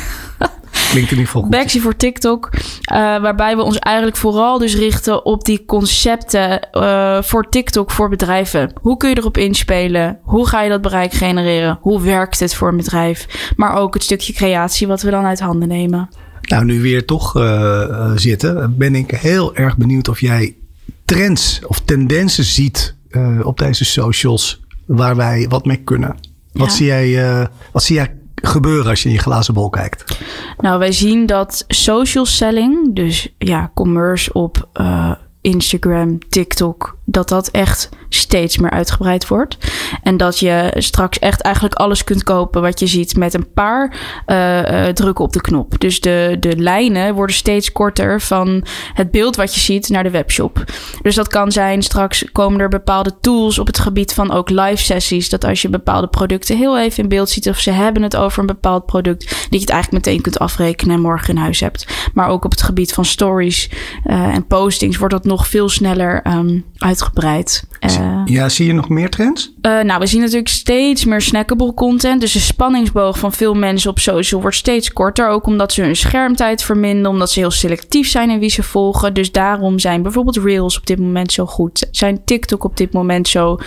Klinkt 0.72 1.12
in 1.12 1.18
ieder 1.18 1.32
geval 1.32 1.42
goed. 1.42 1.82
Voor 1.82 1.96
TikTok. 1.96 2.50
Uh, 2.54 2.98
waarbij 2.98 3.56
we 3.56 3.62
ons 3.62 3.80
eigenlijk 3.80 4.18
vooral 4.18 4.58
dus 4.58 4.76
richten 4.76 5.26
op 5.26 5.46
die 5.46 5.66
concepten 5.66 6.68
uh, 6.72 7.22
voor 7.22 7.50
TikTok 7.50 7.92
voor 7.92 8.10
bedrijven. 8.10 8.74
Hoe 8.82 8.98
kun 8.98 9.10
je 9.10 9.18
erop 9.18 9.38
inspelen? 9.38 10.20
Hoe 10.24 10.48
ga 10.48 10.62
je 10.62 10.70
dat 10.70 10.82
bereik 10.82 11.14
genereren? 11.14 11.78
Hoe 11.82 12.02
werkt 12.02 12.40
het 12.40 12.56
voor 12.56 12.68
een 12.68 12.78
bedrijf? 12.78 13.52
Maar 13.56 13.76
ook 13.76 13.94
het 13.94 14.04
stukje 14.04 14.34
creatie 14.34 14.88
wat 14.88 15.02
we 15.02 15.12
dan 15.12 15.26
uit 15.26 15.40
handen 15.40 15.68
nemen. 15.68 16.10
Nou, 16.52 16.66
nu 16.66 16.82
weer 16.82 17.06
toch 17.06 17.38
uh, 17.38 18.12
zitten, 18.16 18.78
ben 18.78 18.96
ik 18.96 19.12
heel 19.12 19.56
erg 19.56 19.78
benieuwd 19.78 20.08
of 20.08 20.22
jij 20.22 20.56
trends 21.06 21.62
of 21.68 21.80
tendensen 21.80 22.44
ziet 22.44 22.96
uh, 23.10 23.40
op 23.44 23.58
deze 23.58 23.86
socials 23.86 24.62
waar 24.86 25.16
wij 25.16 25.46
wat 25.50 25.66
mee 25.66 25.78
kunnen. 25.78 26.16
Wat, 26.54 26.72
zie 26.72 26.86
jij, 26.86 27.08
uh, 27.08 27.46
wat 27.72 27.84
zie 27.84 27.96
jij 27.96 28.16
gebeuren 28.36 28.90
als 28.90 29.04
je 29.04 29.10
in 29.10 29.16
je 29.16 29.22
glazen 29.22 29.54
bol 29.54 29.70
kijkt? 29.70 30.18
Nou, 30.58 30.80
wij 30.80 30.92
zien 30.92 31.26
dat 31.26 31.66
social 31.68 32.26
selling, 32.26 32.96
dus 32.96 33.34
ja, 33.38 33.72
commerce 33.74 34.34
op 34.34 34.70
Instagram, 35.42 36.20
TikTok, 36.30 36.98
dat 37.06 37.30
dat 37.30 37.48
echt 37.48 37.90
steeds 38.10 38.58
meer 38.58 38.70
uitgebreid 38.70 39.28
wordt. 39.28 39.58
En 40.04 40.18
dat 40.18 40.40
je 40.40 40.74
straks 40.78 41.20
echt 41.20 41.42
eigenlijk 41.42 41.76
alles 41.76 42.04
kunt 42.04 42.24
kopen 42.24 42.62
wat 42.62 42.80
je 42.80 42.88
ziet 42.88 43.18
met 43.18 43.34
een 43.34 43.52
paar 43.54 43.96
uh, 44.28 44.88
drukken 44.88 45.26
op 45.26 45.34
de 45.34 45.42
knop. 45.42 45.80
Dus 45.80 46.00
de, 46.00 46.38
de 46.40 46.58
lijnen 46.58 47.14
worden 47.14 47.36
steeds 47.36 47.72
korter 47.72 48.22
van 48.22 48.66
het 48.94 49.12
beeld 49.12 49.36
wat 49.36 49.54
je 49.54 49.60
ziet 49.60 49.90
naar 49.90 50.04
de 50.04 50.10
webshop. 50.10 50.64
Dus 51.02 51.16
dat 51.16 51.28
kan 51.28 51.52
zijn, 51.52 51.82
straks 51.82 52.26
komen 52.32 52.60
er 52.60 52.70
bepaalde 52.70 53.14
tools 53.22 53.60
op 53.60 53.68
het 53.68 53.80
gebied 53.80 54.14
van 54.14 54.32
ook 54.32 54.50
live 54.50 54.84
sessies. 54.84 55.30
Dat 55.30 55.46
als 55.46 55.62
je 55.62 55.70
bepaalde 55.70 56.08
producten 56.08 56.58
heel 56.58 56.80
even 56.80 57.04
in 57.04 57.10
beeld 57.10 57.30
ziet 57.30 57.50
of 57.50 57.60
ze 57.60 57.72
hebben 57.72 58.04
het 58.04 58.16
over 58.16 58.40
een 58.40 58.46
bepaald 58.46 58.86
product, 58.86 59.30
dat 59.30 59.50
je 59.50 59.60
het 59.60 59.70
eigenlijk 59.70 60.06
meteen 60.06 60.22
kunt 60.22 60.40
afrekenen 60.40 60.96
en 60.96 61.02
morgen 61.02 61.30
in 61.30 61.42
huis 61.42 61.60
hebt. 61.60 62.10
Maar 62.14 62.30
ook 62.30 62.46
op 62.46 62.52
het 62.52 62.62
gebied 62.62 62.94
van 62.94 63.06
stories 63.06 63.70
uh, 64.06 64.36
en 64.36 64.48
postings 64.48 64.98
wordt 64.98 65.14
dat 65.14 65.24
nog 65.32 65.48
veel 65.48 65.70
sneller 65.70 66.28
um, 66.28 66.66
uitgebreid. 66.78 67.64
Uh, 67.86 68.22
ja, 68.26 68.50
zie 68.50 68.66
je 68.66 68.74
nog 68.74 68.90
meer 68.90 69.10
trends? 69.10 69.54
Uh, 69.62 69.82
nou, 69.82 70.00
we 70.00 70.06
zien 70.06 70.22
natuurlijk 70.22 70.50
steeds 70.50 71.06
meer 71.06 71.22
snackable 71.22 71.74
content. 71.74 72.22
Dus 72.22 72.32
de 72.32 72.40
spanningsboog 72.40 73.20
van 73.20 73.32
veel 73.32 73.54
mensen 73.54 73.90
op 73.90 74.00
social 74.00 74.42
wordt 74.42 74.56
steeds 74.56 74.94
korter. 74.94 75.30
Ook 75.30 75.46
omdat 75.46 75.74
ze 75.74 75.82
hun 75.82 75.96
schermtijd 75.96 76.64
verminderen. 76.64 77.12
Omdat 77.12 77.32
ze 77.32 77.40
heel 77.40 77.52
selectief 77.52 78.10
zijn 78.10 78.30
in 78.30 78.40
wie 78.40 78.50
ze 78.50 78.64
volgen. 78.64 79.14
Dus 79.14 79.32
daarom 79.32 79.80
zijn 79.80 80.02
bijvoorbeeld 80.02 80.38
Reels 80.38 80.78
op 80.78 80.86
dit 80.86 81.00
moment 81.00 81.32
zo 81.32 81.46
goed. 81.46 81.88
Zijn 81.92 82.24
TikTok 82.26 82.64
op 82.64 82.78
dit 82.78 82.94
moment 82.94 83.28
zo 83.28 83.58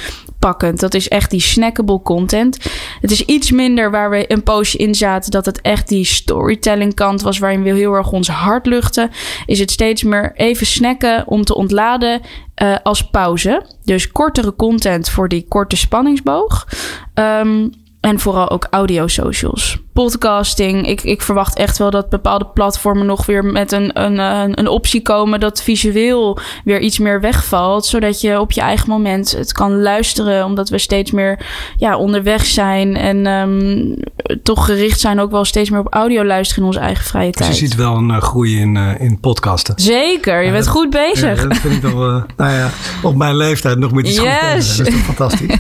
pakkend. 0.45 0.81
Dat 0.81 0.95
is 0.95 1.09
echt 1.09 1.31
die 1.31 1.41
snackable 1.41 2.03
content. 2.03 2.59
Het 3.01 3.11
is 3.11 3.25
iets 3.25 3.51
minder 3.51 3.91
waar 3.91 4.11
we 4.11 4.33
een 4.33 4.43
poosje 4.43 4.79
in 4.79 4.95
zaten. 4.95 5.31
Dat 5.31 5.47
het 5.47 5.61
echt 5.61 5.89
die 5.89 6.05
storytelling 6.05 6.95
kant 6.95 7.23
was. 7.23 7.39
Waarin 7.39 7.63
we 7.63 7.71
heel 7.71 7.93
erg 7.93 8.13
ons 8.13 8.29
hart 8.29 8.67
luchten. 8.67 9.11
Is 9.47 9.59
het 9.59 9.71
steeds 9.71 10.03
meer 10.03 10.33
even 10.37 10.67
snacken 10.67 11.27
om 11.27 11.45
te 11.45 11.55
ontladen. 11.55 12.21
Uh, 12.63 12.77
als 12.83 13.11
pauze. 13.11 13.67
Dus 13.85 14.13
kortere 14.13 14.55
content 14.57 15.11
voor 15.11 15.29
die 15.29 15.47
korte 15.49 15.77
spanningsboog. 15.77 16.69
Um, 17.15 17.71
en 18.01 18.19
vooral 18.19 18.51
ook 18.51 18.67
audio 18.71 19.07
socials. 19.07 19.84
Podcasting. 19.95 20.89
Ik, 20.89 21.03
ik 21.03 21.23
verwacht 21.23 21.57
echt 21.57 21.79
wel 21.79 21.91
dat 21.91 22.09
bepaalde 22.09 22.47
platformen 22.47 23.07
nog 23.07 23.27
weer 23.27 23.45
met 23.45 23.73
een, 23.73 24.03
een, 24.03 24.19
een, 24.59 24.69
optie 24.69 25.03
komen 25.03 25.41
dat 25.41 25.63
visueel 25.63 26.39
weer 26.65 26.81
iets 26.81 26.99
meer 26.99 27.21
wegvalt. 27.21 27.87
Zodat 27.87 28.21
je 28.21 28.41
op 28.41 28.53
je 28.53 28.61
eigen 28.61 28.89
moment 28.89 29.33
het 29.33 29.53
kan 29.53 29.83
luisteren. 29.83 30.45
Omdat 30.45 30.69
we 30.69 30.79
steeds 30.79 31.11
meer 31.11 31.47
ja, 31.77 31.97
onderweg 31.97 32.47
zijn. 32.47 32.97
En 32.97 33.27
um, 33.27 33.97
toch 34.43 34.65
gericht 34.65 35.01
zijn 35.01 35.21
ook 35.21 35.31
wel 35.31 35.45
steeds 35.45 35.71
meer 35.71 35.81
op 35.81 35.95
audio 35.95 36.25
luisteren 36.25 36.63
in 36.63 36.69
onze 36.69 36.81
eigen 36.81 37.05
vrije 37.05 37.31
tijd. 37.31 37.51
Dus 37.51 37.61
je 37.61 37.67
ziet 37.67 37.77
wel 37.77 37.97
een 37.97 38.11
uh, 38.11 38.23
groei 38.23 38.61
in, 38.61 38.77
uh, 38.77 39.01
in 39.01 39.21
podcasten. 39.21 39.75
Zeker, 39.77 40.43
je 40.43 40.51
bent 40.51 40.69
goed 40.69 40.91
bezig. 40.91 41.43
Ja, 41.43 41.49
dat 41.49 41.57
vind 41.59 41.75
ik 41.75 41.83
wel, 41.83 42.09
uh, 42.09 42.23
nou 42.37 42.53
ja, 42.53 42.71
op 43.03 43.17
mijn 43.17 43.37
leeftijd 43.37 43.79
nog 43.79 43.93
met 43.93 44.09
iets 44.09 44.21
yes. 44.21 44.69
goed 44.69 44.77
Dat 44.77 44.87
is 44.87 44.95
toch 44.95 45.05
fantastisch. 45.05 45.59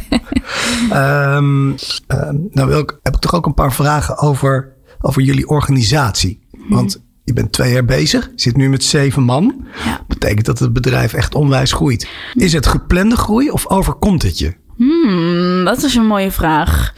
um, 0.93 1.75
nou 2.57 2.69
wil 2.69 2.79
ik, 2.79 2.99
heb 3.03 3.15
ik 3.15 3.21
toch 3.21 3.35
ook 3.35 3.47
een 3.47 3.55
paar 3.55 3.73
vragen 3.73 4.19
over, 4.25 4.73
over 5.01 5.23
jullie 5.23 5.49
organisatie. 5.49 6.43
Want 6.69 7.03
je 7.25 7.33
bent 7.33 7.53
twee 7.53 7.73
jaar 7.73 7.85
bezig, 7.85 8.31
zit 8.35 8.57
nu 8.57 8.69
met 8.69 8.85
zeven 8.85 9.23
man. 9.23 9.67
Ja. 9.85 10.05
Betekent 10.09 10.47
dat 10.47 10.59
het 10.59 10.73
bedrijf 10.73 11.13
echt 11.13 11.35
onwijs 11.35 11.73
groeit. 11.73 12.09
Is 12.35 12.53
het 12.53 12.67
geplande 12.67 13.17
groei 13.17 13.51
of 13.51 13.69
overkomt 13.69 14.23
het 14.23 14.39
je? 14.39 14.55
Hmm, 14.77 15.65
dat 15.65 15.83
is 15.83 15.95
een 15.95 16.07
mooie 16.07 16.31
vraag. 16.31 16.95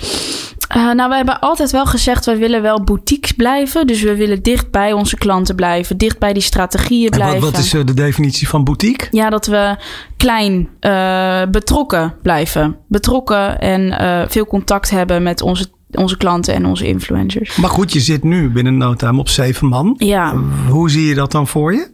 Uh, 0.77 0.93
nou, 0.93 1.09
we 1.09 1.17
hebben 1.17 1.41
altijd 1.41 1.71
wel 1.71 1.87
gezegd, 1.87 2.25
wij 2.25 2.39
willen 2.39 2.63
wel 2.63 2.85
boutiques 2.85 3.33
blijven. 3.33 3.87
Dus 3.87 4.03
we 4.03 4.17
willen 4.17 4.43
dicht 4.43 4.71
bij 4.71 4.93
onze 4.93 5.17
klanten 5.17 5.55
blijven, 5.55 5.97
dicht 5.97 6.19
bij 6.19 6.33
die 6.33 6.43
strategieën 6.43 7.11
blijven. 7.11 7.37
En 7.37 7.43
wat, 7.43 7.51
wat 7.51 7.61
is 7.61 7.75
uh, 7.75 7.85
de 7.85 7.95
definitie 7.95 8.49
van 8.49 8.65
boutique? 8.65 9.07
Ja, 9.11 9.31
dat 9.31 9.47
we 9.47 9.77
klein 10.17 10.69
uh, 10.81 11.43
betrokken 11.51 12.15
blijven. 12.23 12.77
Betrokken 12.89 13.61
en 13.61 14.31
veel 14.31 14.47
contact 14.47 14.91
hebben 14.91 15.23
met 15.23 15.43
onze 15.43 15.69
onze 15.97 16.17
klanten 16.17 16.55
en 16.55 16.67
onze 16.67 16.87
influencers. 16.87 17.57
Maar 17.57 17.71
goed, 17.71 17.93
je 17.93 18.01
zit 18.01 18.25
nu 18.25 18.51
binnen 18.51 18.77
no 18.77 18.95
time 18.95 19.19
op 19.19 19.29
zeven 19.29 19.67
man. 19.67 19.95
Ja. 19.99 20.35
Hoe 20.69 20.91
zie 20.91 21.07
je 21.07 21.15
dat 21.15 21.33
dan 21.33 21.47
voor 21.47 21.73
je? 21.73 21.89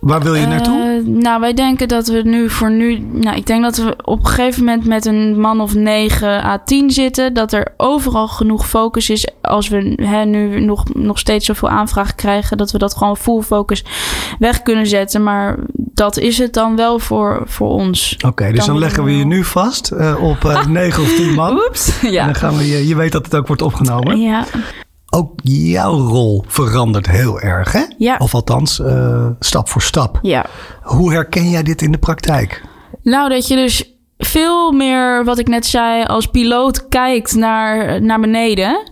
Waar 0.00 0.22
wil 0.22 0.34
je 0.34 0.46
naartoe? 0.46 1.02
Uh, 1.04 1.22
nou, 1.22 1.40
wij 1.40 1.54
denken 1.54 1.88
dat 1.88 2.06
we 2.06 2.22
nu 2.24 2.50
voor 2.50 2.70
nu. 2.70 2.98
Nou, 2.98 3.36
ik 3.36 3.46
denk 3.46 3.62
dat 3.62 3.76
we 3.76 3.96
op 4.04 4.18
een 4.18 4.26
gegeven 4.26 4.64
moment 4.64 4.84
met 4.86 5.06
een 5.06 5.40
man 5.40 5.60
of 5.60 5.74
9 5.74 6.44
à 6.44 6.58
10 6.64 6.90
zitten. 6.90 7.34
Dat 7.34 7.52
er 7.52 7.74
overal 7.76 8.28
genoeg 8.28 8.68
focus 8.68 9.10
is. 9.10 9.28
Als 9.42 9.68
we 9.68 9.92
hè, 9.96 10.24
nu 10.24 10.60
nog, 10.60 10.84
nog 10.94 11.18
steeds 11.18 11.46
zoveel 11.46 11.68
aanvragen 11.68 12.14
krijgen. 12.14 12.56
Dat 12.56 12.70
we 12.70 12.78
dat 12.78 12.96
gewoon 12.96 13.16
full 13.16 13.42
focus 13.42 13.84
weg 14.38 14.62
kunnen 14.62 14.86
zetten. 14.86 15.22
Maar 15.22 15.56
dat 15.74 16.16
is 16.16 16.38
het 16.38 16.52
dan 16.52 16.76
wel 16.76 16.98
voor, 16.98 17.42
voor 17.44 17.68
ons. 17.68 18.14
Oké, 18.14 18.26
okay, 18.26 18.52
dus 18.52 18.58
dan, 18.58 18.68
dan 18.68 18.78
leggen 18.78 19.04
we 19.04 19.16
je 19.16 19.24
nu 19.24 19.44
vast 19.44 19.92
uh, 19.92 20.22
op 20.22 20.44
uh, 20.46 20.66
9 20.66 21.02
of 21.02 21.14
10 21.14 21.34
man. 21.34 21.58
Oeps, 21.66 22.00
ja. 22.00 22.20
En 22.20 22.26
dan 22.26 22.34
gaan 22.34 22.56
we 22.56 22.66
je, 22.68 22.86
je 22.86 22.96
weet 22.96 23.12
dat 23.12 23.24
het 23.24 23.34
ook 23.36 23.46
wordt 23.46 23.62
opgenomen. 23.62 24.20
Ja 24.20 24.44
ook 25.16 25.32
jouw 25.42 25.98
rol 25.98 26.44
verandert 26.46 27.06
heel 27.06 27.40
erg, 27.40 27.72
hè? 27.72 27.84
Ja. 27.98 28.16
Of 28.18 28.34
althans, 28.34 28.78
uh, 28.78 29.26
stap 29.40 29.68
voor 29.68 29.82
stap. 29.82 30.18
Ja. 30.22 30.46
Hoe 30.82 31.12
herken 31.12 31.50
jij 31.50 31.62
dit 31.62 31.82
in 31.82 31.92
de 31.92 31.98
praktijk? 31.98 32.64
Nou, 33.02 33.28
dat 33.28 33.48
je 33.48 33.56
dus 33.56 33.94
veel 34.18 34.72
meer, 34.72 35.24
wat 35.24 35.38
ik 35.38 35.48
net 35.48 35.66
zei, 35.66 36.04
als 36.04 36.26
piloot 36.26 36.88
kijkt 36.88 37.34
naar, 37.34 38.02
naar 38.02 38.20
beneden. 38.20 38.90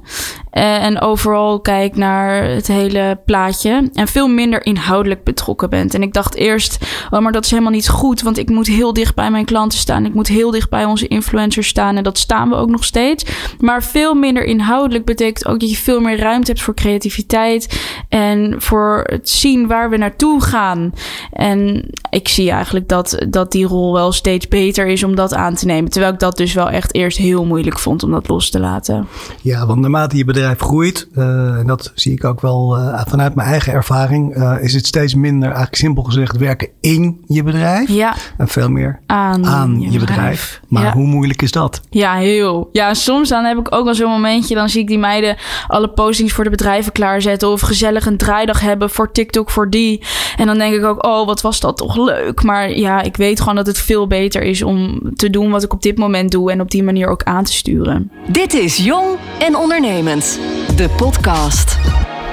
Uh, 0.54 0.84
en 0.84 1.00
overal 1.00 1.60
kijkt 1.60 1.96
naar 1.96 2.44
het 2.44 2.66
hele 2.66 3.18
plaatje. 3.24 3.90
En 3.92 4.08
veel 4.08 4.28
minder 4.28 4.66
inhoudelijk 4.66 5.24
betrokken 5.24 5.70
bent. 5.70 5.94
En 5.94 6.02
ik 6.02 6.12
dacht 6.12 6.34
eerst, 6.34 6.78
oh, 7.10 7.20
maar 7.20 7.32
dat 7.32 7.44
is 7.44 7.50
helemaal 7.50 7.72
niet 7.72 7.88
goed. 7.88 8.22
Want 8.22 8.38
ik 8.38 8.50
moet 8.50 8.66
heel 8.66 8.92
dicht 8.92 9.14
bij 9.14 9.30
mijn 9.30 9.44
klanten 9.44 9.78
staan. 9.78 10.04
Ik 10.04 10.14
moet 10.14 10.28
heel 10.28 10.50
dicht 10.50 10.70
bij 10.70 10.84
onze 10.84 11.08
influencers 11.08 11.68
staan. 11.68 11.96
En 11.96 12.02
dat 12.02 12.18
staan 12.18 12.48
we 12.48 12.54
ook 12.54 12.70
nog 12.70 12.84
steeds. 12.84 13.24
Maar 13.58 13.82
veel 13.82 14.14
minder 14.14 14.44
inhoudelijk 14.44 15.04
betekent 15.04 15.46
ook 15.46 15.60
dat 15.60 15.70
je 15.70 15.76
veel 15.76 16.00
meer 16.00 16.18
ruimte 16.18 16.50
hebt 16.50 16.62
voor 16.62 16.74
creativiteit. 16.74 17.80
En 18.08 18.54
voor 18.58 19.02
het 19.06 19.28
zien 19.30 19.66
waar 19.66 19.90
we 19.90 19.96
naartoe 19.96 20.42
gaan. 20.42 20.92
En 21.32 21.90
ik 22.10 22.28
zie 22.28 22.50
eigenlijk 22.50 22.88
dat, 22.88 23.24
dat 23.28 23.52
die 23.52 23.66
rol 23.66 23.92
wel 23.92 24.12
steeds 24.12 24.48
beter 24.48 24.86
is 24.86 25.04
om 25.04 25.14
dat 25.14 25.34
aan 25.34 25.54
te 25.54 25.66
nemen. 25.66 25.90
Terwijl 25.90 26.12
ik 26.12 26.18
dat 26.18 26.36
dus 26.36 26.52
wel 26.52 26.70
echt 26.70 26.94
eerst 26.94 27.18
heel 27.18 27.44
moeilijk 27.44 27.78
vond 27.78 28.02
om 28.02 28.10
dat 28.10 28.28
los 28.28 28.50
te 28.50 28.60
laten. 28.60 29.06
Ja, 29.42 29.66
want 29.66 29.80
naarmate 29.80 30.16
je 30.16 30.24
bedrijf 30.24 30.42
groeit, 30.58 31.08
uh, 31.16 31.58
en 31.58 31.66
dat 31.66 31.92
zie 31.94 32.12
ik 32.12 32.24
ook 32.24 32.40
wel 32.40 32.78
uh, 32.78 33.00
vanuit 33.06 33.34
mijn 33.34 33.48
eigen 33.48 33.72
ervaring, 33.72 34.36
uh, 34.36 34.54
is 34.60 34.74
het 34.74 34.86
steeds 34.86 35.14
minder, 35.14 35.48
eigenlijk 35.48 35.76
simpel 35.76 36.02
gezegd, 36.02 36.36
werken 36.36 36.68
in 36.80 37.24
je 37.26 37.42
bedrijf. 37.42 37.88
Ja. 37.88 38.14
En 38.36 38.48
veel 38.48 38.68
meer 38.68 39.00
aan, 39.06 39.46
aan 39.46 39.80
je, 39.80 39.90
je 39.90 39.98
bedrijf. 39.98 40.06
bedrijf. 40.06 40.60
Maar 40.68 40.84
ja. 40.84 40.92
hoe 40.92 41.06
moeilijk 41.06 41.42
is 41.42 41.50
dat? 41.50 41.80
Ja, 41.90 42.14
heel. 42.14 42.68
Ja, 42.72 42.94
soms 42.94 43.28
dan 43.28 43.44
heb 43.44 43.58
ik 43.58 43.74
ook 43.74 43.84
wel 43.84 43.94
zo'n 43.94 44.10
momentje, 44.10 44.54
dan 44.54 44.68
zie 44.68 44.80
ik 44.80 44.88
die 44.88 44.98
meiden 44.98 45.36
alle 45.66 45.88
postings 45.88 46.32
voor 46.32 46.44
de 46.44 46.50
bedrijven 46.50 46.92
klaarzetten 46.92 47.48
of 47.48 47.60
gezellig 47.60 48.06
een 48.06 48.16
draaidag 48.16 48.60
hebben 48.60 48.90
voor 48.90 49.12
TikTok 49.12 49.50
voor 49.50 49.70
die. 49.70 50.02
En 50.36 50.46
dan 50.46 50.58
denk 50.58 50.74
ik 50.74 50.84
ook, 50.84 51.06
oh, 51.06 51.26
wat 51.26 51.40
was 51.40 51.60
dat 51.60 51.76
toch 51.76 51.96
leuk. 51.96 52.42
Maar 52.42 52.70
ja, 52.70 53.02
ik 53.02 53.16
weet 53.16 53.40
gewoon 53.40 53.54
dat 53.54 53.66
het 53.66 53.78
veel 53.78 54.06
beter 54.06 54.42
is 54.42 54.62
om 54.62 55.00
te 55.14 55.30
doen 55.30 55.50
wat 55.50 55.62
ik 55.62 55.72
op 55.72 55.82
dit 55.82 55.98
moment 55.98 56.30
doe 56.30 56.50
en 56.50 56.60
op 56.60 56.70
die 56.70 56.82
manier 56.82 57.08
ook 57.08 57.22
aan 57.22 57.44
te 57.44 57.52
sturen. 57.52 58.10
Dit 58.28 58.54
is 58.54 58.76
Jong 58.76 59.06
en 59.38 59.56
Ondernemend. 59.56 60.33
De 60.76 60.94
podcast. 60.96 61.78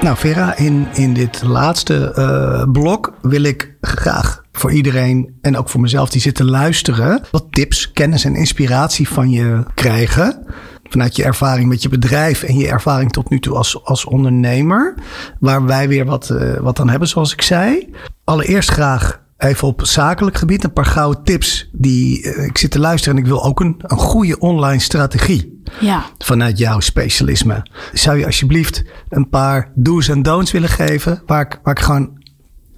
Nou, 0.00 0.16
Vera, 0.16 0.56
in, 0.56 0.86
in 0.92 1.14
dit 1.14 1.42
laatste 1.42 2.14
uh, 2.18 2.72
blok 2.72 3.12
wil 3.22 3.42
ik 3.42 3.74
graag 3.80 4.42
voor 4.52 4.72
iedereen 4.72 5.38
en 5.40 5.56
ook 5.56 5.68
voor 5.68 5.80
mezelf 5.80 6.10
die 6.10 6.20
zit 6.20 6.34
te 6.34 6.44
luisteren, 6.44 7.22
wat 7.30 7.46
tips, 7.50 7.92
kennis 7.92 8.24
en 8.24 8.36
inspiratie 8.36 9.08
van 9.08 9.30
je 9.30 9.64
krijgen. 9.74 10.46
Vanuit 10.88 11.16
je 11.16 11.24
ervaring 11.24 11.68
met 11.68 11.82
je 11.82 11.88
bedrijf 11.88 12.42
en 12.42 12.56
je 12.56 12.68
ervaring 12.68 13.12
tot 13.12 13.30
nu 13.30 13.40
toe 13.40 13.56
als, 13.56 13.84
als 13.84 14.04
ondernemer. 14.04 14.94
Waar 15.40 15.64
wij 15.64 15.88
weer 15.88 16.04
wat, 16.04 16.30
uh, 16.32 16.56
wat 16.56 16.80
aan 16.80 16.88
hebben, 16.88 17.08
zoals 17.08 17.32
ik 17.32 17.42
zei. 17.42 17.94
Allereerst 18.24 18.70
graag 18.70 19.21
even 19.42 19.68
op 19.68 19.86
zakelijk 19.86 20.36
gebied 20.36 20.64
een 20.64 20.72
paar 20.72 20.86
gouden 20.86 21.24
tips. 21.24 21.68
Die, 21.72 22.22
uh, 22.22 22.44
ik 22.44 22.58
zit 22.58 22.70
te 22.70 22.78
luisteren 22.78 23.16
en 23.16 23.22
ik 23.22 23.28
wil 23.28 23.44
ook 23.44 23.60
een, 23.60 23.74
een 23.78 23.98
goede 23.98 24.38
online 24.38 24.80
strategie. 24.80 25.62
Ja. 25.80 26.04
Vanuit 26.18 26.58
jouw 26.58 26.80
specialisme. 26.80 27.66
Zou 27.92 28.18
je 28.18 28.26
alsjeblieft 28.26 28.84
een 29.08 29.28
paar 29.28 29.72
do's 29.74 30.08
en 30.08 30.22
don'ts 30.22 30.52
willen 30.52 30.68
geven 30.68 31.22
waar 31.26 31.40
ik, 31.40 31.60
waar 31.62 31.76
ik 31.76 31.82
gewoon 31.82 32.22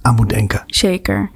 aan 0.02 0.14
moet 0.14 0.28
denken? 0.28 0.62
Zeker. 0.66 1.30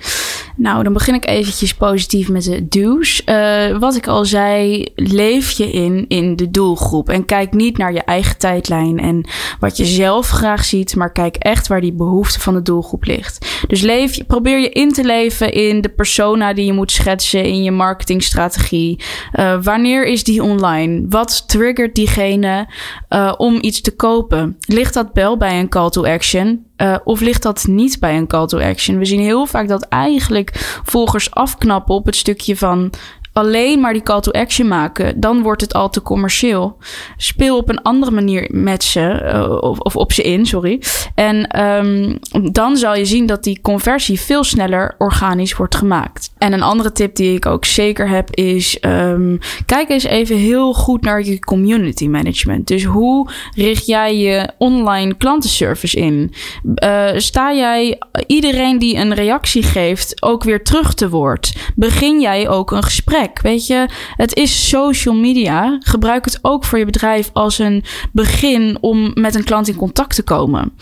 Nou, 0.58 0.82
dan 0.82 0.92
begin 0.92 1.14
ik 1.14 1.26
eventjes 1.26 1.74
positief 1.74 2.28
met 2.28 2.44
de 2.44 2.68
do's. 2.68 3.22
Uh, 3.26 3.78
wat 3.78 3.96
ik 3.96 4.06
al 4.06 4.24
zei, 4.24 4.86
leef 4.94 5.50
je 5.50 5.70
in, 5.70 6.04
in 6.08 6.36
de 6.36 6.50
doelgroep. 6.50 7.08
En 7.08 7.24
kijk 7.24 7.52
niet 7.52 7.78
naar 7.78 7.92
je 7.92 8.02
eigen 8.02 8.38
tijdlijn 8.38 8.98
en 8.98 9.28
wat 9.60 9.76
je 9.76 9.84
zelf 9.84 10.28
graag 10.28 10.64
ziet, 10.64 10.96
maar 10.96 11.12
kijk 11.12 11.36
echt 11.36 11.66
waar 11.66 11.80
die 11.80 11.92
behoefte 11.92 12.40
van 12.40 12.54
de 12.54 12.62
doelgroep 12.62 13.04
ligt. 13.04 13.64
Dus 13.68 13.80
leef, 13.80 14.26
probeer 14.26 14.58
je 14.58 14.70
in 14.70 14.92
te 14.92 15.04
leven 15.04 15.52
in 15.52 15.80
de 15.80 15.88
persona 15.88 16.52
die 16.52 16.66
je 16.66 16.72
moet 16.72 16.92
schetsen 16.92 17.44
in 17.44 17.62
je 17.62 17.70
marketingstrategie. 17.70 19.00
Uh, 19.34 19.62
wanneer 19.62 20.06
is 20.06 20.24
die 20.24 20.42
online? 20.42 21.06
Wat 21.08 21.48
triggert 21.48 21.94
diegene 21.94 22.68
uh, 23.10 23.34
om 23.36 23.58
iets 23.60 23.80
te 23.80 23.96
kopen? 23.96 24.56
Ligt 24.60 24.94
dat 24.94 25.12
bel 25.12 25.36
bij 25.36 25.60
een 25.60 25.68
call 25.68 25.90
to 25.90 26.04
action? 26.04 26.67
Uh, 26.82 26.96
of 27.04 27.20
ligt 27.20 27.42
dat 27.42 27.66
niet 27.66 28.00
bij 28.00 28.16
een 28.16 28.26
call 28.26 28.46
to 28.46 28.58
action? 28.58 28.98
We 28.98 29.04
zien 29.04 29.20
heel 29.20 29.46
vaak 29.46 29.68
dat 29.68 29.82
eigenlijk 29.82 30.80
volgers 30.84 31.30
afknappen 31.30 31.94
op 31.94 32.06
het 32.06 32.16
stukje 32.16 32.56
van 32.56 32.90
alleen 33.38 33.80
maar 33.80 33.92
die 33.92 34.02
call 34.02 34.20
to 34.20 34.30
action 34.30 34.68
maken, 34.68 35.20
dan 35.20 35.42
wordt 35.42 35.60
het 35.60 35.74
al 35.74 35.90
te 35.90 36.02
commercieel. 36.02 36.76
Speel 37.16 37.56
op 37.56 37.68
een 37.68 37.82
andere 37.82 38.10
manier 38.10 38.48
met 38.50 38.84
ze, 38.84 39.22
uh, 39.34 39.74
of, 39.78 39.96
op 39.96 40.12
ze 40.12 40.22
in, 40.22 40.46
sorry. 40.46 40.82
En 41.14 41.64
um, 41.64 42.18
dan 42.52 42.76
zal 42.76 42.94
je 42.94 43.04
zien 43.04 43.26
dat 43.26 43.44
die 43.44 43.60
conversie 43.62 44.20
veel 44.20 44.44
sneller 44.44 44.94
organisch 44.98 45.56
wordt 45.56 45.74
gemaakt. 45.74 46.30
En 46.38 46.52
een 46.52 46.62
andere 46.62 46.92
tip 46.92 47.14
die 47.14 47.34
ik 47.34 47.46
ook 47.46 47.64
zeker 47.64 48.08
heb 48.08 48.34
is: 48.34 48.78
um, 48.80 49.38
kijk 49.66 49.88
eens 49.88 50.04
even 50.04 50.36
heel 50.36 50.72
goed 50.72 51.02
naar 51.02 51.24
je 51.24 51.38
community 51.38 52.08
management. 52.08 52.66
Dus 52.66 52.84
hoe 52.84 53.30
richt 53.54 53.86
jij 53.86 54.16
je 54.16 54.50
online 54.58 55.16
klantenservice 55.16 55.96
in? 55.96 56.32
Uh, 56.64 57.08
sta 57.16 57.54
jij 57.54 57.98
iedereen 58.26 58.78
die 58.78 58.96
een 58.96 59.14
reactie 59.14 59.62
geeft 59.62 60.22
ook 60.22 60.44
weer 60.44 60.62
terug 60.62 60.94
te 60.94 61.08
woord? 61.08 61.56
Begin 61.74 62.20
jij 62.20 62.48
ook 62.48 62.70
een 62.70 62.82
gesprek? 62.82 63.27
Weet 63.38 63.66
je, 63.66 63.88
het 64.16 64.34
is 64.34 64.68
social 64.68 65.14
media. 65.14 65.76
Gebruik 65.80 66.24
het 66.24 66.38
ook 66.42 66.64
voor 66.64 66.78
je 66.78 66.84
bedrijf 66.84 67.30
als 67.32 67.58
een 67.58 67.84
begin 68.12 68.78
om 68.80 69.10
met 69.14 69.34
een 69.34 69.44
klant 69.44 69.68
in 69.68 69.76
contact 69.76 70.14
te 70.14 70.22
komen. 70.22 70.72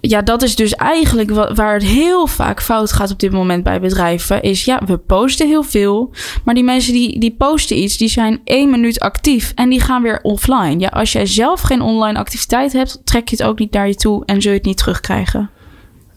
Ja, 0.00 0.22
dat 0.22 0.42
is 0.42 0.56
dus 0.56 0.74
eigenlijk 0.74 1.30
waar 1.54 1.74
het 1.74 1.82
heel 1.82 2.26
vaak 2.26 2.62
fout 2.62 2.92
gaat 2.92 3.10
op 3.10 3.18
dit 3.18 3.32
moment 3.32 3.62
bij 3.62 3.80
bedrijven. 3.80 4.42
Is 4.42 4.64
ja, 4.64 4.82
we 4.86 4.96
posten 4.96 5.46
heel 5.46 5.62
veel. 5.62 6.12
Maar 6.44 6.54
die 6.54 6.64
mensen 6.64 6.92
die, 6.92 7.20
die 7.20 7.34
posten 7.38 7.78
iets, 7.78 7.96
die 7.96 8.08
zijn 8.08 8.40
één 8.44 8.70
minuut 8.70 9.00
actief 9.00 9.52
en 9.54 9.68
die 9.68 9.80
gaan 9.80 10.02
weer 10.02 10.20
offline. 10.22 10.78
Ja, 10.78 10.88
als 10.88 11.12
jij 11.12 11.26
zelf 11.26 11.60
geen 11.60 11.80
online 11.80 12.18
activiteit 12.18 12.72
hebt, 12.72 13.00
trek 13.04 13.28
je 13.28 13.36
het 13.36 13.46
ook 13.46 13.58
niet 13.58 13.72
naar 13.72 13.88
je 13.88 13.94
toe 13.94 14.24
en 14.24 14.42
zul 14.42 14.50
je 14.50 14.56
het 14.56 14.66
niet 14.66 14.76
terugkrijgen. 14.76 15.50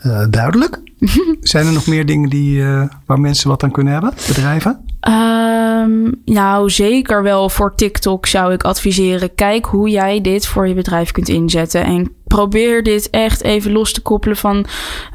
Uh, 0.05 0.25
duidelijk. 0.29 0.81
Zijn 1.41 1.65
er 1.65 1.73
nog 1.73 1.87
meer 1.87 2.05
dingen 2.05 2.29
die, 2.29 2.57
uh, 2.57 2.83
waar 3.05 3.19
mensen 3.19 3.49
wat 3.49 3.63
aan 3.63 3.71
kunnen 3.71 3.93
hebben, 3.93 4.13
bedrijven? 4.27 4.85
Um, 5.07 6.21
nou, 6.25 6.69
zeker 6.69 7.23
wel 7.23 7.49
voor 7.49 7.75
TikTok 7.75 8.25
zou 8.25 8.53
ik 8.53 8.63
adviseren. 8.63 9.35
Kijk 9.35 9.65
hoe 9.65 9.89
jij 9.89 10.21
dit 10.21 10.47
voor 10.47 10.67
je 10.67 10.73
bedrijf 10.73 11.11
kunt 11.11 11.29
inzetten. 11.29 11.83
En 11.83 12.11
probeer 12.27 12.83
dit 12.83 13.09
echt 13.09 13.43
even 13.43 13.71
los 13.71 13.93
te 13.93 14.01
koppelen 14.01 14.37
van 14.37 14.65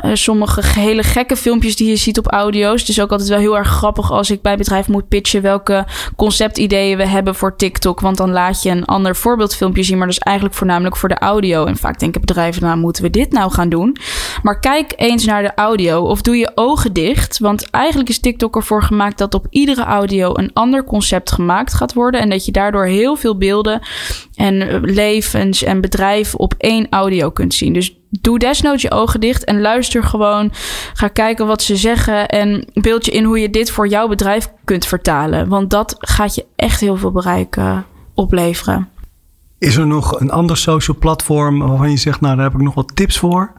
uh, 0.04 0.10
sommige 0.14 0.80
hele 0.80 1.02
gekke 1.02 1.36
filmpjes 1.36 1.76
die 1.76 1.88
je 1.88 1.96
ziet 1.96 2.18
op 2.18 2.32
audio's. 2.32 2.80
Het 2.80 2.88
is 2.88 3.00
ook 3.00 3.10
altijd 3.10 3.28
wel 3.28 3.38
heel 3.38 3.56
erg 3.56 3.68
grappig 3.68 4.12
als 4.12 4.30
ik 4.30 4.42
bij 4.42 4.56
bedrijf 4.56 4.88
moet 4.88 5.08
pitchen 5.08 5.42
welke 5.42 5.86
conceptideeën 6.16 6.96
we 6.96 7.06
hebben 7.06 7.34
voor 7.34 7.56
TikTok. 7.56 8.00
Want 8.00 8.16
dan 8.16 8.30
laat 8.30 8.62
je 8.62 8.70
een 8.70 8.84
ander 8.84 9.16
voorbeeldfilmpje 9.16 9.82
zien, 9.82 9.98
maar 9.98 10.06
dat 10.06 10.16
is 10.16 10.22
eigenlijk 10.22 10.56
voornamelijk 10.56 10.96
voor 10.96 11.08
de 11.08 11.18
audio. 11.18 11.64
En 11.64 11.76
vaak 11.76 11.98
denken 11.98 12.20
bedrijven, 12.20 12.62
nou 12.62 12.78
moeten 12.78 13.02
we 13.02 13.10
dit 13.10 13.32
nou 13.32 13.52
gaan 13.52 13.68
doen? 13.68 13.96
Maar 14.44 14.60
kijk 14.60 14.92
eens 14.96 15.24
naar 15.24 15.42
de 15.42 15.54
audio 15.54 16.02
of 16.02 16.22
doe 16.22 16.36
je 16.36 16.52
ogen 16.54 16.92
dicht. 16.92 17.38
Want 17.38 17.70
eigenlijk 17.70 18.08
is 18.08 18.20
TikTok 18.20 18.56
ervoor 18.56 18.82
gemaakt 18.82 19.18
dat 19.18 19.34
op 19.34 19.46
iedere 19.50 19.84
audio 19.84 20.30
een 20.34 20.50
ander 20.52 20.84
concept 20.84 21.32
gemaakt 21.32 21.74
gaat 21.74 21.92
worden. 21.92 22.20
En 22.20 22.30
dat 22.30 22.44
je 22.44 22.52
daardoor 22.52 22.84
heel 22.84 23.16
veel 23.16 23.38
beelden 23.38 23.80
en 24.34 24.80
levens 24.80 25.62
en 25.62 25.80
bedrijven 25.80 26.38
op 26.38 26.54
één 26.58 26.86
audio 26.90 27.30
kunt 27.30 27.54
zien. 27.54 27.72
Dus 27.72 27.96
doe 28.10 28.38
desnoods 28.38 28.82
je 28.82 28.90
ogen 28.90 29.20
dicht 29.20 29.44
en 29.44 29.60
luister 29.60 30.02
gewoon. 30.02 30.52
Ga 30.94 31.08
kijken 31.08 31.46
wat 31.46 31.62
ze 31.62 31.76
zeggen 31.76 32.28
en 32.28 32.66
beeld 32.74 33.04
je 33.04 33.12
in 33.12 33.24
hoe 33.24 33.40
je 33.40 33.50
dit 33.50 33.70
voor 33.70 33.88
jouw 33.88 34.08
bedrijf 34.08 34.52
kunt 34.64 34.86
vertalen. 34.86 35.48
Want 35.48 35.70
dat 35.70 35.96
gaat 35.98 36.34
je 36.34 36.44
echt 36.56 36.80
heel 36.80 36.96
veel 36.96 37.12
bereik 37.12 37.56
uh, 37.56 37.78
opleveren. 38.14 38.88
Is 39.58 39.76
er 39.76 39.86
nog 39.86 40.20
een 40.20 40.30
ander 40.30 40.56
social 40.56 40.96
platform 40.96 41.58
waarvan 41.58 41.90
je 41.90 41.96
zegt, 41.96 42.20
nou 42.20 42.36
daar 42.36 42.44
heb 42.44 42.54
ik 42.54 42.60
nog 42.60 42.74
wat 42.74 42.96
tips 42.96 43.18
voor? 43.18 43.52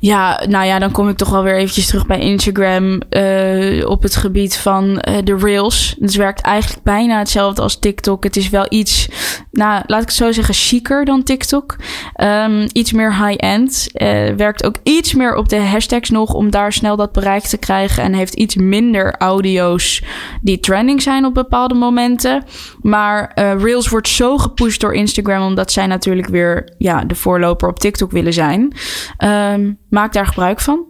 Ja, 0.00 0.42
nou 0.48 0.66
ja, 0.66 0.78
dan 0.78 0.90
kom 0.90 1.08
ik 1.08 1.16
toch 1.16 1.30
wel 1.30 1.42
weer 1.42 1.56
eventjes 1.56 1.86
terug 1.86 2.06
bij 2.06 2.18
Instagram 2.18 3.00
uh, 3.10 3.88
op 3.88 4.02
het 4.02 4.16
gebied 4.16 4.56
van 4.56 4.84
uh, 4.84 5.16
de 5.24 5.36
Reels. 5.36 5.96
Het 6.00 6.14
werkt 6.14 6.40
eigenlijk 6.40 6.84
bijna 6.84 7.18
hetzelfde 7.18 7.62
als 7.62 7.78
TikTok. 7.78 8.24
Het 8.24 8.36
is 8.36 8.48
wel 8.48 8.66
iets, 8.68 9.08
nou, 9.50 9.82
laat 9.86 10.00
ik 10.02 10.08
het 10.08 10.16
zo 10.16 10.32
zeggen, 10.32 10.54
chiquer 10.54 11.04
dan 11.04 11.22
TikTok. 11.22 11.76
Um, 12.16 12.66
iets 12.72 12.92
meer 12.92 13.26
high-end. 13.26 13.88
Uh, 13.92 14.08
werkt 14.36 14.64
ook 14.64 14.76
iets 14.82 15.14
meer 15.14 15.36
op 15.36 15.48
de 15.48 15.60
hashtags 15.60 16.10
nog 16.10 16.32
om 16.34 16.50
daar 16.50 16.72
snel 16.72 16.96
dat 16.96 17.12
bereik 17.12 17.42
te 17.42 17.56
krijgen. 17.56 18.02
En 18.02 18.14
heeft 18.14 18.34
iets 18.34 18.54
minder 18.54 19.14
audio's 19.18 20.02
die 20.40 20.60
trending 20.60 21.02
zijn 21.02 21.24
op 21.24 21.34
bepaalde 21.34 21.74
momenten. 21.74 22.44
Maar 22.80 23.32
Reels 23.34 23.88
wordt 23.88 24.08
zo 24.08 24.38
gepusht 24.38 24.80
door 24.80 24.94
Instagram, 24.94 25.42
omdat 25.42 25.72
zij 25.72 25.86
natuurlijk 25.86 26.28
weer 26.28 26.72
ja, 26.78 27.04
de 27.04 27.14
voorloper 27.14 27.68
op 27.68 27.78
TikTok 27.78 28.10
willen 28.10 28.32
zijn. 28.32 28.72
Um, 29.18 29.78
maak 29.88 30.12
daar 30.12 30.26
gebruik 30.26 30.60
van. 30.60 30.84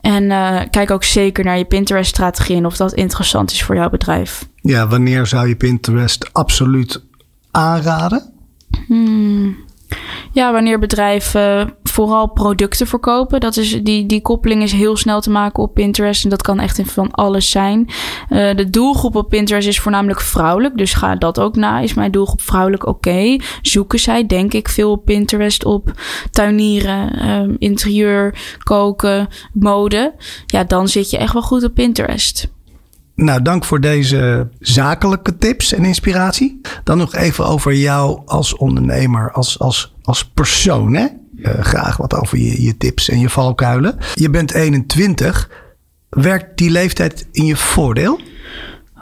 En 0.00 0.24
uh, 0.24 0.60
kijk 0.70 0.90
ook 0.90 1.04
zeker 1.04 1.44
naar 1.44 1.58
je 1.58 1.64
Pinterest-strategie 1.64 2.56
en 2.56 2.66
of 2.66 2.76
dat 2.76 2.92
interessant 2.92 3.50
is 3.50 3.62
voor 3.62 3.74
jouw 3.74 3.90
bedrijf. 3.90 4.48
Ja, 4.54 4.88
wanneer 4.88 5.26
zou 5.26 5.48
je 5.48 5.56
Pinterest 5.56 6.32
absoluut 6.32 7.04
aanraden? 7.50 8.32
Hmm. 8.86 9.56
Ja, 10.32 10.52
wanneer 10.52 10.78
bedrijven 10.78 11.74
vooral 11.82 12.26
producten 12.30 12.86
verkopen. 12.86 13.40
Dat 13.40 13.56
is, 13.56 13.82
die, 13.82 14.06
die 14.06 14.22
koppeling 14.22 14.62
is 14.62 14.72
heel 14.72 14.96
snel 14.96 15.20
te 15.20 15.30
maken 15.30 15.62
op 15.62 15.74
Pinterest. 15.74 16.24
En 16.24 16.30
dat 16.30 16.42
kan 16.42 16.60
echt 16.60 16.80
van 16.84 17.10
alles 17.10 17.50
zijn. 17.50 17.88
Uh, 18.30 18.54
de 18.54 18.70
doelgroep 18.70 19.16
op 19.16 19.28
Pinterest 19.28 19.68
is 19.68 19.80
voornamelijk 19.80 20.20
vrouwelijk. 20.20 20.76
Dus 20.76 20.94
ga 20.94 21.14
dat 21.14 21.40
ook 21.40 21.56
na. 21.56 21.80
Is 21.80 21.94
mijn 21.94 22.10
doelgroep 22.10 22.40
vrouwelijk 22.40 22.86
oké? 22.86 23.36
Zoeken 23.62 23.98
zij, 23.98 24.26
denk 24.26 24.52
ik, 24.52 24.68
veel 24.68 24.90
op 24.90 25.04
Pinterest 25.04 25.64
op 25.64 25.90
tuinieren, 26.30 27.30
um, 27.30 27.56
interieur, 27.58 28.38
koken, 28.58 29.28
mode. 29.52 30.14
Ja, 30.46 30.64
dan 30.64 30.88
zit 30.88 31.10
je 31.10 31.18
echt 31.18 31.32
wel 31.32 31.42
goed 31.42 31.64
op 31.64 31.74
Pinterest. 31.74 32.56
Nou, 33.24 33.42
dank 33.42 33.64
voor 33.64 33.80
deze 33.80 34.48
zakelijke 34.60 35.36
tips 35.36 35.72
en 35.72 35.84
inspiratie. 35.84 36.60
Dan 36.84 36.98
nog 36.98 37.14
even 37.14 37.46
over 37.46 37.74
jou 37.74 38.20
als 38.24 38.56
ondernemer, 38.56 39.32
als, 39.32 39.58
als, 39.58 39.94
als 40.02 40.24
persoon. 40.24 40.94
Hè? 40.94 41.06
Uh, 41.36 41.50
graag 41.60 41.96
wat 41.96 42.14
over 42.14 42.38
je, 42.38 42.62
je 42.62 42.76
tips 42.76 43.08
en 43.08 43.18
je 43.18 43.28
valkuilen. 43.28 43.98
Je 44.14 44.30
bent 44.30 44.52
21. 44.52 45.50
Werkt 46.08 46.58
die 46.58 46.70
leeftijd 46.70 47.28
in 47.32 47.44
je 47.44 47.56
voordeel? 47.56 48.20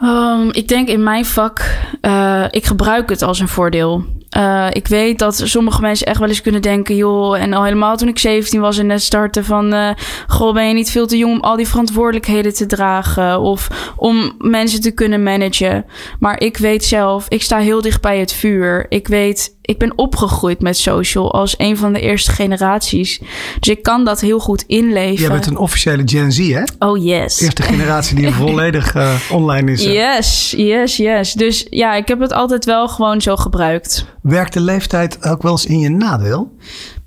Um, 0.03 0.49
ik 0.51 0.67
denk 0.67 0.87
in 0.87 1.03
mijn 1.03 1.25
vak, 1.25 1.79
uh, 2.01 2.45
ik 2.49 2.65
gebruik 2.65 3.09
het 3.09 3.21
als 3.21 3.39
een 3.39 3.47
voordeel. 3.47 4.05
Uh, 4.37 4.67
ik 4.71 4.87
weet 4.87 5.19
dat 5.19 5.41
sommige 5.43 5.81
mensen 5.81 6.07
echt 6.07 6.19
wel 6.19 6.27
eens 6.27 6.41
kunnen 6.41 6.61
denken, 6.61 6.95
joh, 6.95 7.39
en 7.39 7.53
al 7.53 7.63
helemaal 7.63 7.97
toen 7.97 8.07
ik 8.07 8.19
17 8.19 8.59
was 8.59 8.77
en 8.77 8.87
net 8.87 9.01
startte 9.01 9.43
van, 9.43 9.73
uh, 9.73 9.89
goh, 10.27 10.53
ben 10.53 10.67
je 10.67 10.73
niet 10.73 10.91
veel 10.91 11.07
te 11.07 11.17
jong 11.17 11.33
om 11.33 11.41
al 11.41 11.55
die 11.55 11.67
verantwoordelijkheden 11.67 12.53
te 12.53 12.65
dragen 12.65 13.39
of 13.39 13.67
om 13.95 14.35
mensen 14.37 14.81
te 14.81 14.91
kunnen 14.91 15.23
managen. 15.23 15.85
Maar 16.19 16.39
ik 16.39 16.57
weet 16.57 16.85
zelf, 16.85 17.25
ik 17.27 17.41
sta 17.41 17.57
heel 17.57 17.81
dicht 17.81 18.01
bij 18.01 18.19
het 18.19 18.33
vuur. 18.33 18.85
Ik 18.89 19.07
weet 19.07 19.56
ik 19.67 19.77
ben 19.77 19.97
opgegroeid 19.97 20.61
met 20.61 20.77
social 20.77 21.33
als 21.33 21.55
een 21.57 21.77
van 21.77 21.93
de 21.93 21.99
eerste 21.99 22.31
generaties. 22.31 23.19
Dus 23.59 23.75
ik 23.75 23.83
kan 23.83 24.05
dat 24.05 24.21
heel 24.21 24.39
goed 24.39 24.63
inleven. 24.67 25.23
Je 25.23 25.29
bent 25.29 25.45
een 25.45 25.57
officiële 25.57 26.01
Gen 26.05 26.31
Z, 26.31 26.51
hè? 26.51 26.63
Oh, 26.79 27.03
yes. 27.03 27.41
Eerste 27.41 27.61
generatie 27.61 28.15
die 28.15 28.31
volledig 28.43 28.95
uh, 28.95 29.13
online 29.31 29.71
is. 29.71 29.83
Yes, 29.83 30.53
yes, 30.57 30.97
yes. 30.97 31.33
Dus 31.33 31.67
ja, 31.69 31.95
ik 31.95 32.07
heb 32.07 32.19
het 32.19 32.33
altijd 32.33 32.65
wel 32.65 32.87
gewoon 32.87 33.21
zo 33.21 33.35
gebruikt. 33.35 34.05
Werkt 34.21 34.53
de 34.53 34.59
leeftijd 34.59 35.25
ook 35.25 35.41
wel 35.41 35.51
eens 35.51 35.65
in 35.65 35.79
je 35.79 35.89
nadeel? 35.89 36.55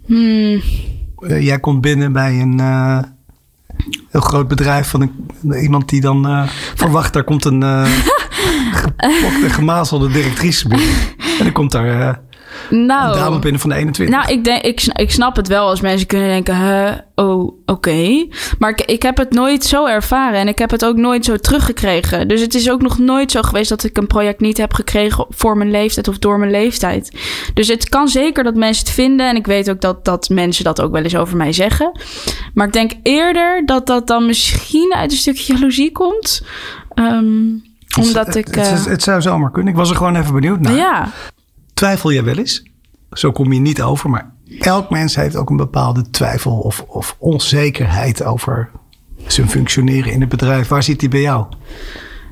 Hmm. 0.06 0.62
Uh, 1.18 1.40
jij 1.42 1.60
komt 1.60 1.80
binnen 1.80 2.12
bij 2.12 2.40
een... 2.40 2.58
Uh, 2.58 2.98
heel 4.10 4.20
groot 4.20 4.48
bedrijf 4.48 4.88
van 4.88 5.00
een, 5.00 5.52
iemand 5.62 5.88
die 5.88 6.00
dan 6.00 6.48
verwacht, 6.74 7.12
daar 7.12 7.24
komt 7.24 7.44
een 7.44 7.60
uh, 7.64 7.86
gemazelde 9.48 10.08
directrice 10.08 10.68
binnen. 10.68 10.88
En 11.38 11.44
dan 11.44 11.52
komt 11.52 11.72
daar 11.72 12.20
Nou, 12.68 13.38
binnen 13.38 13.60
van 13.60 13.70
de 13.70 13.76
21. 13.76 14.16
Nou, 14.16 14.32
ik, 14.32 14.44
denk, 14.44 14.62
ik, 14.62 14.82
ik 14.92 15.10
snap 15.10 15.36
het 15.36 15.48
wel 15.48 15.68
als 15.68 15.80
mensen 15.80 16.06
kunnen 16.06 16.28
denken, 16.28 16.56
huh, 16.56 16.92
oh, 17.14 17.52
oké. 17.66 18.26
Maar 18.58 18.70
ik, 18.70 18.80
ik 18.80 19.02
heb 19.02 19.16
het 19.16 19.30
nooit 19.30 19.64
zo 19.64 19.86
ervaren 19.86 20.38
en 20.38 20.48
ik 20.48 20.58
heb 20.58 20.70
het 20.70 20.84
ook 20.84 20.96
nooit 20.96 21.24
zo 21.24 21.36
teruggekregen. 21.36 22.28
Dus 22.28 22.40
het 22.40 22.54
is 22.54 22.70
ook 22.70 22.82
nog 22.82 22.98
nooit 22.98 23.30
zo 23.30 23.42
geweest 23.42 23.68
dat 23.68 23.84
ik 23.84 23.96
een 23.96 24.06
project 24.06 24.40
niet 24.40 24.56
heb 24.56 24.74
gekregen 24.74 25.26
voor 25.28 25.56
mijn 25.56 25.70
leeftijd 25.70 26.08
of 26.08 26.18
door 26.18 26.38
mijn 26.38 26.50
leeftijd. 26.50 27.18
Dus 27.54 27.68
het 27.68 27.88
kan 27.88 28.08
zeker 28.08 28.44
dat 28.44 28.54
mensen 28.54 28.84
het 28.84 28.94
vinden 28.94 29.28
en 29.28 29.36
ik 29.36 29.46
weet 29.46 29.70
ook 29.70 29.80
dat, 29.80 30.04
dat 30.04 30.28
mensen 30.28 30.64
dat 30.64 30.80
ook 30.80 30.92
wel 30.92 31.02
eens 31.02 31.16
over 31.16 31.36
mij 31.36 31.52
zeggen. 31.52 32.00
Maar 32.54 32.66
ik 32.66 32.72
denk 32.72 32.92
eerder 33.02 33.66
dat 33.66 33.86
dat 33.86 34.06
dan 34.06 34.26
misschien 34.26 34.94
uit 34.94 35.10
een 35.10 35.16
stukje 35.16 35.52
jaloezie 35.52 35.92
komt. 35.92 36.42
Ehm, 36.94 37.48
omdat 37.98 38.26
het, 38.26 38.34
ik... 38.36 38.46
Het, 38.46 38.56
het, 38.56 38.84
eh, 38.84 38.84
het 38.84 39.02
zou 39.02 39.20
zomaar 39.20 39.50
kunnen. 39.50 39.72
Ik 39.72 39.78
was 39.78 39.90
er 39.90 39.96
gewoon 39.96 40.16
even 40.16 40.34
benieuwd 40.34 40.60
naar. 40.60 40.74
ja, 40.74 41.08
Twijfel 41.80 42.10
je 42.10 42.22
wel 42.22 42.36
eens? 42.36 42.62
Zo 43.12 43.32
kom 43.32 43.52
je 43.52 43.60
niet 43.60 43.82
over, 43.82 44.10
maar 44.10 44.32
elk 44.58 44.90
mens 44.90 45.16
heeft 45.16 45.36
ook 45.36 45.50
een 45.50 45.56
bepaalde 45.56 46.10
twijfel 46.10 46.52
of, 46.58 46.84
of 46.86 47.16
onzekerheid 47.18 48.22
over 48.24 48.70
zijn 49.26 49.48
functioneren 49.48 50.12
in 50.12 50.20
het 50.20 50.28
bedrijf. 50.28 50.68
Waar 50.68 50.82
zit 50.82 51.00
die 51.00 51.08
bij 51.08 51.20
jou? 51.20 51.46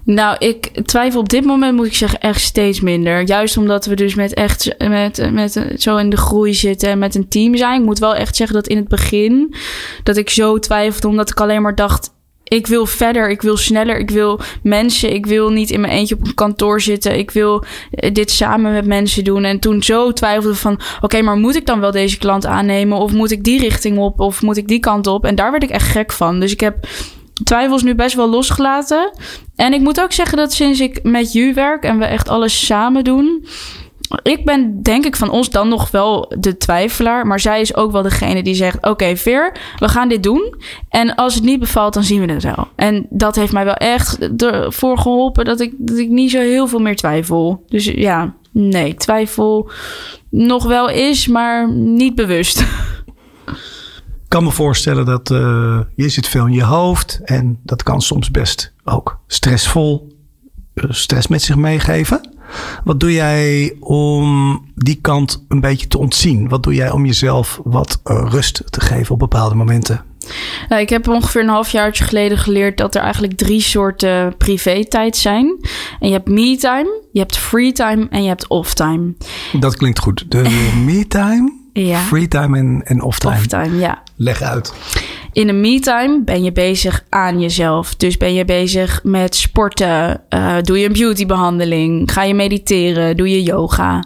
Nou, 0.04 0.36
ik 0.38 0.86
twijfel 0.86 1.20
op 1.20 1.28
dit 1.28 1.44
moment, 1.44 1.76
moet 1.76 1.86
ik 1.86 1.94
zeggen, 1.94 2.20
echt 2.20 2.40
steeds 2.40 2.80
minder. 2.80 3.26
Juist 3.26 3.56
omdat 3.56 3.86
we 3.86 3.96
dus 3.96 4.14
met 4.14 4.34
echt 4.34 4.74
met, 4.78 5.32
met 5.32 5.64
zo 5.76 5.96
in 5.96 6.10
de 6.10 6.16
groei 6.16 6.54
zitten 6.54 6.88
en 6.88 6.98
met 6.98 7.14
een 7.14 7.28
team 7.28 7.56
zijn. 7.56 7.80
Ik 7.80 7.86
moet 7.86 7.98
wel 7.98 8.14
echt 8.14 8.36
zeggen 8.36 8.56
dat 8.56 8.66
in 8.66 8.76
het 8.76 8.88
begin 8.88 9.54
dat 10.02 10.16
ik 10.16 10.30
zo 10.30 10.58
twijfelde, 10.58 11.08
omdat 11.08 11.30
ik 11.30 11.40
alleen 11.40 11.62
maar 11.62 11.74
dacht. 11.74 12.16
Ik 12.48 12.66
wil 12.66 12.86
verder, 12.86 13.30
ik 13.30 13.42
wil 13.42 13.56
sneller, 13.56 13.98
ik 13.98 14.10
wil 14.10 14.40
mensen, 14.62 15.14
ik 15.14 15.26
wil 15.26 15.50
niet 15.50 15.70
in 15.70 15.80
mijn 15.80 15.92
eentje 15.92 16.14
op 16.14 16.26
een 16.26 16.34
kantoor 16.34 16.80
zitten. 16.80 17.18
Ik 17.18 17.30
wil 17.30 17.64
eh, 17.90 18.12
dit 18.14 18.30
samen 18.30 18.72
met 18.72 18.86
mensen 18.86 19.24
doen. 19.24 19.44
En 19.44 19.58
toen 19.58 19.82
zo 19.82 20.12
twijfelde 20.12 20.56
van, 20.56 20.80
oké, 21.00 21.22
maar 21.22 21.36
moet 21.36 21.56
ik 21.56 21.66
dan 21.66 21.80
wel 21.80 21.90
deze 21.90 22.18
klant 22.18 22.46
aannemen? 22.46 22.98
Of 22.98 23.12
moet 23.12 23.30
ik 23.30 23.44
die 23.44 23.60
richting 23.60 23.98
op? 23.98 24.20
Of 24.20 24.42
moet 24.42 24.56
ik 24.56 24.68
die 24.68 24.80
kant 24.80 25.06
op? 25.06 25.24
En 25.24 25.34
daar 25.34 25.50
werd 25.50 25.62
ik 25.62 25.70
echt 25.70 25.88
gek 25.88 26.12
van. 26.12 26.40
Dus 26.40 26.52
ik 26.52 26.60
heb 26.60 26.86
twijfels 27.44 27.82
nu 27.82 27.94
best 27.94 28.14
wel 28.14 28.28
losgelaten. 28.28 29.10
En 29.56 29.72
ik 29.72 29.80
moet 29.80 30.00
ook 30.00 30.12
zeggen 30.12 30.36
dat 30.36 30.52
sinds 30.52 30.80
ik 30.80 31.02
met 31.02 31.32
Ju 31.32 31.54
werk 31.54 31.84
en 31.84 31.98
we 31.98 32.04
echt 32.04 32.28
alles 32.28 32.66
samen 32.66 33.04
doen. 33.04 33.46
Ik 34.22 34.44
ben 34.44 34.82
denk 34.82 35.04
ik 35.04 35.16
van 35.16 35.30
ons 35.30 35.50
dan 35.50 35.68
nog 35.68 35.90
wel 35.90 36.34
de 36.38 36.56
twijfelaar. 36.56 37.26
Maar 37.26 37.40
zij 37.40 37.60
is 37.60 37.74
ook 37.74 37.92
wel 37.92 38.02
degene 38.02 38.42
die 38.42 38.54
zegt: 38.54 38.86
Oké, 38.86 39.16
Veer, 39.16 39.56
we 39.78 39.88
gaan 39.88 40.08
dit 40.08 40.22
doen. 40.22 40.54
En 40.88 41.14
als 41.14 41.34
het 41.34 41.44
niet 41.44 41.60
bevalt, 41.60 41.94
dan 41.94 42.04
zien 42.04 42.26
we 42.26 42.32
het 42.32 42.42
wel. 42.42 42.68
En 42.76 43.06
dat 43.10 43.36
heeft 43.36 43.52
mij 43.52 43.64
wel 43.64 43.74
echt 43.74 44.42
ervoor 44.42 44.98
geholpen 44.98 45.44
dat 45.44 45.60
ik, 45.60 45.74
dat 45.78 45.98
ik 45.98 46.08
niet 46.08 46.30
zo 46.30 46.38
heel 46.38 46.66
veel 46.66 46.78
meer 46.78 46.96
twijfel. 46.96 47.64
Dus 47.66 47.84
ja, 47.84 48.34
nee, 48.52 48.94
twijfel 48.94 49.70
nog 50.30 50.64
wel 50.64 50.88
is, 50.90 51.26
maar 51.26 51.72
niet 51.72 52.14
bewust. 52.14 52.60
Ik 54.28 54.34
kan 54.34 54.44
me 54.44 54.50
voorstellen 54.50 55.04
dat 55.04 55.30
uh, 55.30 55.80
je 55.94 56.08
zit 56.08 56.28
veel 56.28 56.46
in 56.46 56.52
je 56.52 56.62
hoofd 56.62 57.20
en 57.24 57.58
dat 57.62 57.82
kan 57.82 58.00
soms 58.00 58.30
best 58.30 58.72
ook 58.84 59.20
stressvol 59.26 60.16
uh, 60.74 60.84
stress 60.88 61.26
met 61.26 61.42
zich 61.42 61.56
meegeven. 61.56 62.37
Wat 62.84 63.00
doe 63.00 63.12
jij 63.12 63.76
om 63.80 64.60
die 64.74 64.98
kant 65.00 65.44
een 65.48 65.60
beetje 65.60 65.88
te 65.88 65.98
ontzien? 65.98 66.48
Wat 66.48 66.62
doe 66.62 66.74
jij 66.74 66.90
om 66.90 67.06
jezelf 67.06 67.60
wat 67.64 68.00
uh, 68.04 68.26
rust 68.30 68.62
te 68.70 68.80
geven 68.80 69.12
op 69.12 69.18
bepaalde 69.18 69.54
momenten? 69.54 70.02
Nou, 70.68 70.80
ik 70.82 70.88
heb 70.88 71.08
ongeveer 71.08 71.42
een 71.42 71.48
halfjaartje 71.48 72.04
geleden 72.04 72.38
geleerd 72.38 72.78
dat 72.78 72.94
er 72.94 73.00
eigenlijk 73.02 73.36
drie 73.36 73.60
soorten 73.60 74.36
privé-tijd 74.36 75.16
zijn. 75.16 75.56
En 76.00 76.08
je 76.08 76.12
hebt 76.14 76.28
me-time, 76.28 77.02
je 77.12 77.18
hebt 77.20 77.36
free-time 77.36 78.06
en 78.10 78.22
je 78.22 78.28
hebt 78.28 78.48
off-time. 78.48 79.14
Dat 79.52 79.76
klinkt 79.76 79.98
goed. 79.98 80.24
De 80.28 80.68
me-time, 80.84 81.52
Ja. 81.72 81.98
free-time 81.98 82.58
en, 82.58 82.80
en 82.84 83.02
off-time. 83.02 83.36
Off-time, 83.36 83.78
ja. 83.78 84.02
Leg 84.18 84.42
uit. 84.42 84.72
In 85.32 85.46
de 85.46 85.52
me-time 85.52 86.22
ben 86.24 86.42
je 86.42 86.52
bezig 86.52 87.04
aan 87.08 87.40
jezelf. 87.40 87.94
Dus 87.94 88.16
ben 88.16 88.34
je 88.34 88.44
bezig 88.44 89.00
met 89.04 89.34
sporten. 89.34 90.20
eh, 90.28 90.56
doe 90.62 90.78
je 90.78 90.86
een 90.86 90.92
beautybehandeling. 90.92 92.12
Ga 92.12 92.22
je 92.22 92.34
mediteren. 92.34 93.16
Doe 93.16 93.30
je 93.30 93.42
yoga. 93.42 94.04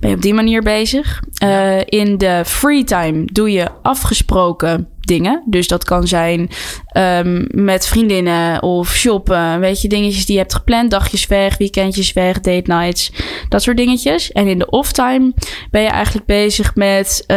Ben 0.00 0.10
je 0.10 0.16
op 0.16 0.22
die 0.22 0.34
manier 0.34 0.62
bezig. 0.62 1.22
Eh, 1.38 1.78
in 1.84 2.18
de 2.18 2.42
free 2.46 2.84
time 2.84 3.24
doe 3.24 3.52
je 3.52 3.68
afgesproken 3.82 4.88
dingen. 5.10 5.42
Dus 5.46 5.68
dat 5.68 5.84
kan 5.84 6.06
zijn 6.06 6.48
ehm, 6.86 7.44
met 7.50 7.86
vriendinnen 7.86 8.62
of 8.62 8.94
shoppen. 8.94 9.60
Weet 9.60 9.82
je, 9.82 9.88
dingetjes 9.88 10.26
die 10.26 10.34
je 10.34 10.40
hebt 10.40 10.54
gepland. 10.54 10.90
Dagjes 10.90 11.26
weg, 11.26 11.58
weekendjes 11.58 12.12
weg, 12.12 12.40
date 12.40 12.72
nights. 12.72 13.12
Dat 13.48 13.62
soort 13.62 13.76
dingetjes. 13.76 14.32
En 14.32 14.46
in 14.46 14.58
de 14.58 14.70
off-time 14.70 15.32
ben 15.70 15.82
je 15.82 15.88
eigenlijk 15.88 16.26
bezig 16.26 16.74
met... 16.74 17.24
eh, 17.26 17.36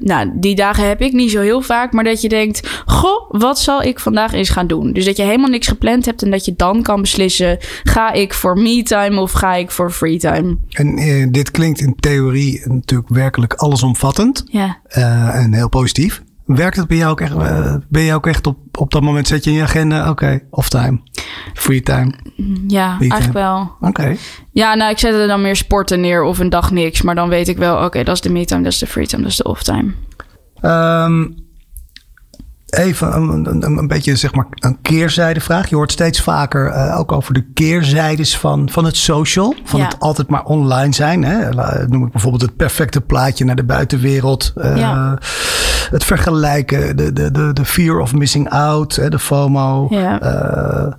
nou, 0.00 0.30
die 0.34 0.54
dagen 0.54 0.88
heb 0.88 1.00
ik 1.00 1.12
niet 1.12 1.30
zo 1.30 1.40
heel 1.40 1.60
vaak. 1.62 1.92
Maar 1.92 2.04
dat 2.04 2.20
je 2.20 2.28
denkt, 2.28 2.68
goh, 2.86 3.30
wat 3.30 3.58
zal 3.58 3.82
ik 3.82 4.00
vandaag 4.00 4.32
eens 4.32 4.50
gaan 4.50 4.66
doen? 4.66 4.92
Dus 4.92 5.04
dat 5.04 5.16
je 5.16 5.22
helemaal 5.22 5.50
niks 5.50 5.66
gepland 5.66 6.04
hebt 6.04 6.22
en 6.22 6.30
dat 6.30 6.44
je 6.44 6.54
dan 6.56 6.82
kan 6.82 7.00
beslissen... 7.00 7.58
ga 7.82 8.12
ik 8.12 8.34
voor 8.34 8.58
me-time 8.58 9.20
of 9.20 9.32
ga 9.32 9.54
ik 9.54 9.70
voor 9.70 9.90
free-time? 9.90 10.56
En 10.70 10.96
eh, 10.96 11.26
dit 11.30 11.50
klinkt 11.50 11.80
in 11.80 11.94
theorie 12.00 12.62
natuurlijk 12.64 13.08
werkelijk 13.08 13.54
allesomvattend 13.54 14.44
Ja. 14.46 14.78
eh, 14.88 15.34
en 15.34 15.52
heel 15.54 15.68
positief. 15.68 16.22
Werkt 16.48 16.76
het 16.76 16.86
bij 16.88 16.96
jou 16.96 17.10
ook 17.10 17.20
echt? 17.20 17.34
eh, 17.36 17.74
ben 17.88 18.02
je 18.02 18.14
ook 18.14 18.26
echt 18.26 18.46
op, 18.46 18.58
op 18.78 18.90
dat 18.90 19.02
moment 19.02 19.26
zet 19.26 19.44
je 19.44 19.50
in 19.50 19.56
je 19.56 19.62
agenda, 19.62 20.10
oké, 20.10 20.40
off-time, 20.50 21.00
free 21.54 21.82
time, 21.82 22.12
Ja, 22.66 22.88
Me-time. 22.92 22.98
eigenlijk 22.98 23.32
wel. 23.32 23.72
oké. 23.80 24.16
Ja, 24.52 24.74
nou, 24.74 24.90
ik 24.90 24.98
zet 24.98 25.14
er 25.14 25.26
dan 25.26 25.42
meer 25.42 25.56
sporten 25.56 26.00
neer 26.00 26.22
of 26.22 26.38
een 26.38 26.48
dag 26.48 26.70
niks. 26.70 27.02
Maar 27.02 27.14
dan 27.14 27.28
weet 27.28 27.48
ik 27.48 27.56
wel, 27.58 27.84
oké, 27.84 28.02
dat 28.04 28.14
is 28.14 28.20
de 28.20 28.30
me-time, 28.30 28.62
dat 28.62 28.72
is 28.72 28.78
de 28.78 28.86
free-time, 28.86 29.22
dat 29.22 29.30
is 29.30 29.36
de 29.36 29.44
off-time. 29.44 29.92
Ehm, 30.60 31.26
even 32.68 33.12
een, 33.16 33.46
een, 33.62 33.78
een 33.78 33.86
beetje 33.86 34.16
zeg 34.16 34.34
maar 34.34 34.46
een 34.50 34.80
keerzijde 34.82 35.40
vraag. 35.40 35.68
Je 35.68 35.76
hoort 35.76 35.92
steeds 35.92 36.20
vaker 36.22 36.66
eh, 36.70 36.98
ook 36.98 37.12
over 37.12 37.34
de 37.34 37.44
keerzijdes 37.54 38.38
van, 38.38 38.68
van 38.70 38.84
het 38.84 38.96
social. 38.96 39.54
Van 39.64 39.80
Ja. 39.80 39.86
het 39.86 39.98
altijd 40.00 40.28
maar 40.28 40.44
online 40.44 40.94
zijn. 40.94 41.24
Hè? 41.24 41.50
Noem 41.86 42.04
ik 42.06 42.12
bijvoorbeeld 42.12 42.42
het 42.42 42.56
perfecte 42.56 43.00
plaatje 43.00 43.44
naar 43.44 43.56
de 43.56 43.64
buitenwereld. 43.64 44.52
Eh, 44.56 44.76
Ja. 44.76 45.18
Het 45.90 46.04
vergelijken, 46.04 46.96
de, 46.96 47.12
de, 47.12 47.30
de, 47.30 47.52
de 47.52 47.64
fear 47.64 47.98
of 47.98 48.14
missing 48.14 48.48
out, 48.48 48.96
hè, 48.96 49.10
de 49.10 49.18
FOMO. 49.18 49.86
Ja. 49.90 50.20
Eh, 50.20 50.92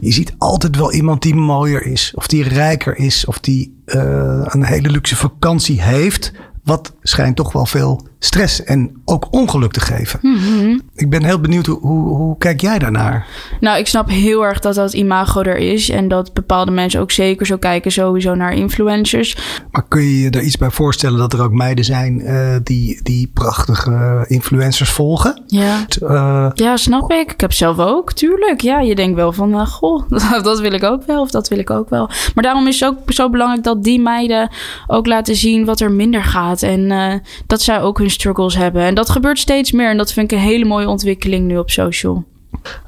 je 0.00 0.12
ziet 0.12 0.34
altijd 0.38 0.76
wel 0.76 0.92
iemand 0.92 1.22
die 1.22 1.34
mooier 1.34 1.86
is. 1.86 2.12
Of 2.14 2.26
die 2.26 2.48
rijker 2.48 2.96
is. 2.96 3.24
Of 3.24 3.38
die 3.38 3.82
eh, 3.84 4.44
een 4.44 4.64
hele 4.64 4.88
luxe 4.88 5.16
vakantie 5.16 5.82
heeft. 5.82 6.32
Wat 6.64 6.92
schijnt 7.02 7.36
toch 7.36 7.52
wel 7.52 7.66
veel 7.66 8.06
stress 8.24 8.64
en 8.64 9.02
ook 9.04 9.26
ongeluk 9.30 9.72
te 9.72 9.80
geven. 9.80 10.18
Mhm. 10.22 10.78
Ik 10.94 11.10
ben 11.10 11.24
heel 11.24 11.40
benieuwd, 11.40 11.66
hoe, 11.66 11.78
hoe, 11.80 12.16
hoe 12.16 12.38
kijk 12.38 12.60
jij 12.60 12.78
daarnaar? 12.78 13.26
Nou, 13.60 13.78
ik 13.78 13.86
snap 13.86 14.08
heel 14.08 14.44
erg 14.44 14.60
dat 14.60 14.74
dat 14.74 14.92
imago 14.92 15.42
er 15.42 15.56
is. 15.56 15.88
En 15.88 16.08
dat 16.08 16.32
bepaalde 16.32 16.70
mensen 16.70 17.00
ook 17.00 17.10
zeker 17.10 17.46
zo 17.46 17.56
kijken 17.56 17.92
sowieso 17.92 18.34
naar 18.34 18.54
influencers. 18.54 19.36
Maar 19.70 19.84
kun 19.88 20.02
je 20.02 20.20
je 20.20 20.30
er 20.30 20.42
iets 20.42 20.56
bij 20.56 20.70
voorstellen 20.70 21.18
dat 21.18 21.32
er 21.32 21.42
ook 21.42 21.52
meiden 21.52 21.84
zijn 21.84 22.20
eh, 22.20 22.56
die, 22.62 23.00
die 23.02 23.30
prachtige 23.34 24.24
influencers 24.28 24.90
volgen? 24.90 25.42
Ja. 25.46 25.86
Eh, 26.00 26.50
Ja, 26.54 26.76
snap 26.76 27.12
ik. 27.12 27.32
Ik 27.32 27.40
heb 27.40 27.52
zelf 27.52 27.78
ook, 27.78 28.12
tuurlijk. 28.12 28.60
Ja, 28.60 28.80
je 28.80 28.94
denkt 28.94 29.16
wel 29.16 29.32
van, 29.32 29.52
eh, 29.52 29.66
goh, 29.66 30.08
dat 30.42 30.60
wil 30.60 30.72
ik 30.72 30.82
ook 30.82 31.06
wel 31.06 31.20
of 31.20 31.30
dat 31.30 31.48
wil 31.48 31.58
ik 31.58 31.70
ook 31.70 31.88
wel. 31.90 32.10
Maar 32.34 32.44
daarom 32.44 32.66
is 32.66 32.80
het 32.80 32.88
ook 32.88 33.12
zo 33.12 33.30
belangrijk 33.30 33.64
dat 33.64 33.84
die 33.84 34.00
meiden 34.00 34.50
ook 34.86 35.06
laten 35.06 35.36
zien 35.36 35.64
wat 35.64 35.80
er 35.80 35.92
minder 35.92 36.24
gaat. 36.24 36.62
En 36.62 36.90
eh, 36.90 37.14
dat 37.46 37.62
zij 37.62 37.80
ook 37.80 37.98
hun 37.98 38.10
struggles 38.12 38.56
hebben. 38.56 38.82
En 38.82 38.94
dat 38.94 39.10
gebeurt 39.10 39.38
steeds 39.38 39.72
meer. 39.72 39.90
En 39.90 39.96
dat 39.96 40.12
vind 40.12 40.32
ik 40.32 40.38
een 40.38 40.44
hele 40.44 40.64
mooie 40.64 40.88
ontwikkeling 40.88 41.46
nu 41.46 41.58
op 41.58 41.70
social. 41.70 42.24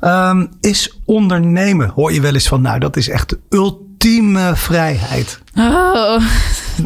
ehm, 0.00 0.46
is 0.60 0.98
ondernemen, 1.04 1.88
hoor 1.88 2.12
je 2.12 2.20
wel 2.20 2.34
eens 2.34 2.48
van, 2.48 2.60
nou 2.62 2.78
dat 2.78 2.96
is 2.96 3.08
echt 3.08 3.28
de 3.28 3.38
ultieme 3.50 4.52
vrijheid. 4.56 5.42
Oh, 5.58 6.16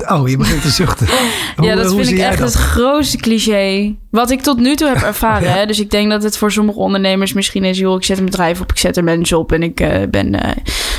Oh, 0.08 0.28
je 0.28 0.36
begint 0.36 0.62
te 0.62 0.68
zuchten. 0.68 1.06
ja, 1.60 1.74
dat 1.74 1.94
vind 1.94 2.08
ik 2.08 2.18
echt 2.18 2.38
dat? 2.38 2.52
het 2.52 2.62
grootste 2.62 3.16
cliché. 3.16 3.94
Wat 4.10 4.30
ik 4.30 4.40
tot 4.40 4.58
nu 4.58 4.74
toe 4.76 4.88
heb 4.88 5.02
ervaren. 5.12 5.48
Ja. 5.48 5.54
hè. 5.54 5.66
Dus 5.66 5.80
ik 5.80 5.90
denk 5.90 6.10
dat 6.10 6.22
het 6.22 6.36
voor 6.38 6.52
sommige 6.52 6.78
ondernemers 6.78 7.32
misschien 7.32 7.64
is... 7.64 7.78
joh, 7.78 7.96
ik 7.96 8.04
zet 8.04 8.18
een 8.18 8.24
bedrijf 8.24 8.60
op, 8.60 8.70
ik 8.70 8.78
zet 8.78 8.96
er 8.96 9.04
mensen 9.04 9.38
op... 9.38 9.52
en 9.52 9.62
ik 9.62 9.80
eh, 9.80 10.08
ben 10.10 10.42
eh, 10.42 10.56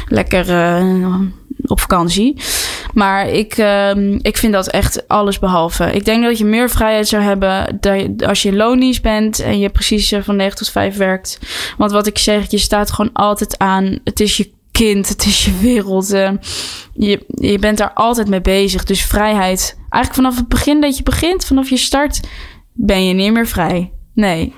lekker 0.08 0.50
eh, 0.50 1.16
op 1.68 1.80
vakantie. 1.80 2.41
Maar 2.93 3.30
ik, 3.30 3.53
ehm, 3.57 4.20
ik 4.22 4.38
vind 4.38 4.53
dat 4.53 4.68
echt 4.68 5.07
alles 5.07 5.39
behalve. 5.39 5.91
Ik 5.91 6.05
denk 6.05 6.24
dat 6.24 6.38
je 6.38 6.45
meer 6.45 6.70
vrijheid 6.70 7.07
zou 7.07 7.24
hebben... 7.24 7.78
Dat 7.80 8.24
als 8.28 8.41
je 8.41 8.53
loondienst 8.55 9.01
bent... 9.01 9.39
en 9.39 9.60
je 9.60 9.70
precies 9.70 10.12
eh, 10.12 10.22
van 10.24 10.36
9 10.36 10.57
tot 10.57 10.70
5 10.70 10.97
werkt. 10.97 11.39
Want 11.78 11.91
wat 11.91 12.07
ik 12.07 12.18
zeg, 12.18 12.51
je 12.51 12.57
staat 12.57 12.91
gewoon 12.91 13.14
altijd 13.14 13.57
aan. 13.57 13.99
Het 14.03 14.20
is 14.20 14.38
je 14.38 14.51
kind, 14.72 15.10
het 15.10 15.26
is 15.26 15.45
je 15.45 15.57
wereld. 15.57 16.12
eh, 16.12 16.32
je, 16.93 17.24
je 17.28 17.60
bent 17.60 17.78
daar 17.78 17.93
altijd 17.93 18.28
mee 18.28 18.41
bezig. 18.41 18.84
Dus 18.84 19.01
vrijheid. 19.05 19.78
Eigenlijk 19.89 20.14
vanaf 20.24 20.36
het 20.36 20.47
begin 20.47 20.82
dat 20.82 20.97
je 20.97 21.03
begint, 21.03 21.45
vanaf 21.45 21.70
je 21.70 21.78
start, 21.78 22.20
ben 22.74 23.05
je 23.05 23.14
niet 23.14 23.34
meer 23.34 23.47
vrij. 23.47 23.91
Nee. 24.14 24.53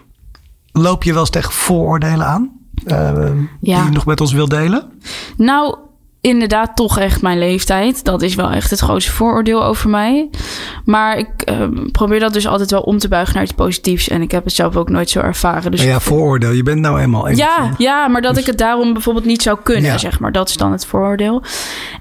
Loop 0.72 1.04
je 1.04 1.12
wel 1.12 1.20
eens 1.22 1.30
tegen 1.30 1.52
vooroordelen 1.52 2.26
aan? 2.26 2.52
eh, 2.86 3.26
Die 3.26 3.48
Ja. 3.62 3.84
je 3.84 3.90
nog 3.92 4.06
met 4.06 4.22
ons 4.22 4.34
wil 4.34 4.48
delen? 4.48 4.92
Nou, 5.38 5.78
inderdaad 6.22 6.76
toch 6.76 7.00
echt 7.00 7.22
mijn 7.22 7.40
leeftijd. 7.40 8.04
Dat 8.04 8.22
is 8.22 8.36
wel 8.36 8.50
echt 8.52 8.70
het 8.70 8.80
grootste 8.80 9.12
vooroordeel 9.12 9.64
over 9.64 9.90
mij. 9.90 10.30
Maar 10.86 11.18
ik 11.18 11.30
uh, 11.50 11.68
probeer 11.92 12.20
dat 12.20 12.34
dus 12.34 12.48
altijd 12.48 12.72
wel 12.72 12.82
om 12.82 12.98
te 12.98 13.08
buigen 13.08 13.34
naar 13.34 13.44
iets 13.44 13.54
positiefs. 13.54 14.08
En 14.08 14.22
ik 14.22 14.32
heb 14.32 14.44
het 14.44 14.54
zelf 14.54 14.76
ook 14.76 14.90
nooit 14.90 15.10
zo 15.10 15.20
ervaren. 15.20 15.72
Dus 15.72 15.84
ja, 15.84 16.00
vooroordeel. 16.00 16.52
Je 16.52 16.64
bent 16.64 16.80
nou 16.80 17.00
eenmaal. 17.00 17.30
Ja, 17.30 17.74
ja, 17.78 18.08
maar 18.08 18.22
dat 18.22 18.34
dus... 18.34 18.42
ik 18.42 18.48
het 18.48 18.58
daarom 18.58 18.94
bijvoorbeeld 18.94 19.26
niet 19.26 19.42
zou 19.42 19.58
kunnen, 19.64 19.92
ja. 19.92 19.98
zeg 19.98 20.20
maar. 20.20 20.32
Dat 20.32 20.50
is 20.50 20.58
dan 20.58 20.72
het 20.72 20.86
vooroordeel. 20.86 21.44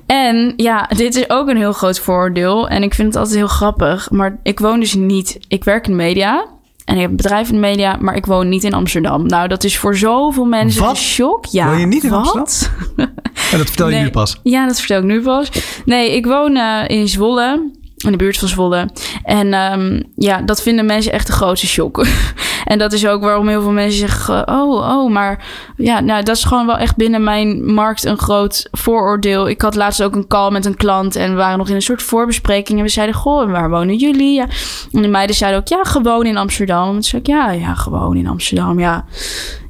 En 0.07 0.53
ja, 0.57 0.91
dit 0.97 1.15
is 1.15 1.31
ook 1.31 1.49
een 1.49 1.57
heel 1.57 1.73
groot 1.73 2.01
vooroordeel. 2.01 2.69
En 2.69 2.83
ik 2.83 2.95
vind 2.95 3.09
het 3.09 3.17
altijd 3.17 3.37
heel 3.37 3.49
grappig. 3.49 4.11
Maar 4.11 4.39
ik 4.43 4.61
woon 4.61 4.81
dus 4.81 4.95
niet... 4.95 5.39
Ik 5.49 5.65
werk 5.65 5.87
in 5.87 5.97
media. 5.97 6.47
En 6.91 6.97
ik 6.97 7.03
heb 7.03 7.11
een 7.11 7.17
bedrijf 7.17 7.49
in 7.49 7.55
de 7.55 7.61
media, 7.61 7.97
maar 8.01 8.17
ik 8.17 8.27
woon 8.27 8.49
niet 8.49 8.65
in 8.65 8.73
Amsterdam. 8.73 9.27
Nou, 9.27 9.49
dat 9.49 9.65
is 9.65 9.79
voor 9.79 9.97
zoveel 9.97 10.45
mensen 10.45 10.83
wat? 10.83 10.91
een 10.91 10.97
shock. 10.97 11.47
Ja, 11.47 11.67
woon 11.67 11.81
je 11.81 11.87
niet 11.87 12.05
in 12.05 12.11
wat? 12.11 12.37
Amsterdam? 12.37 12.69
En 13.53 13.59
dat 13.59 13.67
vertel 13.67 13.89
je 13.89 13.95
nee. 13.95 14.05
nu 14.05 14.11
pas? 14.11 14.41
Ja, 14.43 14.67
dat 14.67 14.79
vertel 14.79 14.99
ik 14.99 15.05
nu 15.05 15.23
pas. 15.23 15.51
Nee, 15.85 16.17
ik 16.17 16.27
woon 16.27 16.57
uh, 16.57 16.85
in 16.87 17.09
Zwolle. 17.09 17.71
In 18.05 18.11
de 18.11 18.17
buurt 18.17 18.39
van 18.39 18.49
Zwolle. 18.49 18.89
En 19.25 19.55
um, 19.55 20.03
ja, 20.17 20.43
dat 20.43 20.63
vinden 20.63 20.87
mensen 20.87 21.13
echt 21.13 21.27
de 21.27 21.33
grootste 21.33 21.67
shock. 21.67 22.07
en 22.65 22.79
dat 22.79 22.93
is 22.93 23.07
ook 23.07 23.23
waarom 23.23 23.49
heel 23.49 23.63
veel 23.63 23.71
mensen 23.71 23.99
zeggen... 23.99 24.49
oh, 24.49 24.73
oh, 24.73 25.11
maar 25.11 25.45
ja, 25.77 26.01
nou, 26.01 26.23
dat 26.23 26.37
is 26.37 26.45
gewoon 26.45 26.67
wel 26.67 26.79
echt 26.79 26.97
binnen 26.97 27.25
mijn 27.25 27.73
markt 27.75 28.05
een 28.05 28.19
groot 28.19 28.69
vooroordeel. 28.71 29.49
Ik 29.49 29.63
had 29.63 29.75
laatst 29.75 30.03
ook 30.03 30.15
een 30.15 30.27
call 30.27 30.51
met 30.51 30.67
een 30.67 30.77
klant... 30.77 31.17
en 31.17 31.31
we 31.31 31.37
waren 31.37 31.59
nog 31.59 31.69
in 31.69 31.75
een 31.75 31.83
soort 31.83 32.03
voorbespreking... 32.03 32.79
en 32.79 32.85
we 32.85 32.91
zeiden, 32.91 33.15
goh, 33.15 33.51
waar 33.51 33.71
wonen 33.71 33.97
jullie? 33.97 34.35
Ja. 34.35 34.47
En 34.93 35.03
de 35.03 35.09
meiden 35.09 35.37
zeiden 35.37 35.61
ook, 35.61 35.69
ja, 35.69 35.83
gewoon 35.83 36.27
in 36.27 36.37
Amsterdam. 36.37 36.87
En 36.87 36.93
toen 36.93 37.03
zei 37.03 37.23
ik, 37.23 37.29
ja, 37.29 37.51
ja, 37.51 37.75
gewoon 37.75 38.17
in 38.17 38.27
Amsterdam, 38.27 38.79
ja. 38.79 39.05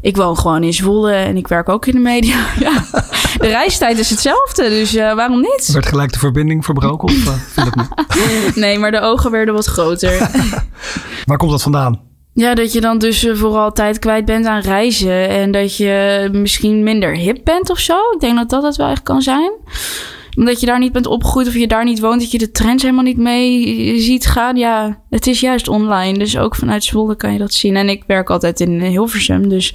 Ik 0.01 0.17
woon 0.17 0.37
gewoon 0.37 0.63
in 0.63 0.73
Zwolle 0.73 1.13
en 1.13 1.37
ik 1.37 1.49
werk 1.49 1.69
ook 1.69 1.87
in 1.87 1.93
de 1.93 2.01
media. 2.01 2.47
ja. 2.59 2.85
De 3.39 3.47
reistijd 3.47 3.99
is 3.99 4.11
hetzelfde, 4.11 4.69
dus 4.69 4.95
uh, 4.95 5.15
waarom 5.15 5.41
niet? 5.41 5.71
Werd 5.73 5.87
gelijk 5.87 6.13
de 6.13 6.19
verbinding 6.19 6.65
verbroken 6.65 7.09
of 7.09 7.15
uh? 7.15 7.67
nee, 8.55 8.79
maar 8.79 8.91
de 8.91 9.01
ogen 9.01 9.31
werden 9.31 9.55
wat 9.55 9.67
groter. 9.67 10.31
Waar 11.27 11.39
komt 11.39 11.51
dat 11.51 11.63
vandaan? 11.63 12.01
Ja, 12.33 12.55
dat 12.55 12.73
je 12.73 12.81
dan 12.81 12.99
dus 12.99 13.29
vooral 13.33 13.73
tijd 13.73 13.99
kwijt 13.99 14.25
bent 14.25 14.47
aan 14.47 14.61
reizen. 14.61 15.29
En 15.29 15.51
dat 15.51 15.77
je 15.77 16.29
misschien 16.33 16.83
minder 16.83 17.17
hip 17.17 17.41
bent 17.45 17.71
of 17.71 17.79
zo. 17.79 17.95
Ik 18.15 18.21
denk 18.21 18.37
dat 18.37 18.51
dat 18.51 18.63
het 18.63 18.77
wel 18.77 18.89
echt 18.89 19.03
kan 19.03 19.23
zijn. 19.23 19.53
Omdat 20.37 20.61
je 20.61 20.67
daar 20.67 20.79
niet 20.79 20.93
bent 20.93 21.07
opgegroeid 21.07 21.47
of 21.47 21.55
je 21.55 21.67
daar 21.67 21.85
niet 21.85 22.01
woont, 22.01 22.21
dat 22.21 22.31
je 22.31 22.39
de 22.39 22.51
trends 22.51 22.83
helemaal 22.83 23.05
niet 23.05 23.17
mee 23.17 24.01
ziet 24.01 24.27
gaan. 24.27 24.57
Ja, 24.57 25.03
het 25.11 25.27
is 25.27 25.41
juist 25.41 25.69
online. 25.69 26.19
Dus 26.19 26.39
ook 26.39 26.57
vanuit 26.57 26.85
Zwolle 26.85 27.17
kan 27.17 27.33
je 27.33 27.39
dat 27.39 27.55
zien. 27.55 27.77
En 27.77 27.89
ik 27.89 28.05
werk 28.07 28.31
altijd 28.31 28.61
in 28.61 28.81
Hilversum. 28.81 29.49
Dus 29.49 29.75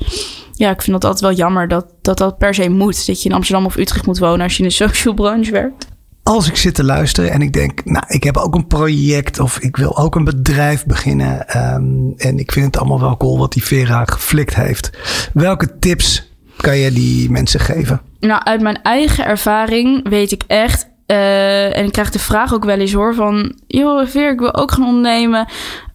ja, 0.51 0.69
ik 0.69 0.81
vind 0.81 1.01
dat 1.01 1.11
altijd 1.11 1.21
wel 1.21 1.45
jammer 1.45 1.67
dat, 1.67 1.85
dat 2.01 2.17
dat 2.17 2.37
per 2.37 2.53
se 2.53 2.69
moet. 2.69 3.05
Dat 3.07 3.21
je 3.21 3.29
in 3.29 3.35
Amsterdam 3.35 3.65
of 3.65 3.77
Utrecht 3.77 4.05
moet 4.05 4.19
wonen 4.19 4.41
als 4.41 4.57
je 4.57 4.63
in 4.63 4.69
de 4.69 4.75
social 4.85 5.13
branche 5.13 5.51
werkt 5.51 5.93
als 6.33 6.47
ik 6.47 6.55
zit 6.55 6.75
te 6.75 6.83
luisteren 6.83 7.31
en 7.31 7.41
ik 7.41 7.53
denk, 7.53 7.85
nou, 7.85 8.05
ik 8.07 8.23
heb 8.23 8.37
ook 8.37 8.55
een 8.55 8.67
project 8.67 9.39
of 9.39 9.59
ik 9.59 9.77
wil 9.77 9.97
ook 9.97 10.15
een 10.15 10.23
bedrijf 10.23 10.85
beginnen. 10.85 11.57
Um, 11.57 12.13
en 12.17 12.39
ik 12.39 12.51
vind 12.51 12.65
het 12.65 12.77
allemaal 12.77 12.99
wel 12.99 13.17
cool 13.17 13.37
wat 13.37 13.53
die 13.53 13.63
Vera 13.63 14.05
geflikt 14.05 14.55
heeft. 14.55 14.89
Welke 15.33 15.79
tips 15.79 16.31
kan 16.57 16.77
je 16.77 16.91
die 16.91 17.31
mensen 17.31 17.59
geven? 17.59 18.01
Nou, 18.19 18.43
uit 18.43 18.61
mijn 18.61 18.81
eigen 18.81 19.25
ervaring 19.25 20.09
weet 20.09 20.31
ik 20.31 20.43
echt. 20.47 20.87
Uh, 21.07 21.77
en 21.77 21.85
ik 21.85 21.91
krijg 21.91 22.09
de 22.11 22.19
vraag 22.19 22.53
ook 22.53 22.65
wel 22.65 22.79
eens 22.79 22.93
hoor 22.93 23.15
van... 23.15 23.55
joh, 23.67 24.07
Veer, 24.07 24.31
ik 24.31 24.39
wil 24.39 24.55
ook 24.55 24.71
gaan 24.71 24.85
ondernemen. 24.85 25.47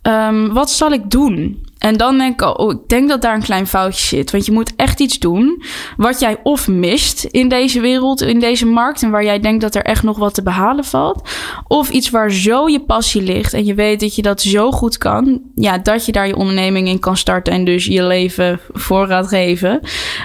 Um, 0.02 0.52
wat 0.52 0.70
zal 0.70 0.92
ik 0.92 1.10
doen? 1.10 1.68
En 1.80 1.96
dan 1.96 2.18
denk 2.18 2.40
ik, 2.42 2.58
oh, 2.58 2.72
ik 2.72 2.88
denk 2.88 3.08
dat 3.08 3.22
daar 3.22 3.34
een 3.34 3.42
klein 3.42 3.66
foutje 3.66 4.06
zit. 4.06 4.30
Want 4.30 4.46
je 4.46 4.52
moet 4.52 4.72
echt 4.76 5.00
iets 5.00 5.18
doen 5.18 5.62
wat 5.96 6.20
jij 6.20 6.36
of 6.42 6.68
mist 6.68 7.24
in 7.24 7.48
deze 7.48 7.80
wereld, 7.80 8.20
in 8.20 8.40
deze 8.40 8.66
markt. 8.66 9.02
En 9.02 9.10
waar 9.10 9.24
jij 9.24 9.40
denkt 9.40 9.60
dat 9.60 9.74
er 9.74 9.82
echt 9.82 10.02
nog 10.02 10.18
wat 10.18 10.34
te 10.34 10.42
behalen 10.42 10.84
valt. 10.84 11.28
Of 11.66 11.90
iets 11.90 12.10
waar 12.10 12.32
zo 12.32 12.68
je 12.68 12.80
passie 12.80 13.22
ligt 13.22 13.52
en 13.52 13.64
je 13.64 13.74
weet 13.74 14.00
dat 14.00 14.14
je 14.14 14.22
dat 14.22 14.42
zo 14.42 14.70
goed 14.70 14.98
kan. 14.98 15.40
Ja, 15.54 15.78
dat 15.78 16.06
je 16.06 16.12
daar 16.12 16.26
je 16.26 16.36
onderneming 16.36 16.88
in 16.88 16.98
kan 16.98 17.16
starten 17.16 17.52
en 17.52 17.64
dus 17.64 17.84
je 17.84 18.02
leven 18.02 18.60
voor 18.72 19.06
gaat 19.06 19.28
geven. 19.28 19.80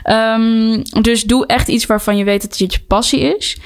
Um, 0.10 0.82
dus 1.01 1.24
doe 1.24 1.45
echt 1.45 1.68
iets 1.68 1.86
waarvan 1.86 2.18
je 2.18 2.24
weet 2.24 2.41
dat 2.41 2.58
het 2.58 2.74
je 2.74 2.80
passie 2.88 3.20
is. 3.20 3.58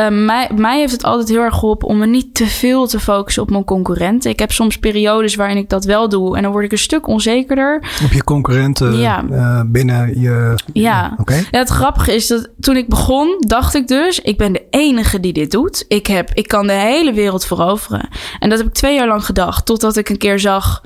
Uh, 0.00 0.08
mij, 0.08 0.50
mij 0.54 0.78
heeft 0.78 0.92
het 0.92 1.04
altijd 1.04 1.28
heel 1.28 1.40
erg 1.40 1.54
geholpen 1.54 1.88
om 1.88 1.98
me 1.98 2.06
niet 2.06 2.34
te 2.34 2.46
veel 2.46 2.86
te 2.86 3.00
focussen 3.00 3.42
op 3.42 3.50
mijn 3.50 3.64
concurrenten. 3.64 4.30
Ik 4.30 4.38
heb 4.38 4.52
soms 4.52 4.78
periodes 4.78 5.34
waarin 5.34 5.56
ik 5.56 5.68
dat 5.68 5.84
wel 5.84 6.08
doe 6.08 6.36
en 6.36 6.42
dan 6.42 6.52
word 6.52 6.64
ik 6.64 6.72
een 6.72 6.78
stuk 6.78 7.06
onzekerder. 7.06 7.76
Op 8.04 8.12
je 8.12 8.24
concurrenten 8.24 8.96
ja. 8.96 9.24
uh, 9.30 9.60
binnen 9.66 10.20
je. 10.20 10.54
Ja. 10.72 11.08
Oké. 11.12 11.20
Okay. 11.20 11.46
Ja, 11.50 11.58
het 11.58 11.68
grappige 11.68 12.14
is 12.14 12.26
dat 12.26 12.48
toen 12.60 12.76
ik 12.76 12.88
begon, 12.88 13.36
dacht 13.38 13.74
ik 13.74 13.88
dus: 13.88 14.20
ik 14.20 14.38
ben 14.38 14.52
de 14.52 14.66
enige 14.70 15.20
die 15.20 15.32
dit 15.32 15.50
doet. 15.50 15.84
Ik, 15.88 16.06
heb, 16.06 16.30
ik 16.32 16.48
kan 16.48 16.66
de 16.66 16.72
hele 16.72 17.12
wereld 17.12 17.46
veroveren. 17.46 18.08
En 18.38 18.48
dat 18.48 18.58
heb 18.58 18.66
ik 18.66 18.74
twee 18.74 18.94
jaar 18.94 19.08
lang 19.08 19.24
gedacht, 19.24 19.66
totdat 19.66 19.96
ik 19.96 20.08
een 20.08 20.18
keer 20.18 20.38
zag. 20.38 20.82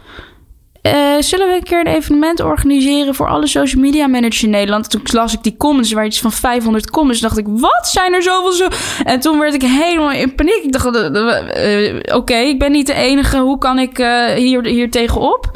Uh, 0.82 1.16
zullen 1.18 1.48
we 1.48 1.54
een 1.54 1.62
keer 1.62 1.80
een 1.80 1.94
evenement 1.94 2.40
organiseren 2.40 3.14
voor 3.14 3.28
alle 3.28 3.46
social 3.46 3.82
media 3.82 4.06
managers 4.06 4.42
in 4.42 4.50
Nederland? 4.50 4.90
Toen 4.90 5.02
las 5.04 5.32
ik 5.32 5.42
die 5.42 5.56
comments, 5.56 5.92
waar 5.92 6.06
iets 6.06 6.20
van 6.20 6.32
500 6.32 6.90
comments. 6.90 7.20
dacht 7.20 7.38
ik, 7.38 7.46
wat 7.48 7.88
zijn 7.88 8.14
er 8.14 8.22
zoveel 8.22 8.52
zo? 8.52 8.68
En 9.04 9.20
toen 9.20 9.38
werd 9.38 9.54
ik 9.54 9.62
helemaal 9.62 10.12
in 10.12 10.34
paniek. 10.34 10.62
Ik 10.62 10.72
dacht, 10.72 10.96
uh, 10.96 11.94
uh, 11.94 12.16
oké, 12.16 12.34
ik 12.34 12.58
ben 12.58 12.72
niet 12.72 12.86
de 12.86 12.94
enige. 12.94 13.38
Hoe 13.38 13.58
kan 13.58 13.78
ik 13.78 13.96
hier, 14.36 14.64
hier 14.66 14.90
tegenop? 14.90 15.50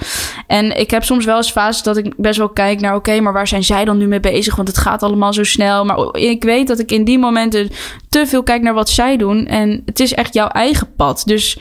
En 0.46 0.78
ik 0.78 0.90
heb 0.90 1.04
soms 1.04 1.24
wel 1.24 1.36
eens 1.36 1.50
fases 1.50 1.82
dat 1.82 1.96
ik 1.96 2.12
best 2.16 2.38
wel 2.38 2.48
kijk 2.48 2.80
naar, 2.80 2.94
oké, 2.94 3.20
maar 3.20 3.32
waar 3.32 3.48
zijn 3.48 3.64
zij 3.64 3.84
dan 3.84 3.98
nu 3.98 4.06
mee 4.06 4.20
bezig? 4.20 4.56
Want 4.56 4.68
het 4.68 4.78
gaat 4.78 5.02
allemaal 5.02 5.32
zo 5.32 5.44
snel. 5.44 5.84
Maar 5.84 5.98
ik 6.12 6.44
weet 6.44 6.66
dat 6.66 6.78
ik 6.78 6.90
in 6.90 7.04
die 7.04 7.18
momenten 7.18 7.70
te 8.08 8.26
veel 8.26 8.42
kijk 8.42 8.62
naar 8.62 8.74
wat 8.74 8.90
zij 8.90 9.16
doen. 9.16 9.46
En 9.46 9.82
het 9.86 10.00
is 10.00 10.14
echt 10.14 10.34
jouw 10.34 10.48
eigen 10.48 10.94
pad. 10.96 11.22
Dus 11.26 11.58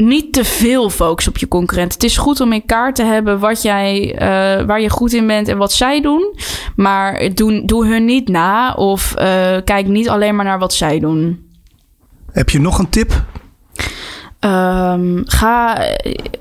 niet 0.00 0.32
te 0.32 0.44
veel 0.44 0.90
focus 0.90 1.28
op 1.28 1.38
je 1.38 1.48
concurrent. 1.48 1.92
Het 1.92 2.02
is 2.02 2.16
goed 2.16 2.40
om 2.40 2.52
in 2.52 2.66
kaart 2.66 2.94
te 2.94 3.04
hebben 3.04 3.38
wat 3.38 3.62
jij, 3.62 4.14
uh, 4.14 4.66
waar 4.66 4.80
je 4.80 4.90
goed 4.90 5.12
in 5.12 5.26
bent 5.26 5.48
en 5.48 5.58
wat 5.58 5.72
zij 5.72 6.00
doen. 6.00 6.34
Maar 6.76 7.34
doe, 7.34 7.64
doe 7.64 7.86
hun 7.86 8.04
niet 8.04 8.28
na 8.28 8.72
of 8.72 9.14
uh, 9.18 9.56
kijk 9.64 9.86
niet 9.86 10.08
alleen 10.08 10.36
maar 10.36 10.44
naar 10.44 10.58
wat 10.58 10.74
zij 10.74 10.98
doen. 10.98 11.48
Heb 12.32 12.50
je 12.50 12.60
nog 12.60 12.78
een 12.78 12.88
tip? 12.88 13.24
Um, 14.44 15.22
ga 15.26 15.86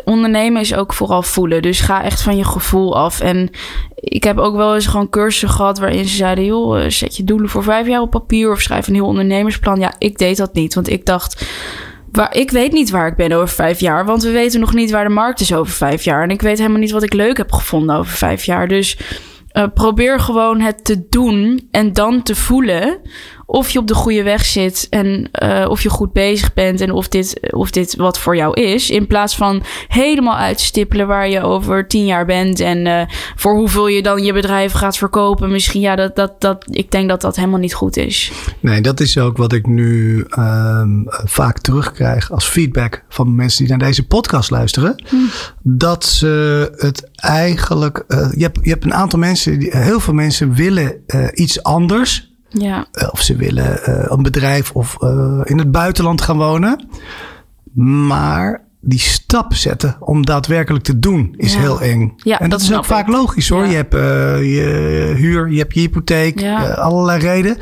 ondernemen 0.06 0.62
is 0.62 0.76
ook 0.76 0.94
vooral 0.94 1.22
voelen. 1.22 1.62
Dus 1.62 1.80
ga 1.80 2.04
echt 2.04 2.22
van 2.22 2.38
je 2.38 2.44
gevoel 2.44 2.98
af. 2.98 3.20
En 3.20 3.50
ik 3.96 4.24
heb 4.24 4.38
ook 4.38 4.56
wel 4.56 4.76
eens 4.76 4.88
gewoon 4.88 5.10
cursussen 5.10 5.50
gehad 5.50 5.80
waarin 5.80 6.06
ze 6.06 6.16
zeiden: 6.16 6.46
joh, 6.46 6.86
zet 6.88 7.18
je 7.18 7.24
doelen 7.24 7.50
voor 7.50 7.64
vijf 7.64 7.88
jaar 7.88 8.02
op 8.02 8.10
papier 8.10 8.52
of 8.52 8.62
schrijf 8.62 8.88
een 8.88 8.94
heel 8.94 9.06
ondernemersplan. 9.06 9.80
Ja, 9.80 9.94
ik 9.98 10.18
deed 10.18 10.38
dat 10.38 10.54
niet, 10.54 10.74
want 10.74 10.90
ik 10.90 11.06
dacht 11.06 11.46
Ik 12.32 12.52
weet 12.52 12.72
niet 12.72 12.90
waar 12.90 13.08
ik 13.08 13.16
ben 13.16 13.32
over 13.32 13.56
vijf 13.56 13.80
jaar, 13.80 14.06
want 14.06 14.24
we 14.24 14.32
weten 14.32 14.60
nog 14.60 14.74
niet 14.74 14.92
waar 14.92 15.08
de 15.08 15.14
markt 15.14 15.40
is 15.40 15.54
over 15.54 15.74
vijf 15.74 16.04
jaar. 16.04 16.24
En 16.24 16.30
ik 16.30 16.42
weet 16.42 16.58
helemaal 16.58 16.80
niet 16.80 16.92
wat 16.92 17.04
ik 17.04 17.14
leuk 17.14 17.38
heb 17.38 17.52
gevonden 17.52 17.96
over 17.96 18.14
vijf 18.14 18.44
jaar. 18.44 18.68
Dus 18.68 18.98
uh, 19.54 19.64
probeer 19.74 20.20
gewoon 20.20 20.60
het 20.60 20.86
te 20.86 21.08
doen 21.10 21.68
en 21.72 21.94
dan 21.94 22.24
te 22.24 22.36
voelen 22.36 23.02
of 23.52 23.70
je 23.70 23.80
op 23.80 23.88
de 23.88 23.94
goede 23.94 24.24
weg 24.24 24.46
zit 24.46 24.88
en 24.90 25.30
uh, 25.44 25.66
of 25.70 25.82
je 25.82 25.90
goed 25.90 26.14
bezig 26.14 26.54
bent 26.54 26.82
en 26.82 26.92
of 26.92 27.08
dit, 27.08 27.40
of 27.52 27.72
dit 27.72 27.96
wat 27.96 28.20
voor 28.20 28.36
jou 28.36 28.62
is. 28.62 28.90
In 28.90 29.08
plaats 29.08 29.36
van 29.36 29.64
helemaal 29.88 30.38
uitstippelen 30.38 31.08
waar 31.08 31.30
je 31.30 31.42
over 31.42 31.88
tien 31.88 32.06
jaar 32.06 32.26
bent 32.26 32.60
en 32.60 32.86
uh, 32.86 33.02
voor 33.36 33.56
hoeveel 33.56 33.88
je 33.88 34.02
dan 34.02 34.24
je 34.24 34.34
bedrijf 34.34 34.72
gaat 34.72 34.98
verkopen. 34.98 35.52
Misschien 35.52 35.82
ja, 35.82 35.96
dat, 35.96 36.16
dat, 36.16 36.42
dat, 36.42 36.66
ik 36.70 36.92
denk 36.92 37.10
dat 37.10 37.22
dat 37.22 37.36
helemaal 37.36 37.60
niet 37.60 37.74
goed 37.74 37.98
is. 37.98 38.32
Nee, 38.60 38.82
dat 38.82 39.00
is 39.00 39.18
ook 39.18 39.38
wat 39.38 39.54
ik 39.54 39.68
nu 39.68 40.26
um, 40.38 41.04
vaak 41.08 41.60
terugkrijg 41.60 42.32
als 42.32 42.46
feedback 42.46 43.04
van 43.10 43.36
mensen 43.36 43.66
die 43.66 43.78
naar 43.78 43.88
deze 43.88 44.08
podcast 44.08 44.50
luisteren. 44.50 45.04
Hm. 45.10 45.16
Dat 45.62 46.06
ze 46.06 46.72
het 46.76 47.10
eigenlijk. 47.16 48.04
Uh, 48.08 48.28
je, 48.32 48.44
hebt, 48.44 48.60
je 48.62 48.70
hebt 48.70 48.86
een 48.86 48.94
aantal 48.94 49.20
mensen, 49.20 49.60
die, 49.60 49.78
heel 49.78 50.00
veel 50.00 50.14
mensen 50.14 50.54
willen 50.54 51.04
iets 51.34 51.64
anders. 51.64 52.29
Ja. 52.50 52.86
Of 53.12 53.22
ze 53.22 53.36
willen 53.36 53.80
uh, 53.90 54.06
een 54.08 54.22
bedrijf 54.22 54.72
of 54.72 54.98
uh, 55.02 55.42
in 55.44 55.58
het 55.58 55.72
buitenland 55.72 56.22
gaan 56.22 56.38
wonen. 56.38 56.88
Maar 58.08 58.68
die 58.82 59.00
stap 59.00 59.54
zetten 59.54 59.98
om 60.00 60.26
daadwerkelijk 60.26 60.84
te 60.84 61.00
doen 61.00 61.34
is 61.38 61.54
ja. 61.54 61.60
heel 61.60 61.82
eng. 61.82 62.14
Ja, 62.16 62.40
en 62.40 62.50
dat, 62.50 62.60
dat 62.60 62.70
is 62.70 62.76
ook 62.76 62.86
vaak 62.86 63.08
ik. 63.08 63.14
logisch 63.14 63.50
hoor. 63.50 63.64
Ja. 63.64 63.70
Je 63.70 63.76
hebt 63.76 63.94
uh, 63.94 64.02
je 64.56 65.14
huur, 65.16 65.52
je 65.52 65.58
hebt 65.58 65.74
je 65.74 65.80
hypotheek, 65.80 66.46
allerlei 66.76 67.20
redenen. 67.20 67.58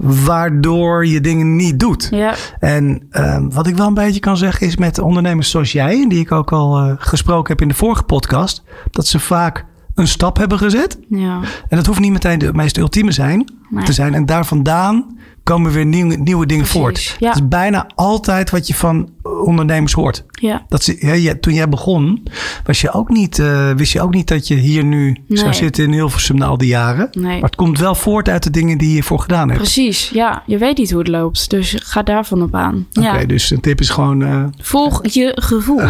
Waardoor 0.00 1.06
je 1.06 1.20
dingen 1.20 1.56
niet 1.56 1.80
doet. 1.80 2.12
En 2.58 3.08
wat 3.52 3.66
ik 3.66 3.76
wel 3.76 3.86
een 3.86 3.94
beetje 3.94 4.20
kan 4.20 4.36
zeggen 4.36 4.66
is 4.66 4.76
met 4.76 4.98
ondernemers 4.98 5.50
zoals 5.50 5.72
jij, 5.72 6.08
die 6.08 6.20
ik 6.20 6.32
ook 6.32 6.52
al 6.52 6.96
gesproken 6.98 7.52
heb 7.52 7.62
in 7.62 7.68
de 7.68 7.74
vorige 7.74 8.02
podcast, 8.02 8.62
dat 8.90 9.06
ze 9.06 9.18
vaak 9.18 9.64
een 9.94 10.08
stap 10.08 10.36
hebben 10.36 10.58
gezet. 10.58 10.98
Ja. 11.08 11.40
En 11.68 11.76
dat 11.76 11.86
hoeft 11.86 12.00
niet 12.00 12.12
meteen 12.12 12.38
de 12.38 12.52
meest 12.52 12.76
ultieme 12.76 13.12
zijn, 13.12 13.52
nee. 13.72 13.84
te 13.84 13.92
zijn. 13.92 14.14
En 14.14 14.26
daar 14.26 14.46
vandaan 14.46 15.20
komen 15.42 15.72
weer 15.72 15.86
nieuwe, 15.86 16.16
nieuwe 16.16 16.46
dingen 16.46 16.64
Precies, 16.64 16.80
voort. 16.80 17.16
Ja. 17.18 17.28
Het 17.28 17.36
is 17.36 17.48
bijna 17.48 17.86
altijd 17.94 18.50
wat 18.50 18.66
je 18.66 18.74
van 18.74 19.08
ondernemers 19.44 19.92
hoort. 19.92 20.24
Ja. 20.30 20.64
Dat 20.68 20.82
ze, 20.82 21.20
ja, 21.22 21.34
toen 21.40 21.54
jij 21.54 21.68
begon, 21.68 22.22
was 22.64 22.80
je 22.80 22.92
ook 22.92 23.08
niet, 23.08 23.38
eh, 23.38 23.70
wist 23.70 23.92
je 23.92 24.00
ook 24.00 24.14
niet 24.14 24.28
dat 24.28 24.48
je 24.48 24.54
hier 24.54 24.84
nu 24.84 25.16
zou 25.28 25.54
zitten 25.54 25.84
in 25.84 25.92
Hilversum 25.92 26.36
na 26.36 26.46
al 26.46 26.58
die 26.58 26.68
jaren. 26.68 27.08
Nee. 27.12 27.32
Maar 27.40 27.42
het 27.50 27.56
komt 27.56 27.78
wel 27.78 27.94
voort 27.94 28.28
uit 28.28 28.42
de 28.42 28.50
dingen 28.50 28.78
die 28.78 28.86
je 28.86 28.92
hiervoor 28.92 29.18
gedaan 29.18 29.48
hebt. 29.48 29.60
Precies, 29.60 30.08
ja. 30.08 30.42
Je 30.46 30.58
weet 30.58 30.76
niet 30.78 30.90
hoe 30.90 30.98
het 30.98 31.08
loopt, 31.08 31.50
dus 31.50 31.76
ga 31.78 32.02
daarvan 32.02 32.42
op 32.42 32.54
aan. 32.54 32.86
Oké, 32.92 33.06
Ja. 33.18 33.24
dus 33.24 33.50
een 33.50 33.60
tip 33.60 33.80
is 33.80 33.90
gewoon 33.90 34.22
eh, 34.22 34.44
Volg 34.60 35.06
je 35.06 35.32
gevoel. 35.34 35.80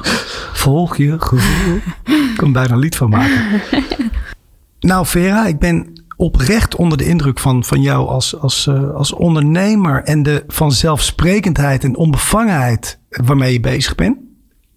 volg 0.64 0.96
je 0.96 1.16
gevoel. 1.18 1.76
Ik 2.04 2.32
kan 2.36 2.46
er 2.46 2.52
bijna 2.52 2.72
een 2.72 2.78
lied 2.78 2.96
van 2.96 3.10
maken. 3.10 3.42
nou 4.80 5.06
Vera, 5.06 5.46
ik 5.46 5.58
ben 5.58 6.03
oprecht 6.16 6.76
onder 6.76 6.98
de 6.98 7.06
indruk 7.06 7.38
van, 7.38 7.64
van 7.64 7.80
jou 7.80 8.08
als, 8.08 8.38
als, 8.38 8.66
eh, 8.66 8.90
als 8.94 9.12
ondernemer 9.12 10.02
en 10.02 10.22
de 10.22 10.44
vanzelfsprekendheid 10.48 11.84
en 11.84 11.96
onbevangenheid 11.96 12.98
waarmee 13.08 13.52
je 13.52 13.60
bezig 13.60 13.94
bent. 13.94 14.16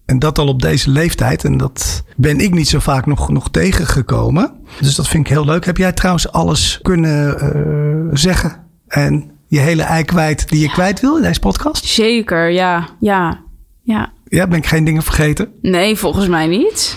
En 0.06 0.18
dat 0.18 0.38
al 0.38 0.48
op 0.48 0.62
deze 0.62 0.90
leeftijd. 0.90 1.44
En 1.44 1.56
dat 1.56 2.04
ben 2.16 2.38
ik 2.40 2.54
niet 2.54 2.68
zo 2.68 2.78
vaak 2.78 3.06
nog, 3.06 3.28
nog 3.28 3.50
tegengekomen. 3.50 4.52
Dus 4.80 4.94
dat 4.94 5.08
vind 5.08 5.26
ik 5.26 5.32
heel 5.32 5.44
leuk. 5.44 5.64
Heb 5.64 5.76
jij 5.76 5.92
trouwens 5.92 6.32
alles 6.32 6.78
kunnen 6.82 7.40
eh, 7.40 8.16
zeggen 8.16 8.64
en 8.86 9.30
je 9.46 9.58
hele 9.58 9.82
ei 9.82 10.04
kwijt 10.04 10.48
die 10.48 10.60
je 10.60 10.70
kwijt 10.70 11.00
wil 11.00 11.16
in 11.16 11.22
deze 11.22 11.40
podcast? 11.40 11.84
Zeker, 11.84 12.50
ja. 12.50 12.88
Ja. 13.00 13.40
Ja. 13.82 14.12
Ja, 14.28 14.46
ben 14.46 14.58
ik 14.58 14.66
geen 14.66 14.84
dingen 14.84 15.02
vergeten? 15.02 15.48
Nee, 15.62 15.96
volgens 15.96 16.28
mij 16.28 16.46
niet. 16.46 16.96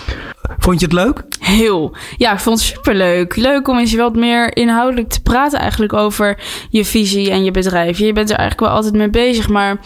Vond 0.58 0.80
je 0.80 0.86
het 0.86 0.94
leuk? 0.94 1.22
Heel. 1.38 1.96
Ja, 2.16 2.32
ik 2.32 2.38
vond 2.38 2.58
het 2.58 2.68
superleuk. 2.68 3.36
Leuk 3.36 3.68
om 3.68 3.78
eens 3.78 3.94
wat 3.94 4.16
meer 4.16 4.56
inhoudelijk 4.56 5.08
te 5.08 5.22
praten 5.22 5.58
eigenlijk 5.58 5.92
over 5.92 6.38
je 6.70 6.84
visie 6.84 7.30
en 7.30 7.44
je 7.44 7.50
bedrijf. 7.50 7.98
Je 7.98 8.12
bent 8.12 8.30
er 8.30 8.36
eigenlijk 8.36 8.68
wel 8.68 8.76
altijd 8.76 8.94
mee 8.94 9.10
bezig, 9.10 9.48
maar 9.48 9.80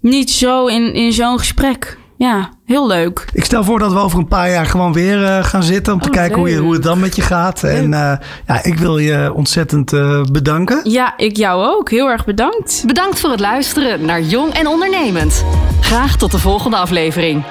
niet 0.00 0.30
zo 0.30 0.66
in, 0.66 0.94
in 0.94 1.12
zo'n 1.12 1.38
gesprek. 1.38 1.98
Ja, 2.18 2.50
heel 2.64 2.86
leuk. 2.86 3.24
Ik 3.32 3.44
stel 3.44 3.64
voor 3.64 3.78
dat 3.78 3.92
we 3.92 3.98
over 3.98 4.18
een 4.18 4.28
paar 4.28 4.50
jaar 4.50 4.66
gewoon 4.66 4.92
weer 4.92 5.24
eh, 5.24 5.44
gaan 5.44 5.62
zitten 5.62 5.92
om 5.92 6.00
te 6.00 6.08
Oh, 6.08 6.14
kijken 6.14 6.38
hoe, 6.38 6.48
je, 6.50 6.56
hoe 6.58 6.72
het 6.72 6.82
dan 6.82 7.00
met 7.00 7.16
je 7.16 7.22
gaat. 7.22 7.62
En 7.62 7.94
eh, 7.94 8.16
ja, 8.46 8.62
ik 8.64 8.78
wil 8.78 8.98
je 8.98 9.32
ontzettend 9.34 9.92
eh, 9.92 10.22
bedanken. 10.32 10.80
Ja, 10.90 11.14
ik 11.16 11.36
jou 11.36 11.66
ook. 11.66 11.90
Heel 11.90 12.08
erg 12.08 12.24
bedankt. 12.24 12.82
Bedankt 12.86 13.20
voor 13.20 13.30
het 13.30 13.40
luisteren 13.40 14.04
naar 14.04 14.20
Jong 14.22 14.52
en 14.54 14.66
Ondernemend. 14.66 15.44
Graag 15.80 16.16
tot 16.16 16.30
de 16.30 16.38
volgende 16.38 16.76
aflevering. 16.76 17.44